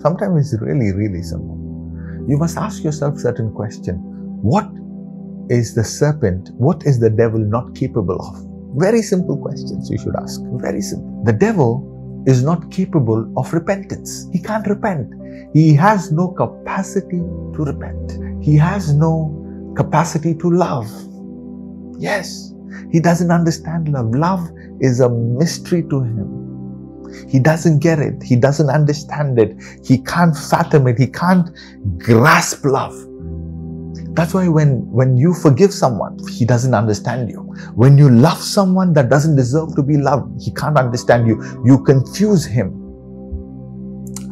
Sometimes 0.00 0.52
it's 0.52 0.62
really, 0.62 0.92
really 0.92 1.22
simple. 1.22 1.56
You 2.28 2.36
must 2.38 2.56
ask 2.56 2.84
yourself 2.84 3.18
certain 3.18 3.52
question. 3.52 3.96
What 4.42 4.70
is 5.50 5.74
the 5.74 5.82
serpent, 5.82 6.50
what 6.54 6.84
is 6.84 7.00
the 7.00 7.10
devil 7.10 7.40
not 7.40 7.74
capable 7.74 8.20
of? 8.20 8.36
Very 8.80 9.02
simple 9.02 9.36
questions 9.36 9.90
you 9.90 9.98
should 9.98 10.14
ask. 10.16 10.40
Very 10.60 10.82
simple. 10.82 11.24
The 11.24 11.32
devil 11.32 12.22
is 12.26 12.44
not 12.44 12.70
capable 12.70 13.32
of 13.36 13.52
repentance. 13.52 14.28
He 14.32 14.40
can't 14.40 14.66
repent. 14.66 15.12
He 15.52 15.74
has 15.74 16.12
no 16.12 16.28
capacity 16.28 17.18
to 17.18 17.64
repent. 17.64 18.44
He 18.44 18.56
has 18.56 18.94
no 18.94 19.72
capacity 19.76 20.34
to 20.36 20.50
love. 20.50 20.88
Yes, 21.98 22.52
he 22.90 23.00
doesn't 23.00 23.30
understand 23.30 23.88
love. 23.88 24.14
Love 24.14 24.48
is 24.80 25.00
a 25.00 25.08
mystery 25.08 25.82
to 25.90 26.00
him. 26.00 26.38
He 27.28 27.38
doesn't 27.38 27.80
get 27.80 27.98
it. 27.98 28.22
He 28.22 28.36
doesn't 28.36 28.68
understand 28.68 29.38
it. 29.38 29.56
He 29.84 29.98
can't 29.98 30.36
fathom 30.36 30.86
it. 30.86 30.98
He 30.98 31.06
can't 31.06 31.50
grasp 31.98 32.64
love. 32.64 32.94
That's 34.14 34.34
why 34.34 34.48
when, 34.48 34.90
when 34.90 35.16
you 35.16 35.32
forgive 35.32 35.72
someone, 35.72 36.18
he 36.28 36.44
doesn't 36.44 36.74
understand 36.74 37.30
you. 37.30 37.40
When 37.74 37.96
you 37.96 38.10
love 38.10 38.38
someone 38.38 38.92
that 38.94 39.08
doesn't 39.08 39.36
deserve 39.36 39.76
to 39.76 39.82
be 39.82 39.96
loved, 39.96 40.42
he 40.42 40.50
can't 40.50 40.76
understand 40.76 41.28
you. 41.28 41.42
You 41.64 41.82
confuse 41.84 42.44
him. 42.44 42.74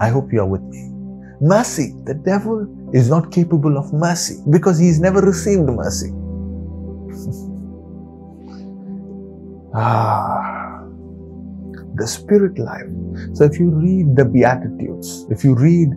I 0.00 0.08
hope 0.08 0.32
you 0.32 0.40
are 0.40 0.46
with 0.46 0.62
me. 0.62 0.90
Mercy. 1.40 1.94
The 2.04 2.14
devil 2.14 2.66
is 2.92 3.08
not 3.08 3.30
capable 3.30 3.78
of 3.78 3.92
mercy 3.92 4.42
because 4.50 4.78
he's 4.78 4.98
never 4.98 5.20
received 5.20 5.68
mercy. 5.68 6.10
Ah, 9.76 10.82
the 11.96 12.06
spirit 12.06 12.58
life. 12.58 12.88
So 13.34 13.44
if 13.44 13.58
you 13.58 13.70
read 13.70 14.16
the 14.16 14.24
Beatitudes, 14.24 15.26
if 15.30 15.44
you 15.44 15.54
read 15.54 15.88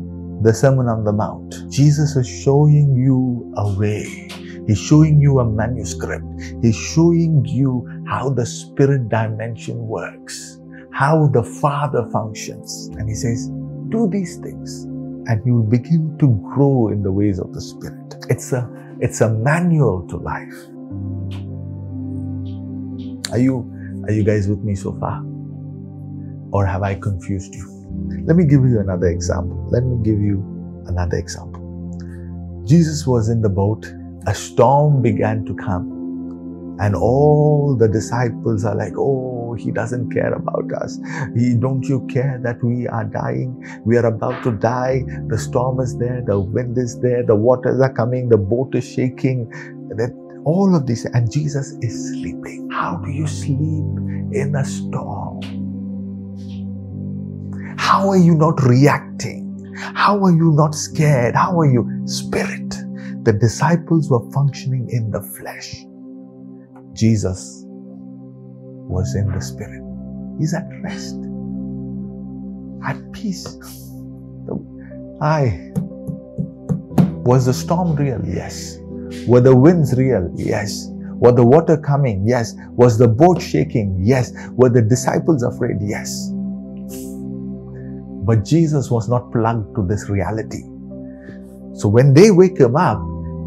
the 0.44 0.54
Sermon 0.54 0.88
on 0.88 1.04
the 1.04 1.14
Mount, 1.14 1.72
Jesus 1.72 2.16
is 2.16 2.28
showing 2.28 2.96
you 2.96 3.54
a 3.58 3.74
way. 3.78 4.30
He's 4.68 4.80
showing 4.80 5.20
you 5.20 5.40
a 5.40 5.46
manuscript. 5.46 6.26
He's 6.62 6.76
showing 6.76 7.44
you 7.46 7.88
how 8.08 8.30
the 8.30 8.46
spirit 8.46 9.10
dimension 9.10 9.78
works, 9.88 10.60
how 10.94 11.28
the 11.28 11.44
Father 11.44 12.08
functions. 12.12 12.90
And 12.98 13.10
he 13.10 13.16
says, 13.16 13.50
do 13.90 14.08
these 14.12 14.38
things 14.38 14.84
and 15.30 15.42
you'll 15.46 15.64
begin 15.64 16.18
to 16.20 16.28
grow 16.54 16.90
in 16.90 17.04
the 17.04 17.12
ways 17.12 17.40
of 17.40 17.54
the 17.54 17.62
Spirit. 17.62 18.16
It's 18.30 18.52
a, 18.52 18.70
it's 19.00 19.22
a 19.22 19.30
manual 19.30 20.08
to 20.10 20.18
life. 20.18 20.56
Are 23.32 23.38
you, 23.38 23.70
are 24.06 24.12
you 24.12 24.24
guys 24.24 24.48
with 24.48 24.60
me 24.60 24.76
so 24.76 24.94
far? 25.00 25.24
Or 26.52 26.66
have 26.66 26.84
I 26.84 26.96
confused 26.96 27.54
you? 27.54 27.68
Let 28.26 28.36
me 28.36 28.46
give 28.46 28.64
you 28.66 28.80
another 28.80 29.08
example. 29.08 29.68
Let 29.72 29.84
me 29.84 30.04
give 30.04 30.20
you 30.20 30.44
another 30.88 31.18
example. 31.18 32.64
Jesus 32.66 33.06
was 33.06 33.30
in 33.30 33.42
the 33.42 33.50
boat, 33.50 33.92
a 34.28 34.34
storm 34.34 35.02
began 35.02 35.46
to 35.46 35.56
come, 35.56 36.78
and 36.80 36.96
all 36.96 37.76
the 37.76 37.88
disciples 37.88 38.66
are 38.66 38.76
like, 38.76 38.94
Oh, 38.98 39.54
he 39.54 39.72
doesn't 39.72 40.12
care 40.12 40.34
about 40.34 40.72
us. 40.82 41.00
He, 41.36 41.56
don't 41.56 41.84
you 41.84 42.06
care 42.08 42.40
that 42.44 42.64
we 42.64 42.88
are 42.88 43.06
dying? 43.06 43.66
We 43.86 43.98
are 43.98 44.06
about 44.06 44.44
to 44.44 44.52
die. 44.52 45.04
The 45.28 45.38
storm 45.38 45.80
is 45.82 45.98
there, 45.98 46.24
the 46.26 46.40
wind 46.40 46.78
is 46.78 47.00
there, 47.00 47.24
the 47.24 47.36
waters 47.36 47.82
are 47.82 47.94
coming, 47.94 48.30
the 48.30 48.38
boat 48.38 48.76
is 48.76 48.88
shaking. 48.88 49.52
All 50.50 50.76
of 50.76 50.88
this, 50.88 51.06
and 51.06 51.32
Jesus 51.32 51.74
is 51.82 52.10
sleeping. 52.14 52.72
How 52.72 52.98
do 53.06 53.12
you 53.12 53.28
sleep 53.28 53.86
in 54.34 54.56
a 54.58 54.66
storm? 54.66 55.42
How 57.78 58.10
are 58.10 58.18
you 58.18 58.34
not 58.34 58.60
reacting? 58.64 59.46
How 59.78 60.18
are 60.26 60.32
you 60.32 60.52
not 60.54 60.74
scared? 60.74 61.36
How 61.36 61.60
are 61.60 61.72
you 61.72 61.88
spirit? 62.06 62.70
The 63.26 63.34
disciples 63.34 64.10
were 64.10 64.28
functioning 64.32 64.90
in 64.90 65.12
the 65.12 65.22
flesh. 65.22 65.86
Jesus 66.94 67.64
was 67.68 69.14
in 69.14 69.32
the 69.32 69.42
spirit. 69.42 69.84
He's 70.40 70.56
at 70.56 70.68
rest, 70.82 71.16
at 72.84 73.00
peace. 73.12 73.46
I 75.22 75.72
was 77.24 77.46
the 77.46 77.54
storm 77.54 77.96
real? 77.96 78.20
Yes. 78.26 78.80
Were 79.28 79.42
the 79.42 79.56
winds 79.56 79.98
real? 79.98 80.32
Yes. 80.36 80.88
Were 80.92 81.32
the 81.32 81.46
water 81.46 81.78
coming? 81.78 82.26
Yes. 82.28 82.56
Was 82.72 82.98
the 82.98 83.08
boat 83.08 83.42
shaking? 83.42 84.00
Yes. 84.02 84.32
Were 84.52 84.70
the 84.70 84.82
disciples 84.82 85.44
afraid? 85.44 85.78
Yes. 85.82 86.32
But 88.26 88.46
Jesus 88.46 88.92
was 88.92 89.10
not 89.10 89.32
plugged 89.32 89.76
to 89.76 89.86
this 89.86 90.10
reality. 90.10 90.62
So 91.74 91.88
when 91.88 92.14
they 92.14 92.32
wake 92.32 92.60
him 92.60 92.76
up, 92.76 93.02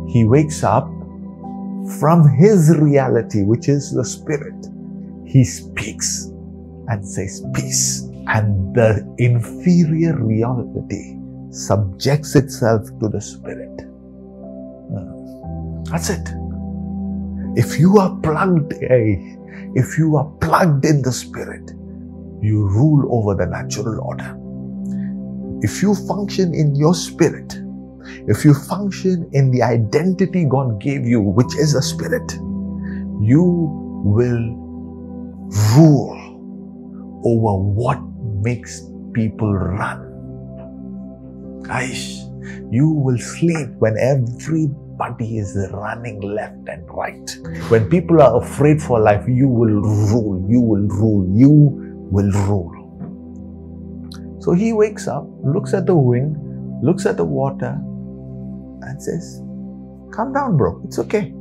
he 0.08 0.24
wakes 0.24 0.64
up 0.64 0.86
from 2.00 2.28
his 2.28 2.76
reality, 2.76 3.42
which 3.42 3.68
is 3.68 3.92
the 3.92 4.04
Spirit. 4.04 4.66
He 5.26 5.44
speaks 5.44 6.26
and 6.88 7.06
says, 7.06 7.44
Peace. 7.54 8.08
And 8.28 8.74
the 8.74 9.04
inferior 9.18 10.16
reality 10.16 11.18
subjects 11.50 12.34
itself 12.36 12.86
to 13.00 13.08
the 13.08 13.20
Spirit. 13.20 13.91
That's 15.92 16.10
it. 16.10 16.28
If 17.54 17.78
you 17.78 17.98
are 17.98 18.16
plugged, 18.22 18.74
if 18.80 19.98
you 19.98 20.16
are 20.16 20.30
plugged 20.40 20.86
in 20.86 21.02
the 21.02 21.12
Spirit, 21.12 21.70
you 22.42 22.66
rule 22.68 23.08
over 23.14 23.34
the 23.34 23.46
natural 23.50 24.00
order. 24.00 24.36
If 25.62 25.82
you 25.82 25.94
function 25.94 26.54
in 26.54 26.74
your 26.74 26.94
spirit, 26.94 27.54
if 28.26 28.44
you 28.44 28.54
function 28.54 29.28
in 29.32 29.50
the 29.52 29.62
identity 29.62 30.44
God 30.44 30.80
gave 30.80 31.06
you, 31.06 31.20
which 31.20 31.54
is 31.56 31.74
a 31.74 31.82
spirit, 31.82 32.32
you 33.20 33.44
will 34.04 34.58
rule 35.76 36.18
over 37.24 37.62
what 37.62 38.00
makes 38.42 38.82
people 39.12 39.52
run. 39.54 40.26
Aish, 41.64 42.18
you 42.72 42.88
will 42.88 43.18
sleep 43.18 43.68
when 43.78 43.96
everybody 45.02 45.38
is 45.38 45.56
running 45.72 46.20
left 46.20 46.68
and 46.68 46.88
right. 46.90 47.30
When 47.68 47.88
people 47.88 48.20
are 48.22 48.42
afraid 48.42 48.82
for 48.82 49.00
life, 49.00 49.24
you 49.28 49.48
will 49.48 49.80
rule, 49.80 50.46
you 50.48 50.60
will 50.60 50.86
rule, 50.88 51.26
you 51.36 51.50
will 52.10 52.30
rule. 52.46 52.78
So 54.40 54.52
he 54.52 54.72
wakes 54.72 55.06
up, 55.08 55.26
looks 55.44 55.74
at 55.74 55.86
the 55.86 55.94
wind, 55.94 56.36
looks 56.84 57.06
at 57.06 57.16
the 57.16 57.24
water, 57.24 57.78
and 58.82 59.02
says, 59.02 59.40
Calm 60.12 60.32
down, 60.32 60.56
bro. 60.56 60.80
It's 60.84 60.98
okay. 60.98 61.32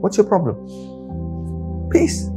What's 0.00 0.16
your 0.16 0.26
problem? 0.26 0.56
Peace. 1.90 2.28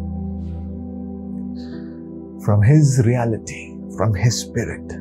From 2.45 2.61
his 2.63 3.01
reality, 3.05 3.75
from 3.97 4.13
his 4.13 4.39
spirit, 4.39 4.91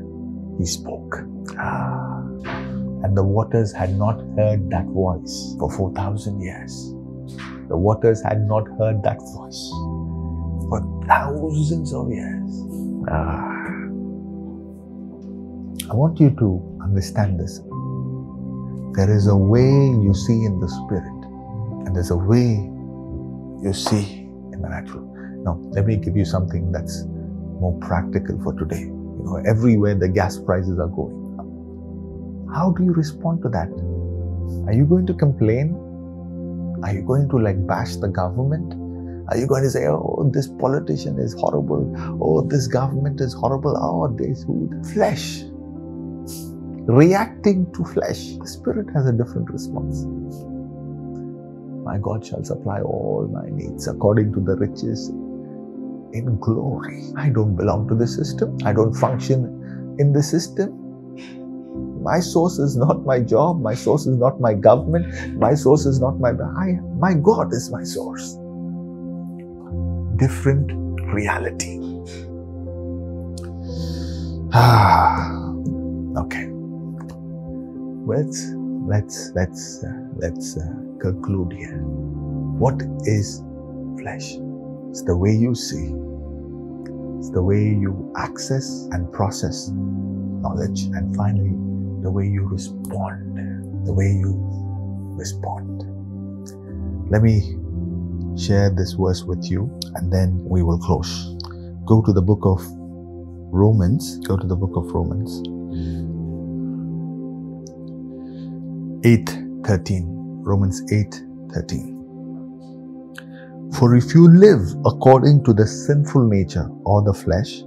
he 0.59 0.67
spoke. 0.67 1.17
Ah. 1.59 2.20
And 3.03 3.17
the 3.17 3.25
waters 3.25 3.73
had 3.73 3.97
not 3.97 4.21
heard 4.37 4.71
that 4.71 4.87
voice 4.87 5.57
for 5.59 5.71
4,000 5.71 6.41
years. 6.41 6.95
The 7.69 7.77
waters 7.77 8.23
had 8.23 8.47
not 8.47 8.67
heard 8.79 9.03
that 9.05 9.19
voice 9.19 9.71
for 10.69 11.05
thousands 11.07 11.93
of 11.95 12.11
years. 12.11 12.67
Ah. 13.09 13.47
I 15.91 15.95
want 15.95 16.21
you 16.21 16.31
to 16.39 16.79
understand 16.83 17.41
this. 17.41 17.59
There 18.97 19.11
is 19.13 19.27
a 19.27 19.37
way 19.37 19.63
you 19.63 20.15
see 20.15 20.45
in 20.45 20.61
the 20.61 20.69
spirit, 20.69 21.21
and 21.87 21.95
there's 21.97 22.11
a 22.11 22.17
way 22.17 22.69
you 23.63 23.73
see 23.73 24.29
in 24.53 24.61
the 24.63 24.69
natural. 24.69 25.03
Now, 25.45 25.59
let 25.71 25.87
me 25.87 25.97
give 25.97 26.17
you 26.17 26.25
something 26.25 26.71
that's 26.71 27.05
more 27.61 27.77
practical 27.81 28.41
for 28.43 28.53
today. 28.55 28.83
You 28.83 29.23
know, 29.25 29.43
everywhere 29.47 29.95
the 29.95 30.09
gas 30.09 30.39
prices 30.39 30.79
are 30.79 30.89
going. 30.89 31.20
How 32.55 32.71
do 32.71 32.85
you 32.85 32.93
respond 32.93 33.43
to 33.43 33.49
that? 33.51 33.69
Are 34.67 34.73
you 34.73 34.85
going 34.85 35.07
to 35.07 35.15
complain? 35.15 35.75
Are 36.83 36.93
you 36.93 37.03
going 37.03 37.29
to 37.29 37.39
like 37.39 37.67
bash 37.67 37.97
the 37.97 38.09
government? 38.09 38.75
Are 39.31 39.37
you 39.37 39.47
going 39.47 39.63
to 39.63 39.71
say, 39.71 39.87
oh, 39.87 40.29
this 40.33 40.49
politician 40.49 41.19
is 41.19 41.35
horrible? 41.35 41.95
Oh, 42.21 42.43
this 42.43 42.67
government 42.67 43.21
is 43.21 43.33
horrible? 43.35 43.77
Oh, 43.77 44.09
this 44.17 44.45
food. 44.45 44.85
Flesh 44.93 45.45
reacting 46.87 47.73
to 47.73 47.85
flesh. 47.85 48.37
The 48.39 48.47
spirit 48.47 48.89
has 48.95 49.07
a 49.07 49.13
different 49.13 49.51
response. 49.51 50.05
My 51.85 51.99
God 51.99 52.25
shall 52.25 52.45
supply 52.45 52.81
all 52.81 53.29
my 53.33 53.49
needs 53.51 53.87
according 53.89 54.33
to 54.35 54.41
the 54.41 54.57
riches 54.57 55.09
in 56.13 56.39
glory. 56.41 57.05
I 57.17 57.31
don't 57.31 57.55
belong 57.57 57.89
to 57.89 57.95
the 57.95 58.07
system. 58.07 58.59
I 58.65 58.73
don't 58.73 58.95
function 58.95 59.97
in 59.99 60.13
the 60.13 60.23
system. 60.23 60.80
My 62.01 62.21
source 62.21 62.59
is 62.59 62.77
not 62.77 63.05
my 63.05 63.21
job. 63.21 63.61
My 63.61 63.75
source 63.75 64.07
is 64.07 64.17
not 64.17 64.41
my 64.41 64.55
government. 64.55 65.37
My 65.39 65.55
source 65.55 65.87
is 65.87 66.01
not 66.01 66.19
my 66.19 66.31
I, 66.31 66.79
my 66.99 67.15
God 67.15 67.53
is 67.53 67.71
my 67.71 67.85
source. 67.85 68.35
Different 70.17 70.73
reality. 71.13 71.79
Ah, 74.53 75.53
okay 76.17 76.51
let's 78.11 78.53
let's 78.87 79.33
let's 79.35 79.85
uh, 79.85 79.93
let's 80.17 80.57
uh, 80.57 80.67
conclude 81.01 81.53
here. 81.53 81.79
What 82.59 82.83
is 83.05 83.43
flesh? 84.01 84.35
It's 84.91 85.03
the 85.03 85.17
way 85.17 85.33
you 85.33 85.55
see. 85.55 85.95
It's 87.19 87.31
the 87.31 87.43
way 87.43 87.63
you 87.63 88.13
access 88.17 88.89
and 88.93 89.13
process 89.13 89.71
knowledge, 89.73 90.83
and 90.97 91.15
finally, 91.15 91.55
the 92.03 92.11
way 92.11 92.27
you 92.27 92.45
respond. 92.49 93.87
The 93.87 93.93
way 93.93 94.07
you 94.07 94.35
respond. 95.17 95.85
Let 97.11 97.23
me 97.23 97.57
share 98.39 98.71
this 98.71 98.93
verse 98.95 99.25
with 99.25 99.51
you, 99.51 99.71
and 99.97 100.13
then 100.13 100.43
we 100.45 100.63
will 100.63 100.79
close. 100.79 101.37
Go 101.87 102.03
to 102.03 102.13
the 102.13 102.23
book 102.23 102.41
of 102.45 102.63
Romans. 103.53 104.19
Go 104.27 104.37
to 104.37 104.47
the 104.47 104.57
book 104.57 104.77
of 104.77 104.93
Romans. 104.93 105.43
8:13 109.05 110.43
Romans 110.45 110.83
8:13 110.93 112.09
For 113.73 113.97
if 113.97 114.15
you 114.15 114.29
live 114.29 114.63
according 114.85 115.45
to 115.45 115.55
the 115.55 115.67
sinful 115.67 116.29
nature 116.29 116.69
or 116.85 117.03
the 117.03 117.15
flesh 117.15 117.65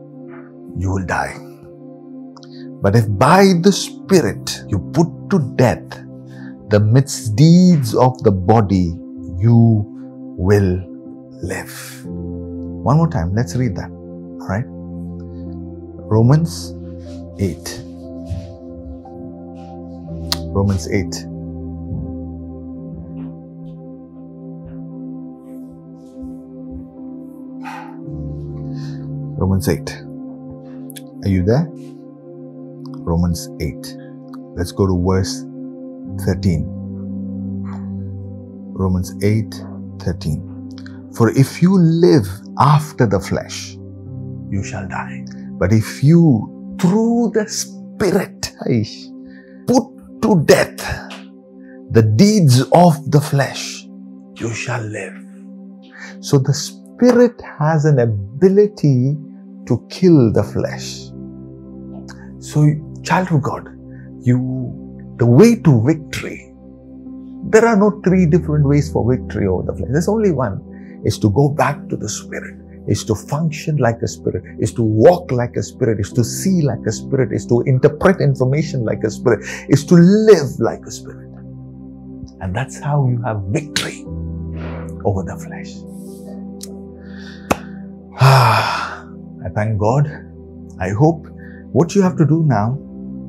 you 0.77 0.91
will 0.91 1.05
die 1.05 1.35
But 2.83 2.97
if 2.97 3.07
by 3.17 3.55
the 3.63 3.71
Spirit 3.71 4.65
you 4.67 4.77
put 4.91 5.07
to 5.31 5.39
death 5.55 6.03
the 6.67 6.81
misdeeds 6.81 7.95
of 7.95 8.21
the 8.23 8.31
body, 8.31 8.91
you 9.39 9.87
will 10.35 10.83
live. 11.41 12.03
One 12.03 12.97
more 12.97 13.07
time, 13.07 13.33
let's 13.33 13.55
read 13.55 13.77
that. 13.77 13.89
All 13.89 14.47
right? 14.51 14.65
Romans 16.11 16.73
8. 17.39 17.79
Romans 20.51 20.91
8. 20.91 21.23
Romans 29.39 29.69
8. 29.69 30.03
Are 31.23 31.29
you 31.29 31.43
there? 31.43 31.71
Romans 33.05 33.49
8. 33.59 33.97
Let's 34.55 34.71
go 34.71 34.87
to 34.87 35.03
verse 35.05 35.45
13. 36.25 36.65
Romans 38.61 39.13
8 39.23 39.53
13. 39.99 41.11
For 41.15 41.29
if 41.37 41.61
you 41.61 41.77
live 41.77 42.27
after 42.59 43.05
the 43.05 43.19
flesh, 43.19 43.77
you 44.49 44.63
shall 44.63 44.87
die. 44.87 45.25
But 45.59 45.71
if 45.71 46.03
you, 46.03 46.75
through 46.79 47.31
the 47.33 47.47
Spirit, 47.47 48.51
put 49.67 50.21
to 50.21 50.43
death 50.45 50.77
the 51.91 52.01
deeds 52.15 52.61
of 52.73 53.11
the 53.11 53.21
flesh, 53.21 53.85
you 54.35 54.53
shall 54.53 54.81
live. 54.81 55.13
So 56.21 56.39
the 56.39 56.53
Spirit 56.53 57.39
has 57.59 57.85
an 57.85 57.99
ability 57.99 59.17
to 59.67 59.85
kill 59.89 60.31
the 60.33 60.43
flesh. 60.43 61.09
So, 62.39 62.65
child 63.03 63.31
of 63.31 63.41
God, 63.41 63.67
you, 64.21 65.15
the 65.17 65.25
way 65.25 65.55
to 65.61 65.83
victory, 65.85 66.53
there 67.49 67.65
are 67.65 67.75
no 67.75 68.01
three 68.03 68.25
different 68.25 68.65
ways 68.65 68.91
for 68.91 69.09
victory 69.09 69.47
over 69.47 69.63
the 69.63 69.77
flesh. 69.77 69.89
There's 69.91 70.07
only 70.07 70.31
one, 70.31 71.01
is 71.05 71.19
to 71.19 71.29
go 71.29 71.49
back 71.49 71.89
to 71.89 71.97
the 71.97 72.09
Spirit 72.09 72.63
is 72.87 73.05
to 73.05 73.15
function 73.15 73.77
like 73.77 74.01
a 74.01 74.07
spirit, 74.07 74.43
is 74.59 74.73
to 74.73 74.83
walk 74.83 75.31
like 75.31 75.55
a 75.55 75.63
spirit, 75.63 75.99
is 75.99 76.11
to 76.13 76.23
see 76.23 76.61
like 76.61 76.85
a 76.85 76.91
spirit, 76.91 77.31
is 77.31 77.45
to 77.45 77.61
interpret 77.61 78.19
information 78.19 78.83
like 78.83 79.03
a 79.03 79.09
spirit, 79.09 79.45
is 79.69 79.85
to 79.85 79.95
live 79.95 80.59
like 80.59 80.81
a 80.85 80.91
spirit. 80.91 81.29
And 82.41 82.55
that's 82.55 82.79
how 82.79 83.07
you 83.07 83.21
have 83.23 83.41
victory 83.49 84.03
over 85.05 85.23
the 85.23 85.37
flesh. 85.37 85.71
Ah, 88.19 89.07
I 89.45 89.49
thank 89.49 89.77
God. 89.77 90.07
I 90.79 90.89
hope 90.89 91.27
what 91.71 91.95
you 91.95 92.01
have 92.01 92.17
to 92.17 92.25
do 92.25 92.43
now, 92.45 92.77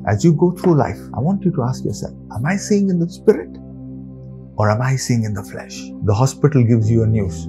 as 0.07 0.23
you 0.23 0.33
go 0.33 0.51
through 0.51 0.77
life, 0.77 0.99
I 1.15 1.19
want 1.19 1.43
you 1.43 1.51
to 1.51 1.63
ask 1.63 1.83
yourself 1.83 2.13
Am 2.35 2.45
I 2.45 2.55
seeing 2.55 2.89
in 2.89 2.99
the 2.99 3.09
spirit 3.09 3.49
or 4.57 4.69
am 4.69 4.81
I 4.81 4.95
seeing 4.95 5.23
in 5.23 5.33
the 5.33 5.43
flesh? 5.43 5.81
The 6.03 6.13
hospital 6.13 6.63
gives 6.63 6.89
you 6.89 7.03
a 7.03 7.07
news. 7.07 7.47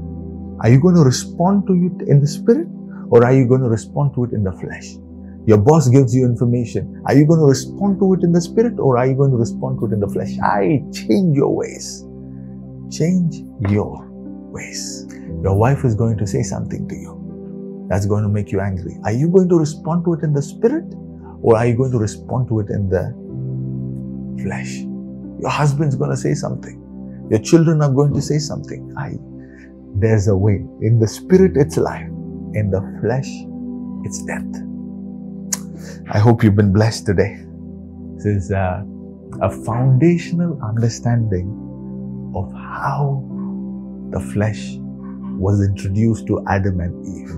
Are 0.61 0.71
you 0.71 0.81
going 0.81 0.95
to 0.95 1.03
respond 1.03 1.67
to 1.67 1.75
it 1.75 2.09
in 2.09 2.21
the 2.21 2.27
spirit 2.27 2.67
or 3.11 3.25
are 3.25 3.33
you 3.33 3.47
going 3.47 3.61
to 3.61 3.69
respond 3.69 4.15
to 4.15 4.25
it 4.25 4.33
in 4.33 4.43
the 4.43 4.53
flesh? 4.53 4.97
Your 5.47 5.59
boss 5.59 5.89
gives 5.89 6.15
you 6.15 6.25
information. 6.25 7.03
Are 7.07 7.15
you 7.15 7.27
going 7.27 7.39
to 7.39 7.47
respond 7.47 8.01
to 8.01 8.15
it 8.15 8.25
in 8.25 8.33
the 8.33 8.41
spirit 8.41 8.81
or 8.81 8.99
are 8.99 9.07
you 9.07 9.15
going 9.15 9.31
to 9.31 9.37
respond 9.37 9.79
to 9.81 9.87
it 9.87 9.93
in 9.93 10.01
the 10.01 10.09
flesh? 10.09 10.33
I 10.43 10.83
change 10.93 11.37
your 11.37 11.55
ways. 11.55 12.05
Change 12.91 13.45
your 13.71 14.09
ways. 14.51 15.07
Your 15.43 15.55
wife 15.55 15.85
is 15.85 15.95
going 15.95 16.19
to 16.19 16.27
say 16.27 16.43
something 16.43 16.89
to 16.89 16.95
you 16.97 17.87
that's 17.89 18.07
going 18.07 18.25
to 18.25 18.29
make 18.29 18.51
you 18.51 18.61
angry. 18.61 18.99
Are 19.05 19.13
you 19.13 19.29
going 19.29 19.49
to 19.51 19.57
respond 19.57 20.05
to 20.07 20.15
it 20.15 20.25
in 20.25 20.33
the 20.33 20.43
spirit 20.43 20.85
or 21.47 21.57
are 21.57 21.65
you 21.65 21.77
going 21.77 21.93
to 21.93 21.99
respond 21.99 22.49
to 22.49 22.59
it 22.59 22.71
in 22.71 22.89
the 22.89 23.15
flesh? 24.43 24.79
Your 25.41 25.49
husband's 25.49 25.95
going 25.95 26.11
to 26.11 26.17
say 26.17 26.35
something. 26.35 26.83
Your 27.31 27.39
children 27.39 27.83
are 27.83 27.89
going 27.89 28.13
to 28.15 28.21
say 28.21 28.39
something. 28.39 28.93
I, 28.99 29.13
there's 29.95 30.27
a 30.27 30.37
way. 30.37 30.65
In 30.81 30.99
the 30.99 31.07
spirit, 31.07 31.53
it's 31.57 31.77
life. 31.77 32.09
In 32.55 32.71
the 32.73 32.81
flesh, 33.01 33.29
it's 34.05 34.25
death. 34.25 34.43
I 36.13 36.19
hope 36.19 36.43
you've 36.43 36.57
been 36.57 36.73
blessed 36.73 37.07
today. 37.07 37.37
This 38.17 38.27
is 38.27 38.51
a, 38.51 38.85
a 39.41 39.51
foundational 39.65 40.61
understanding 40.65 41.47
of 42.35 42.53
how 42.53 43.23
the 44.11 44.19
flesh 44.33 44.75
was 45.39 45.65
introduced 45.65 46.27
to 46.27 46.45
Adam 46.49 46.81
and 46.81 47.07
Eve 47.07 47.31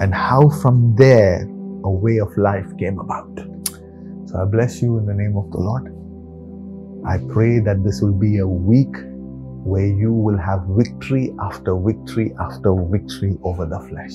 and 0.00 0.14
how 0.14 0.48
from 0.48 0.94
there 0.96 1.46
a 1.84 1.90
way 1.90 2.18
of 2.18 2.36
life 2.36 2.66
came 2.78 2.98
about. 2.98 3.30
So 4.26 4.40
I 4.40 4.44
bless 4.44 4.80
you 4.82 4.98
in 4.98 5.06
the 5.06 5.14
name 5.14 5.36
of 5.36 5.50
the 5.50 5.58
Lord. 5.58 5.94
I 7.06 7.18
pray 7.32 7.60
that 7.60 7.82
this 7.82 8.00
will 8.02 8.18
be 8.18 8.38
a 8.38 8.46
week 8.46 8.94
where 9.64 9.86
you 9.86 10.12
will 10.12 10.38
have 10.38 10.62
victory 10.68 11.34
after 11.42 11.74
victory 11.76 12.32
after 12.40 12.74
victory 12.74 13.36
over 13.42 13.66
the 13.66 13.80
flesh. 13.88 14.14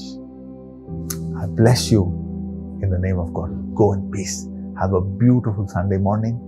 I 1.41 1.47
bless 1.47 1.91
you 1.91 2.03
in 2.81 2.89
the 2.89 2.99
name 2.99 3.19
of 3.19 3.33
God. 3.33 3.75
Go 3.75 3.93
in 3.93 4.09
peace. 4.11 4.47
Have 4.79 4.93
a 4.93 5.01
beautiful 5.01 5.67
Sunday 5.67 5.97
morning. 5.97 6.39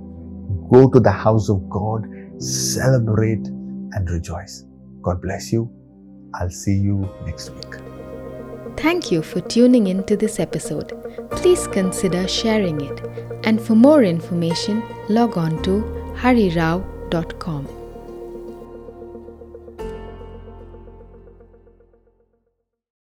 Go 0.72 0.89
to 0.89 0.99
the 0.99 1.11
house 1.11 1.49
of 1.49 1.70
God, 1.70 2.05
celebrate 2.39 3.45
and 3.47 4.09
rejoice. 4.09 4.65
God 5.01 5.22
bless 5.22 5.51
you. 5.51 5.70
I'll 6.34 6.49
see 6.49 6.76
you 6.76 7.09
next 7.26 7.49
week. 7.51 7.86
Thank 8.78 9.11
you 9.11 9.21
for 9.23 9.41
tuning 9.41 9.88
in 9.88 10.03
to 10.05 10.15
this 10.15 10.39
episode. 10.39 10.93
Please 11.32 11.67
consider 11.67 12.28
sharing 12.28 12.80
it. 12.82 13.01
And 13.43 13.59
for 13.59 13.75
more 13.75 14.03
information, 14.03 14.84
log 15.09 15.38
on 15.38 15.61
to 15.63 15.82
harirao.com. 16.15 17.76